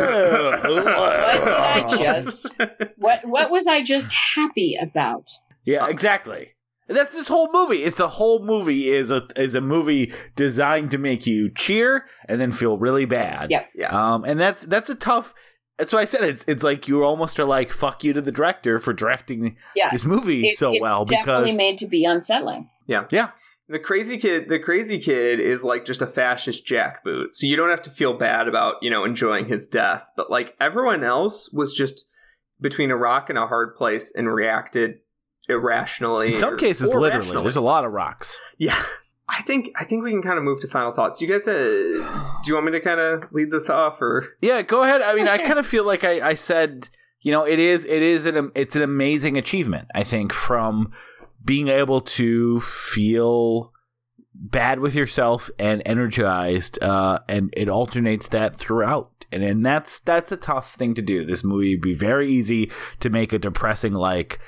[0.64, 2.56] did I just
[2.98, 5.30] what what was I just happy about?
[5.66, 6.52] Yeah, exactly.
[6.88, 7.84] That's this whole movie.
[7.84, 12.40] It's the whole movie is a is a movie designed to make you cheer and
[12.40, 13.50] then feel really bad.
[13.50, 13.70] Yep.
[13.76, 13.88] Yeah.
[14.14, 15.34] Um, and that's that's a tough.
[15.80, 18.32] That's why I said it's it's like you almost are like fuck you to the
[18.32, 19.90] director for directing Yeah.
[19.92, 22.70] this movie It's, so it's well definitely because made to be unsettling.
[22.88, 23.32] Yeah, yeah
[23.68, 27.30] The crazy kid, the crazy kid is like just a fascist jackboot.
[27.34, 30.12] So you don't have to feel bad about, you know, enjoying his death.
[30.16, 32.06] But like everyone else was just
[32.62, 35.00] between a rock and a hard place and reacted
[35.50, 36.30] irrationally.
[36.30, 37.44] in some or- cases or literally rationally.
[37.44, 38.40] there's a lot of rocks.
[38.58, 38.82] Yeah.
[39.28, 41.20] I think I think we can kind of move to final thoughts.
[41.20, 44.62] You guys, uh, do you want me to kind of lead this off, or Yeah,
[44.62, 45.02] go ahead.
[45.02, 46.90] I mean, I kind of feel like I, I said,
[47.22, 49.88] you know, it is it is an it's an amazing achievement.
[49.96, 50.92] I think from
[51.44, 53.72] being able to feel
[54.36, 59.26] bad with yourself and energized, uh, and it alternates that throughout.
[59.32, 61.26] And and that's that's a tough thing to do.
[61.26, 64.40] This movie would be very easy to make a depressing like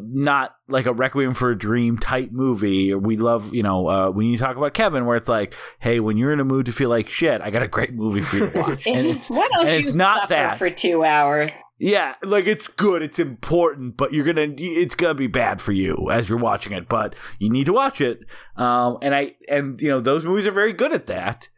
[0.00, 2.94] not like a Requiem for a Dream type movie.
[2.94, 6.16] We love, you know, uh, when you talk about Kevin, where it's like, hey, when
[6.16, 8.50] you're in a mood to feel like shit, I got a great movie for you
[8.50, 8.86] to watch.
[8.86, 10.58] and it's Why don't you it's not that.
[10.58, 11.62] for two hours?
[11.78, 16.08] yeah, like it's good, it's important, but you're gonna, it's gonna be bad for you
[16.10, 16.88] as you're watching it.
[16.88, 18.20] But you need to watch it.
[18.56, 21.48] Um, and I, and you know, those movies are very good at that.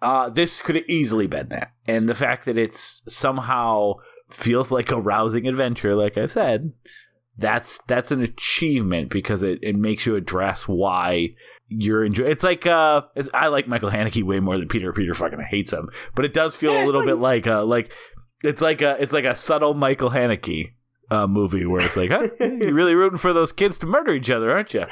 [0.00, 3.94] Uh, this could have easily been that, and the fact that it's somehow
[4.30, 6.72] feels like a rousing adventure, like I've said,
[7.38, 11.30] that's that's an achievement because it, it makes you address why
[11.68, 12.30] you're enjoying.
[12.30, 14.92] It's like uh, it's, I like Michael Haneke way more than Peter.
[14.92, 17.92] Peter fucking hates him, but it does feel a little bit like uh, like
[18.42, 20.72] it's like a it's like a subtle Michael Haneke
[21.10, 24.30] uh, movie where it's like, huh, you're really rooting for those kids to murder each
[24.30, 24.84] other, aren't you?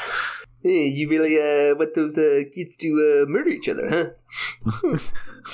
[0.66, 4.96] Hey, you really uh, want those uh, kids to uh, murder each other, huh?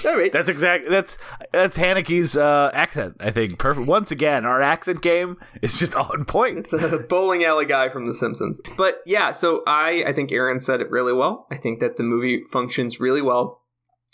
[0.07, 0.33] All right.
[0.33, 0.89] That's exact.
[0.89, 1.19] That's
[1.53, 3.17] that's Haneke's uh, accent.
[3.21, 3.87] I think perfect.
[3.87, 6.59] Once again, our accent game is just on point.
[6.59, 8.61] It's a bowling alley guy from The Simpsons.
[8.77, 11.47] But yeah, so I I think Aaron said it really well.
[11.51, 13.63] I think that the movie functions really well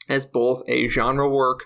[0.09, 1.65] as both a genre work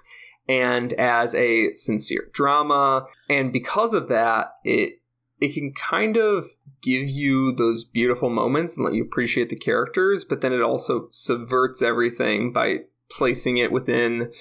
[0.49, 3.07] and as a sincere drama.
[3.31, 4.99] And because of that, it
[5.41, 6.51] it can kind of
[6.83, 11.09] give you those beautiful moments and let you appreciate the characters, but then it also
[11.11, 12.79] subverts everything by
[13.11, 14.33] placing it within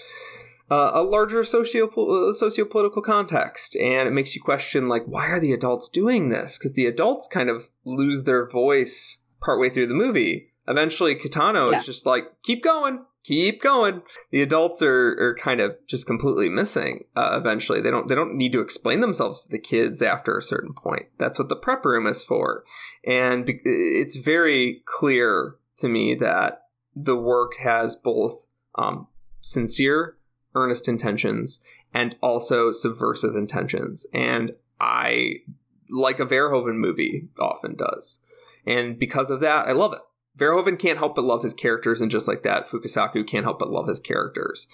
[0.69, 3.75] uh, a larger socio uh, socio-political context.
[3.75, 6.57] And it makes you question like why are the adults doing this?
[6.57, 10.47] Because the adults kind of lose their voice partway through the movie.
[10.67, 11.79] Eventually Kitano Yeah.
[11.79, 16.49] is just like keep going keep going the adults are, are kind of just completely
[16.49, 20.37] missing uh, eventually they don't they don't need to explain themselves to the kids after
[20.37, 22.63] a certain point that's what the prep room is for
[23.05, 26.63] and it's very clear to me that
[26.95, 29.07] the work has both um,
[29.39, 30.17] sincere
[30.55, 31.61] earnest intentions
[31.93, 34.05] and also subversive intentions.
[34.13, 35.41] And I
[35.89, 38.19] like a Verhoeven movie often does.
[38.65, 39.99] And because of that, I love it.
[40.37, 43.69] Verhoeven can't help but love his characters, and just like that, Fukasaku can't help but
[43.69, 44.67] love his characters.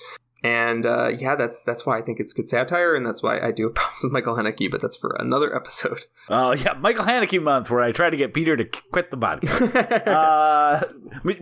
[0.43, 3.51] And uh, yeah, that's that's why I think it's good satire, and that's why I
[3.51, 4.69] do have problems with Michael Haneke.
[4.69, 6.05] But that's for another episode.
[6.29, 10.07] Oh yeah, Michael Haneke month where I try to get Peter to quit the podcast.
[10.07, 10.83] uh,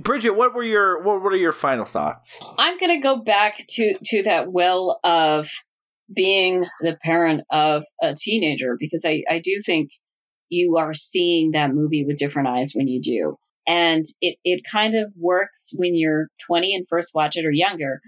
[0.01, 2.41] Bridget, what were your what were your final thoughts?
[2.57, 5.49] I'm going to go back to to that well of
[6.13, 9.89] being the parent of a teenager because I I do think
[10.47, 13.37] you are seeing that movie with different eyes when you do.
[13.67, 17.99] And it, it kind of works when you're 20 and first watch it or younger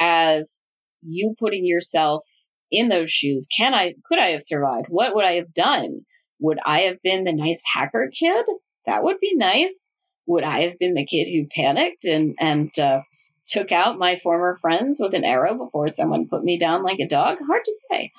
[0.00, 0.64] as
[1.02, 2.24] you putting yourself
[2.70, 3.46] in those shoes.
[3.54, 4.86] Can I, could I have survived?
[4.88, 6.00] What would I have done?
[6.40, 8.44] Would I have been the nice hacker kid?
[8.86, 9.92] That would be nice.
[10.26, 13.02] Would I have been the kid who panicked and, and, uh,
[13.46, 17.08] took out my former friends with an arrow before someone put me down like a
[17.08, 17.38] dog?
[17.46, 18.12] Hard to say.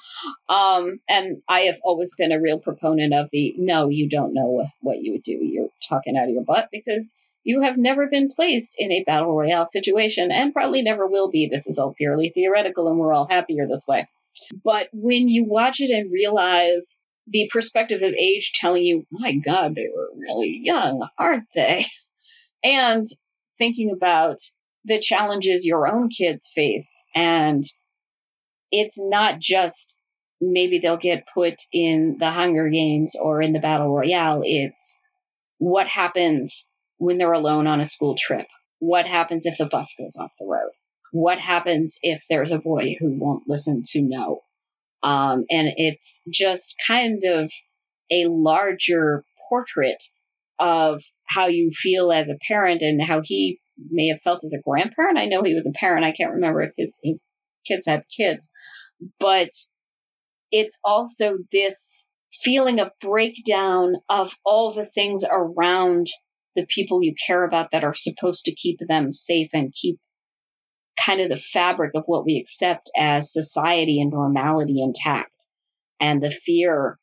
[0.50, 4.68] Um, and I have always been a real proponent of the no, you don't know
[4.82, 5.34] what, you would do.
[5.34, 9.36] You're talking out of your butt because you have never been placed in a battle
[9.36, 11.48] royale situation and probably never will be.
[11.48, 14.08] This is all purely theoretical and we're all happier this way.
[14.64, 19.76] But when you watch it and realize the perspective of age telling you, my God,
[19.76, 21.86] they were really young, aren't they?
[22.64, 23.06] And
[23.58, 24.40] thinking about
[24.86, 27.04] the challenges your own kids face.
[27.14, 27.64] And
[28.72, 30.00] it's not just
[30.40, 34.42] maybe they'll get put in the Hunger Games or in the Battle Royale.
[34.44, 35.00] It's
[35.58, 38.48] what happens when they're alone on a school trip?
[38.80, 40.72] What happens if the bus goes off the road?
[41.12, 44.42] What happens if there's a boy who won't listen to no?
[45.04, 47.52] Um, and it's just kind of
[48.12, 50.04] a larger portrait
[50.60, 53.60] of how you feel as a parent and how he
[53.90, 55.18] may have felt as a grandparent.
[55.18, 56.06] I know he was a parent.
[56.06, 57.28] I can't remember if his, his
[57.68, 58.54] kids had kids,
[59.20, 59.50] but
[60.52, 66.08] it's also this feeling of breakdown of all the things around
[66.56, 70.00] the people you care about that are supposed to keep them safe and keep
[71.04, 75.48] kind of the fabric of what we accept as society and normality intact
[76.00, 76.98] and the fear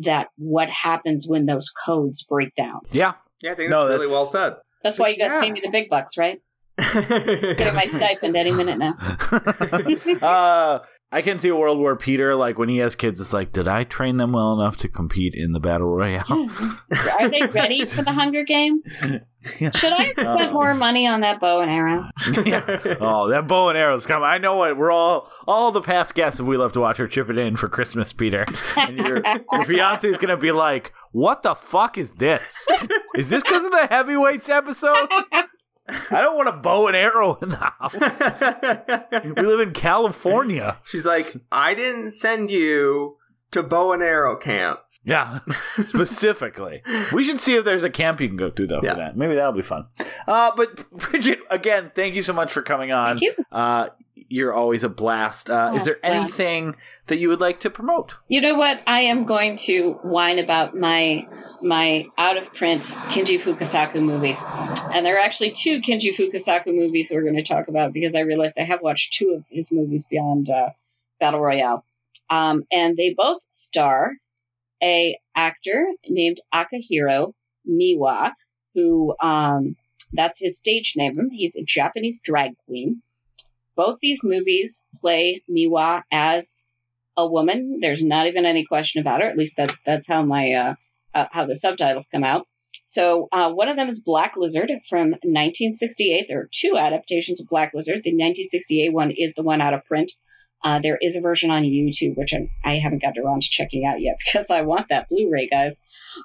[0.00, 2.80] that what happens when those codes break down.
[2.90, 3.14] Yeah.
[3.40, 4.54] Yeah, I think that's No, really that's- well said.
[4.82, 5.40] That's why you guys Yeah.
[5.40, 6.40] pay me the big bucks, right?
[6.94, 8.94] Getting my stipend any minute now.
[10.22, 10.78] uh,
[11.10, 13.66] I can see a world where Peter, like when he has kids, it's like, did
[13.66, 16.48] I train them well enough to compete in the battle royale?
[17.18, 18.94] Are they ready for the Hunger Games?
[19.60, 19.70] Yeah.
[19.74, 22.08] Should I have spent more um, money on that bow and arrow?
[23.00, 24.26] Oh, that bow and arrow's coming.
[24.26, 27.04] I know what we're all all the past guests if we love to watch her
[27.04, 28.44] are chipping in for Christmas, Peter.
[28.76, 32.66] And your your fiance is gonna be like, What the fuck is this?
[33.14, 34.96] Is this because of the heavyweights episode?
[35.88, 37.94] I don't want a bow and arrow in the house.
[39.24, 40.78] We live in California.
[40.84, 43.16] She's like, I didn't send you
[43.52, 44.80] to bow and arrow camp.
[45.04, 45.40] Yeah,
[45.86, 46.82] specifically.
[47.12, 48.92] We should see if there's a camp you can go to though Yeah.
[48.94, 49.16] for that.
[49.16, 49.86] Maybe that'll be fun.
[50.26, 53.18] Uh, but Bridget, again, thank you so much for coming on.
[53.18, 53.44] Thank you.
[53.50, 53.88] Uh,
[54.30, 55.48] you're always a blast.
[55.48, 56.12] Uh, Oh, is there glad.
[56.12, 56.74] anything
[57.06, 58.16] that you would like to promote?
[58.28, 58.82] You know what?
[58.86, 61.26] I am going to whine about my
[61.62, 64.36] my out of print Kinji Fukasaku movie.
[64.92, 68.20] And there are actually two Kinji Fukasaku movies we're going to talk about because I
[68.20, 70.70] realized I have watched two of his movies beyond uh,
[71.18, 71.84] Battle Royale.
[72.28, 74.12] Um, and they both star
[74.82, 77.32] a actor named Akihiro
[77.68, 78.32] Miwa,
[78.74, 79.76] who um,
[80.12, 81.30] that's his stage name.
[81.30, 83.02] He's a Japanese drag queen.
[83.76, 86.66] Both these movies play Miwa as
[87.16, 87.78] a woman.
[87.80, 89.28] There's not even any question about her.
[89.28, 90.74] At least that's that's how my uh,
[91.14, 92.46] uh, how the subtitles come out.
[92.86, 96.26] So uh, one of them is Black Lizard from 1968.
[96.28, 98.02] There are two adaptations of Black Lizard.
[98.02, 100.12] The 1968 one is the one out of print.
[100.62, 103.86] Uh, there is a version on YouTube, which I'm, I haven't gotten around to checking
[103.86, 105.78] out yet because I want that Blu-ray, guys.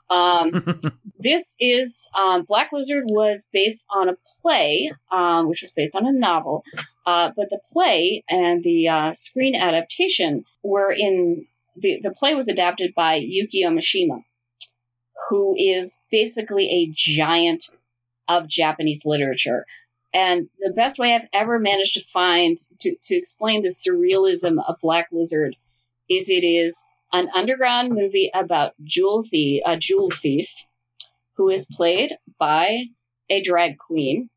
[0.10, 0.80] Um,
[1.20, 6.06] this is um, Black Lizard was based on a play, um, which was based on
[6.06, 6.64] a novel.
[7.06, 11.46] Uh, but the play and the uh, screen adaptation were in
[11.76, 14.24] the the play was adapted by Yukio Mishima,
[15.30, 17.66] who is basically a giant
[18.28, 19.66] of Japanese literature.
[20.14, 24.80] And the best way I've ever managed to find to, to explain the surrealism of
[24.82, 25.56] Black Lizard
[26.10, 30.50] is it is an underground movie about jewel thief, a jewel thief
[31.36, 32.86] who is played by
[33.30, 34.30] a drag queen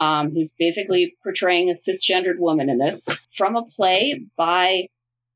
[0.00, 4.88] um, who's basically portraying a cisgendered woman in this from a play by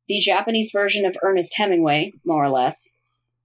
[0.09, 2.95] the Japanese version of Ernest Hemingway, more or less,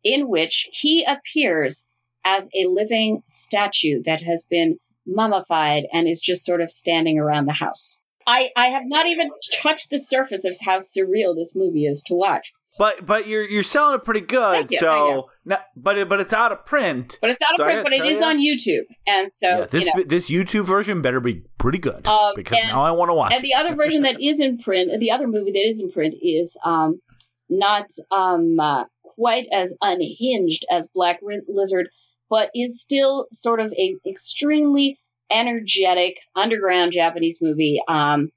[0.03, 1.89] in which he appears
[2.23, 4.77] as a living statue that has been
[5.07, 7.99] mummified and is just sort of standing around the house.
[8.27, 9.31] I, I have not even
[9.61, 12.51] touched the surface of how surreal this movie is to watch.
[12.79, 14.51] But but you're you're selling it pretty good.
[14.67, 17.17] Thank you, so no- but it, but it's out of print.
[17.21, 18.83] But it's out of So I print, but it tell is ya- on YouTube.
[19.07, 20.03] And so, yeah, this you know.
[20.03, 23.31] this YouTube version better be pretty good Um, because and- now I want to watch.
[23.33, 23.47] And it.
[23.47, 26.55] the other version that is in print, the other movie that is in print is
[26.63, 27.01] um,
[27.49, 31.89] not um, uh, quite as unhinged as Black Ri- Lizard,
[32.29, 34.99] but is still sort of a extremely
[35.29, 37.81] energetic underground Japanese movie.
[37.87, 38.29] Um,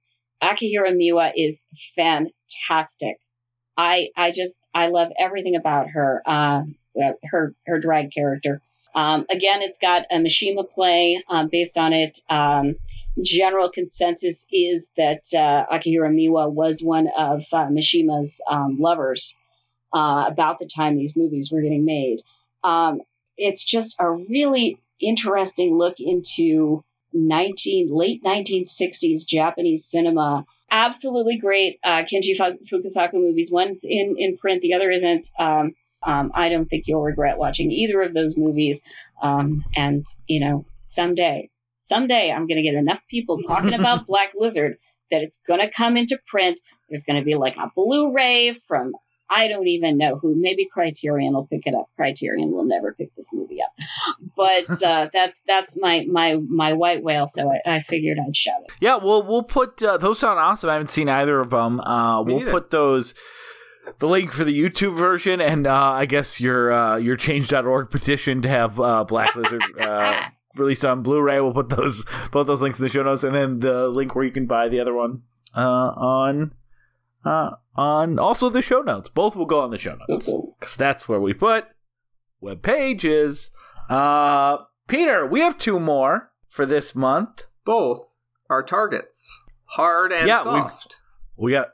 [0.42, 1.64] Akihiro Miwa is
[1.94, 3.18] fantastic.
[3.76, 6.22] I I just I love everything about her.
[6.26, 6.62] Uh,
[7.24, 8.60] her her drag character.
[8.94, 12.18] Um, again, it's got a Mishima play um, based on it.
[12.28, 12.76] Um,
[13.22, 19.36] general consensus is that uh, Akihiro Miwa was one of uh, Mishima's um, lovers
[19.92, 22.18] uh, about the time these movies were getting made.
[23.40, 30.46] It's just a really interesting look into 19 late 1960s Japanese cinema.
[30.70, 33.50] Absolutely great uh, Kinji Fukasaku movies.
[33.50, 35.28] One's in in print, the other isn't.
[35.38, 38.84] Um, um, I don't think you'll regret watching either of those movies.
[39.20, 41.50] Um, and you know, someday,
[41.80, 44.78] someday I'm going to get enough people talking about Black Lizard
[45.10, 46.60] that it's going to come into print.
[46.88, 48.94] There's going to be like a Blu-ray from
[49.30, 50.34] I don't even know who.
[50.36, 51.86] Maybe Criterion will pick it up.
[51.96, 53.72] Criterion will never pick this movie up.
[54.36, 57.26] But uh, that's that's my my my white whale.
[57.28, 58.72] So I, I figured I'd shout it.
[58.80, 60.68] Yeah, well, we'll put uh, those sound awesome.
[60.68, 61.80] I haven't seen either of them.
[61.80, 62.50] Uh, we'll neither.
[62.50, 63.14] put those
[63.98, 68.42] the link for the YouTube version and uh, I guess your uh, your change.org petition
[68.42, 71.40] to have uh, Black Lizard uh, released on Blu-ray.
[71.40, 74.24] We'll put those both those links in the show notes and then the link where
[74.24, 75.22] you can buy the other one
[75.54, 76.52] uh, on
[77.24, 79.08] uh, on also the show notes.
[79.08, 81.66] Both will go on the show notes because that's where we put
[82.40, 83.50] web pages.
[83.88, 87.44] Uh, Peter, we have two more for this month.
[87.64, 88.16] Both
[88.48, 90.96] are targets, hard and Yeah, soft.
[91.36, 91.68] We got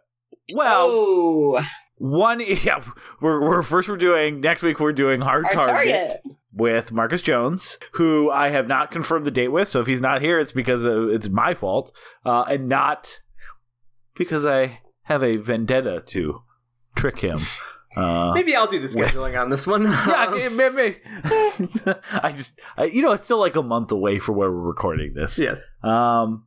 [0.55, 0.89] well.
[0.91, 1.65] oh,
[1.99, 2.83] One, yeah,
[3.21, 4.81] we're, we're first we're doing next week.
[4.81, 6.23] We're doing hard target, target.
[6.53, 9.69] with Marcus Jones, who I have not confirmed the date with.
[9.69, 11.93] So if he's not here, it's because of, it's my fault,
[12.25, 13.21] uh, and not
[14.15, 16.43] because I have a vendetta to
[16.95, 17.39] trick him.
[17.97, 19.85] Uh, Maybe I'll do the scheduling on this one.
[19.85, 20.97] yeah, okay, may- may-
[22.13, 25.15] I just, I, you know, it's still like a month away for where we're recording
[25.15, 25.39] this.
[25.39, 25.65] yes.
[25.83, 26.45] Um,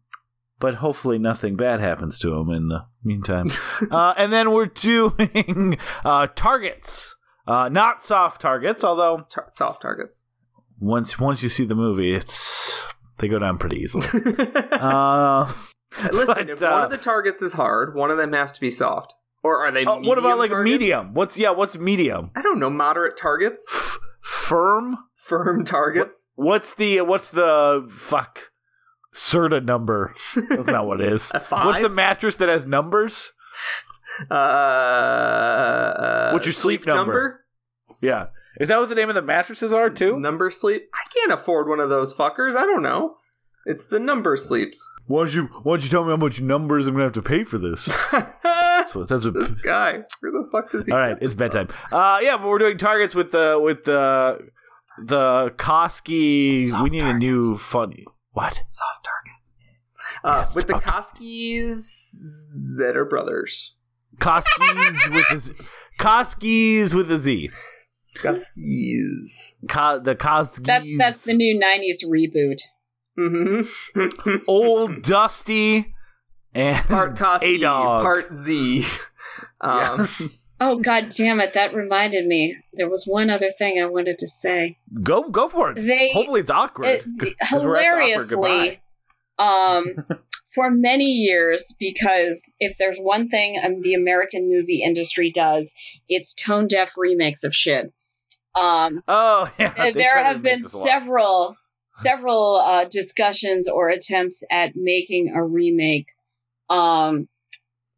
[0.60, 3.48] but hopefully nothing bad happens to him in the meantime.
[3.90, 7.16] uh, and then we're doing uh, targets,
[7.48, 8.84] uh, not soft targets.
[8.84, 10.26] Although Tar- soft targets.
[10.80, 12.86] once once you see the movie, it's
[13.18, 14.06] they go down pretty easily.
[15.98, 18.52] Uh, Listen, but, if uh, one of the targets is hard, one of them has
[18.54, 19.16] to be soft.
[19.42, 19.86] Or are they?
[19.86, 20.70] uh, what about like targets?
[20.70, 21.14] medium?
[21.14, 21.52] What's yeah?
[21.52, 22.32] What's medium?
[22.36, 22.70] I don't know.
[22.70, 24.98] Moderate targets, Firm?
[25.30, 26.32] firm targets.
[26.36, 28.52] What's the what's the fuck?
[29.14, 30.14] Serta number.
[30.36, 31.32] That's not what it is.
[31.50, 33.32] What's the mattress that has numbers?
[34.30, 37.46] Uh, What's your sleep number?
[38.02, 38.28] Yeah.
[38.60, 40.20] Is that what the name of the mattresses are too?
[40.20, 40.90] Number sleep.
[40.94, 42.56] I can't afford one of those fuckers.
[42.56, 43.18] I don't know.
[43.70, 44.80] It's the number sleeps.
[45.06, 47.22] Why don't you Why don't you tell me how much numbers I'm gonna have to
[47.22, 47.86] pay for this?
[48.44, 49.08] That's what.
[49.08, 49.36] That's what.
[49.36, 49.92] this guy.
[50.22, 50.92] Where the fuck does he?
[50.92, 51.68] All get right, it's bedtime.
[51.92, 54.50] Uh, yeah, but we're doing targets with the with the
[55.06, 56.82] the Koski.
[56.82, 58.06] We need a new funny.
[58.34, 58.62] What?
[58.70, 59.54] Soft targets.
[60.24, 60.90] Uh, Yes, with the okay.
[60.90, 62.48] Koskis
[62.80, 63.76] that are brothers.
[64.18, 65.54] Koskis with a Z.
[66.00, 67.52] Koskis with a Z.
[68.18, 69.54] Koskis.
[69.68, 70.64] Ko- the Koskis.
[70.66, 72.58] That's that's the new '90s reboot.
[73.20, 74.38] Mm-hmm.
[74.48, 75.94] old Dusty
[76.54, 78.02] and part Koski, a dog.
[78.04, 78.84] part Z.
[79.62, 80.08] Um,
[80.62, 81.54] Oh god damn it!
[81.54, 82.56] That reminded me.
[82.74, 84.78] There was one other thing I wanted to say.
[85.04, 85.76] Go go for it.
[85.76, 86.86] They Hopefully it's awkward.
[86.88, 87.04] it-
[87.40, 88.82] 'cause we're at the awkward hilariously,
[89.38, 89.86] um,
[90.54, 95.76] for many years, because if there's one thing um, the American movie industry does,
[96.10, 97.94] it's tone deaf remakes of shit.
[98.60, 99.74] Um, Oh yeah.
[99.78, 100.84] Uh, there have been this lot.
[100.84, 101.56] several
[102.02, 106.08] several uh, discussions or attempts at making a remake.
[106.70, 107.28] Um,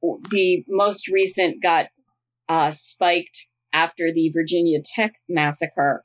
[0.01, 1.87] the most recent got
[2.49, 6.03] uh, spiked after the Virginia Tech massacre.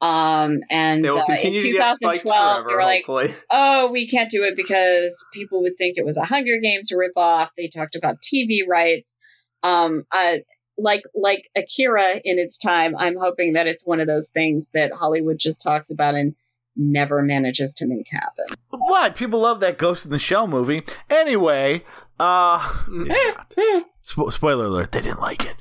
[0.00, 3.34] Um, and uh, in continue to get spiked 2012, forever, they were like, hopefully.
[3.50, 7.48] oh, we can't do it because people would think it was a Hunger Games ripoff.
[7.56, 9.18] They talked about TV rights.
[9.62, 10.36] Um, uh,
[10.78, 14.92] like like Akira in its time, I'm hoping that it's one of those things that
[14.92, 16.36] Hollywood just talks about and
[16.78, 18.46] never manages to make happen.
[18.70, 19.14] What?
[19.16, 20.82] People love that Ghost in the Shell movie.
[21.10, 21.84] Anyway,
[22.18, 23.10] uh Mm.
[23.10, 25.56] Eh, spo- spoiler alert, they didn't like it.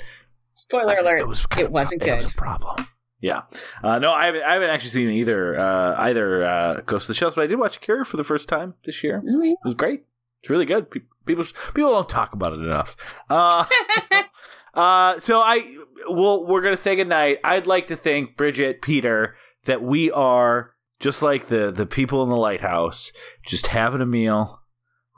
[0.53, 2.33] Spoiler alert: It was kind it wasn't It was good.
[2.33, 2.87] a problem.
[3.19, 3.41] Yeah.
[3.83, 4.43] Uh, no, I haven't.
[4.43, 5.57] I haven't actually seen either.
[5.59, 8.47] Uh, either uh, Ghost of the Shells, but I did watch Akira for the first
[8.47, 9.23] time this year.
[9.27, 9.51] Oh, yeah.
[9.53, 10.03] It was great.
[10.41, 10.89] It's really good.
[11.25, 12.95] People people don't talk about it enough.
[13.29, 13.65] Uh,
[14.75, 15.77] uh, so I
[16.09, 17.39] well, we're gonna say goodnight.
[17.43, 19.35] I'd like to thank Bridget, Peter,
[19.65, 23.11] that we are just like the the people in the lighthouse,
[23.45, 24.61] just having a meal,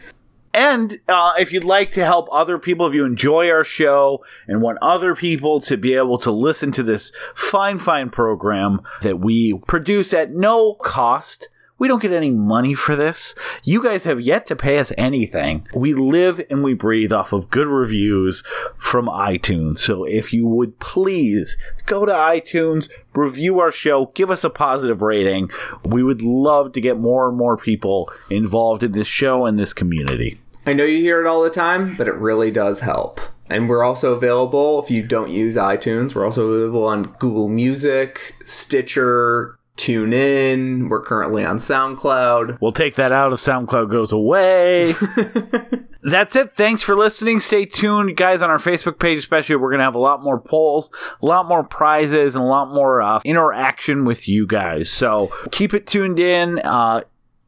[0.56, 4.62] And uh, if you'd like to help other people, if you enjoy our show and
[4.62, 9.60] want other people to be able to listen to this fine, fine program that we
[9.68, 13.36] produce at no cost, we don't get any money for this.
[13.64, 15.68] You guys have yet to pay us anything.
[15.74, 18.44] We live and we breathe off of good reviews
[18.78, 19.80] from iTunes.
[19.80, 25.02] So if you would please go to iTunes, review our show, give us a positive
[25.02, 25.50] rating.
[25.84, 29.74] We would love to get more and more people involved in this show and this
[29.74, 30.40] community.
[30.66, 33.22] I know you hear it all the time, but it really does help.
[33.48, 36.16] And we're also available if you don't use iTunes.
[36.16, 40.90] We're also available on Google Music, Stitcher, TuneIn.
[40.90, 42.60] We're currently on SoundCloud.
[42.62, 44.94] We'll take that out if SoundCloud goes away.
[46.04, 46.54] That's it.
[46.54, 47.40] Thanks for listening.
[47.40, 49.56] Stay tuned, guys, on our Facebook page, especially.
[49.56, 50.90] We're going to have a lot more polls,
[51.22, 54.90] a lot more prizes, and a lot more uh, interaction with you guys.
[54.90, 56.60] So keep it tuned in.
[56.60, 57.02] Uh,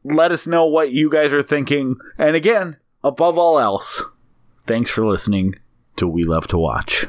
[0.04, 1.96] let us know what you guys are thinking.
[2.18, 4.04] And again, above all else,
[4.66, 5.54] thanks for listening
[5.96, 7.06] to We Love to Watch.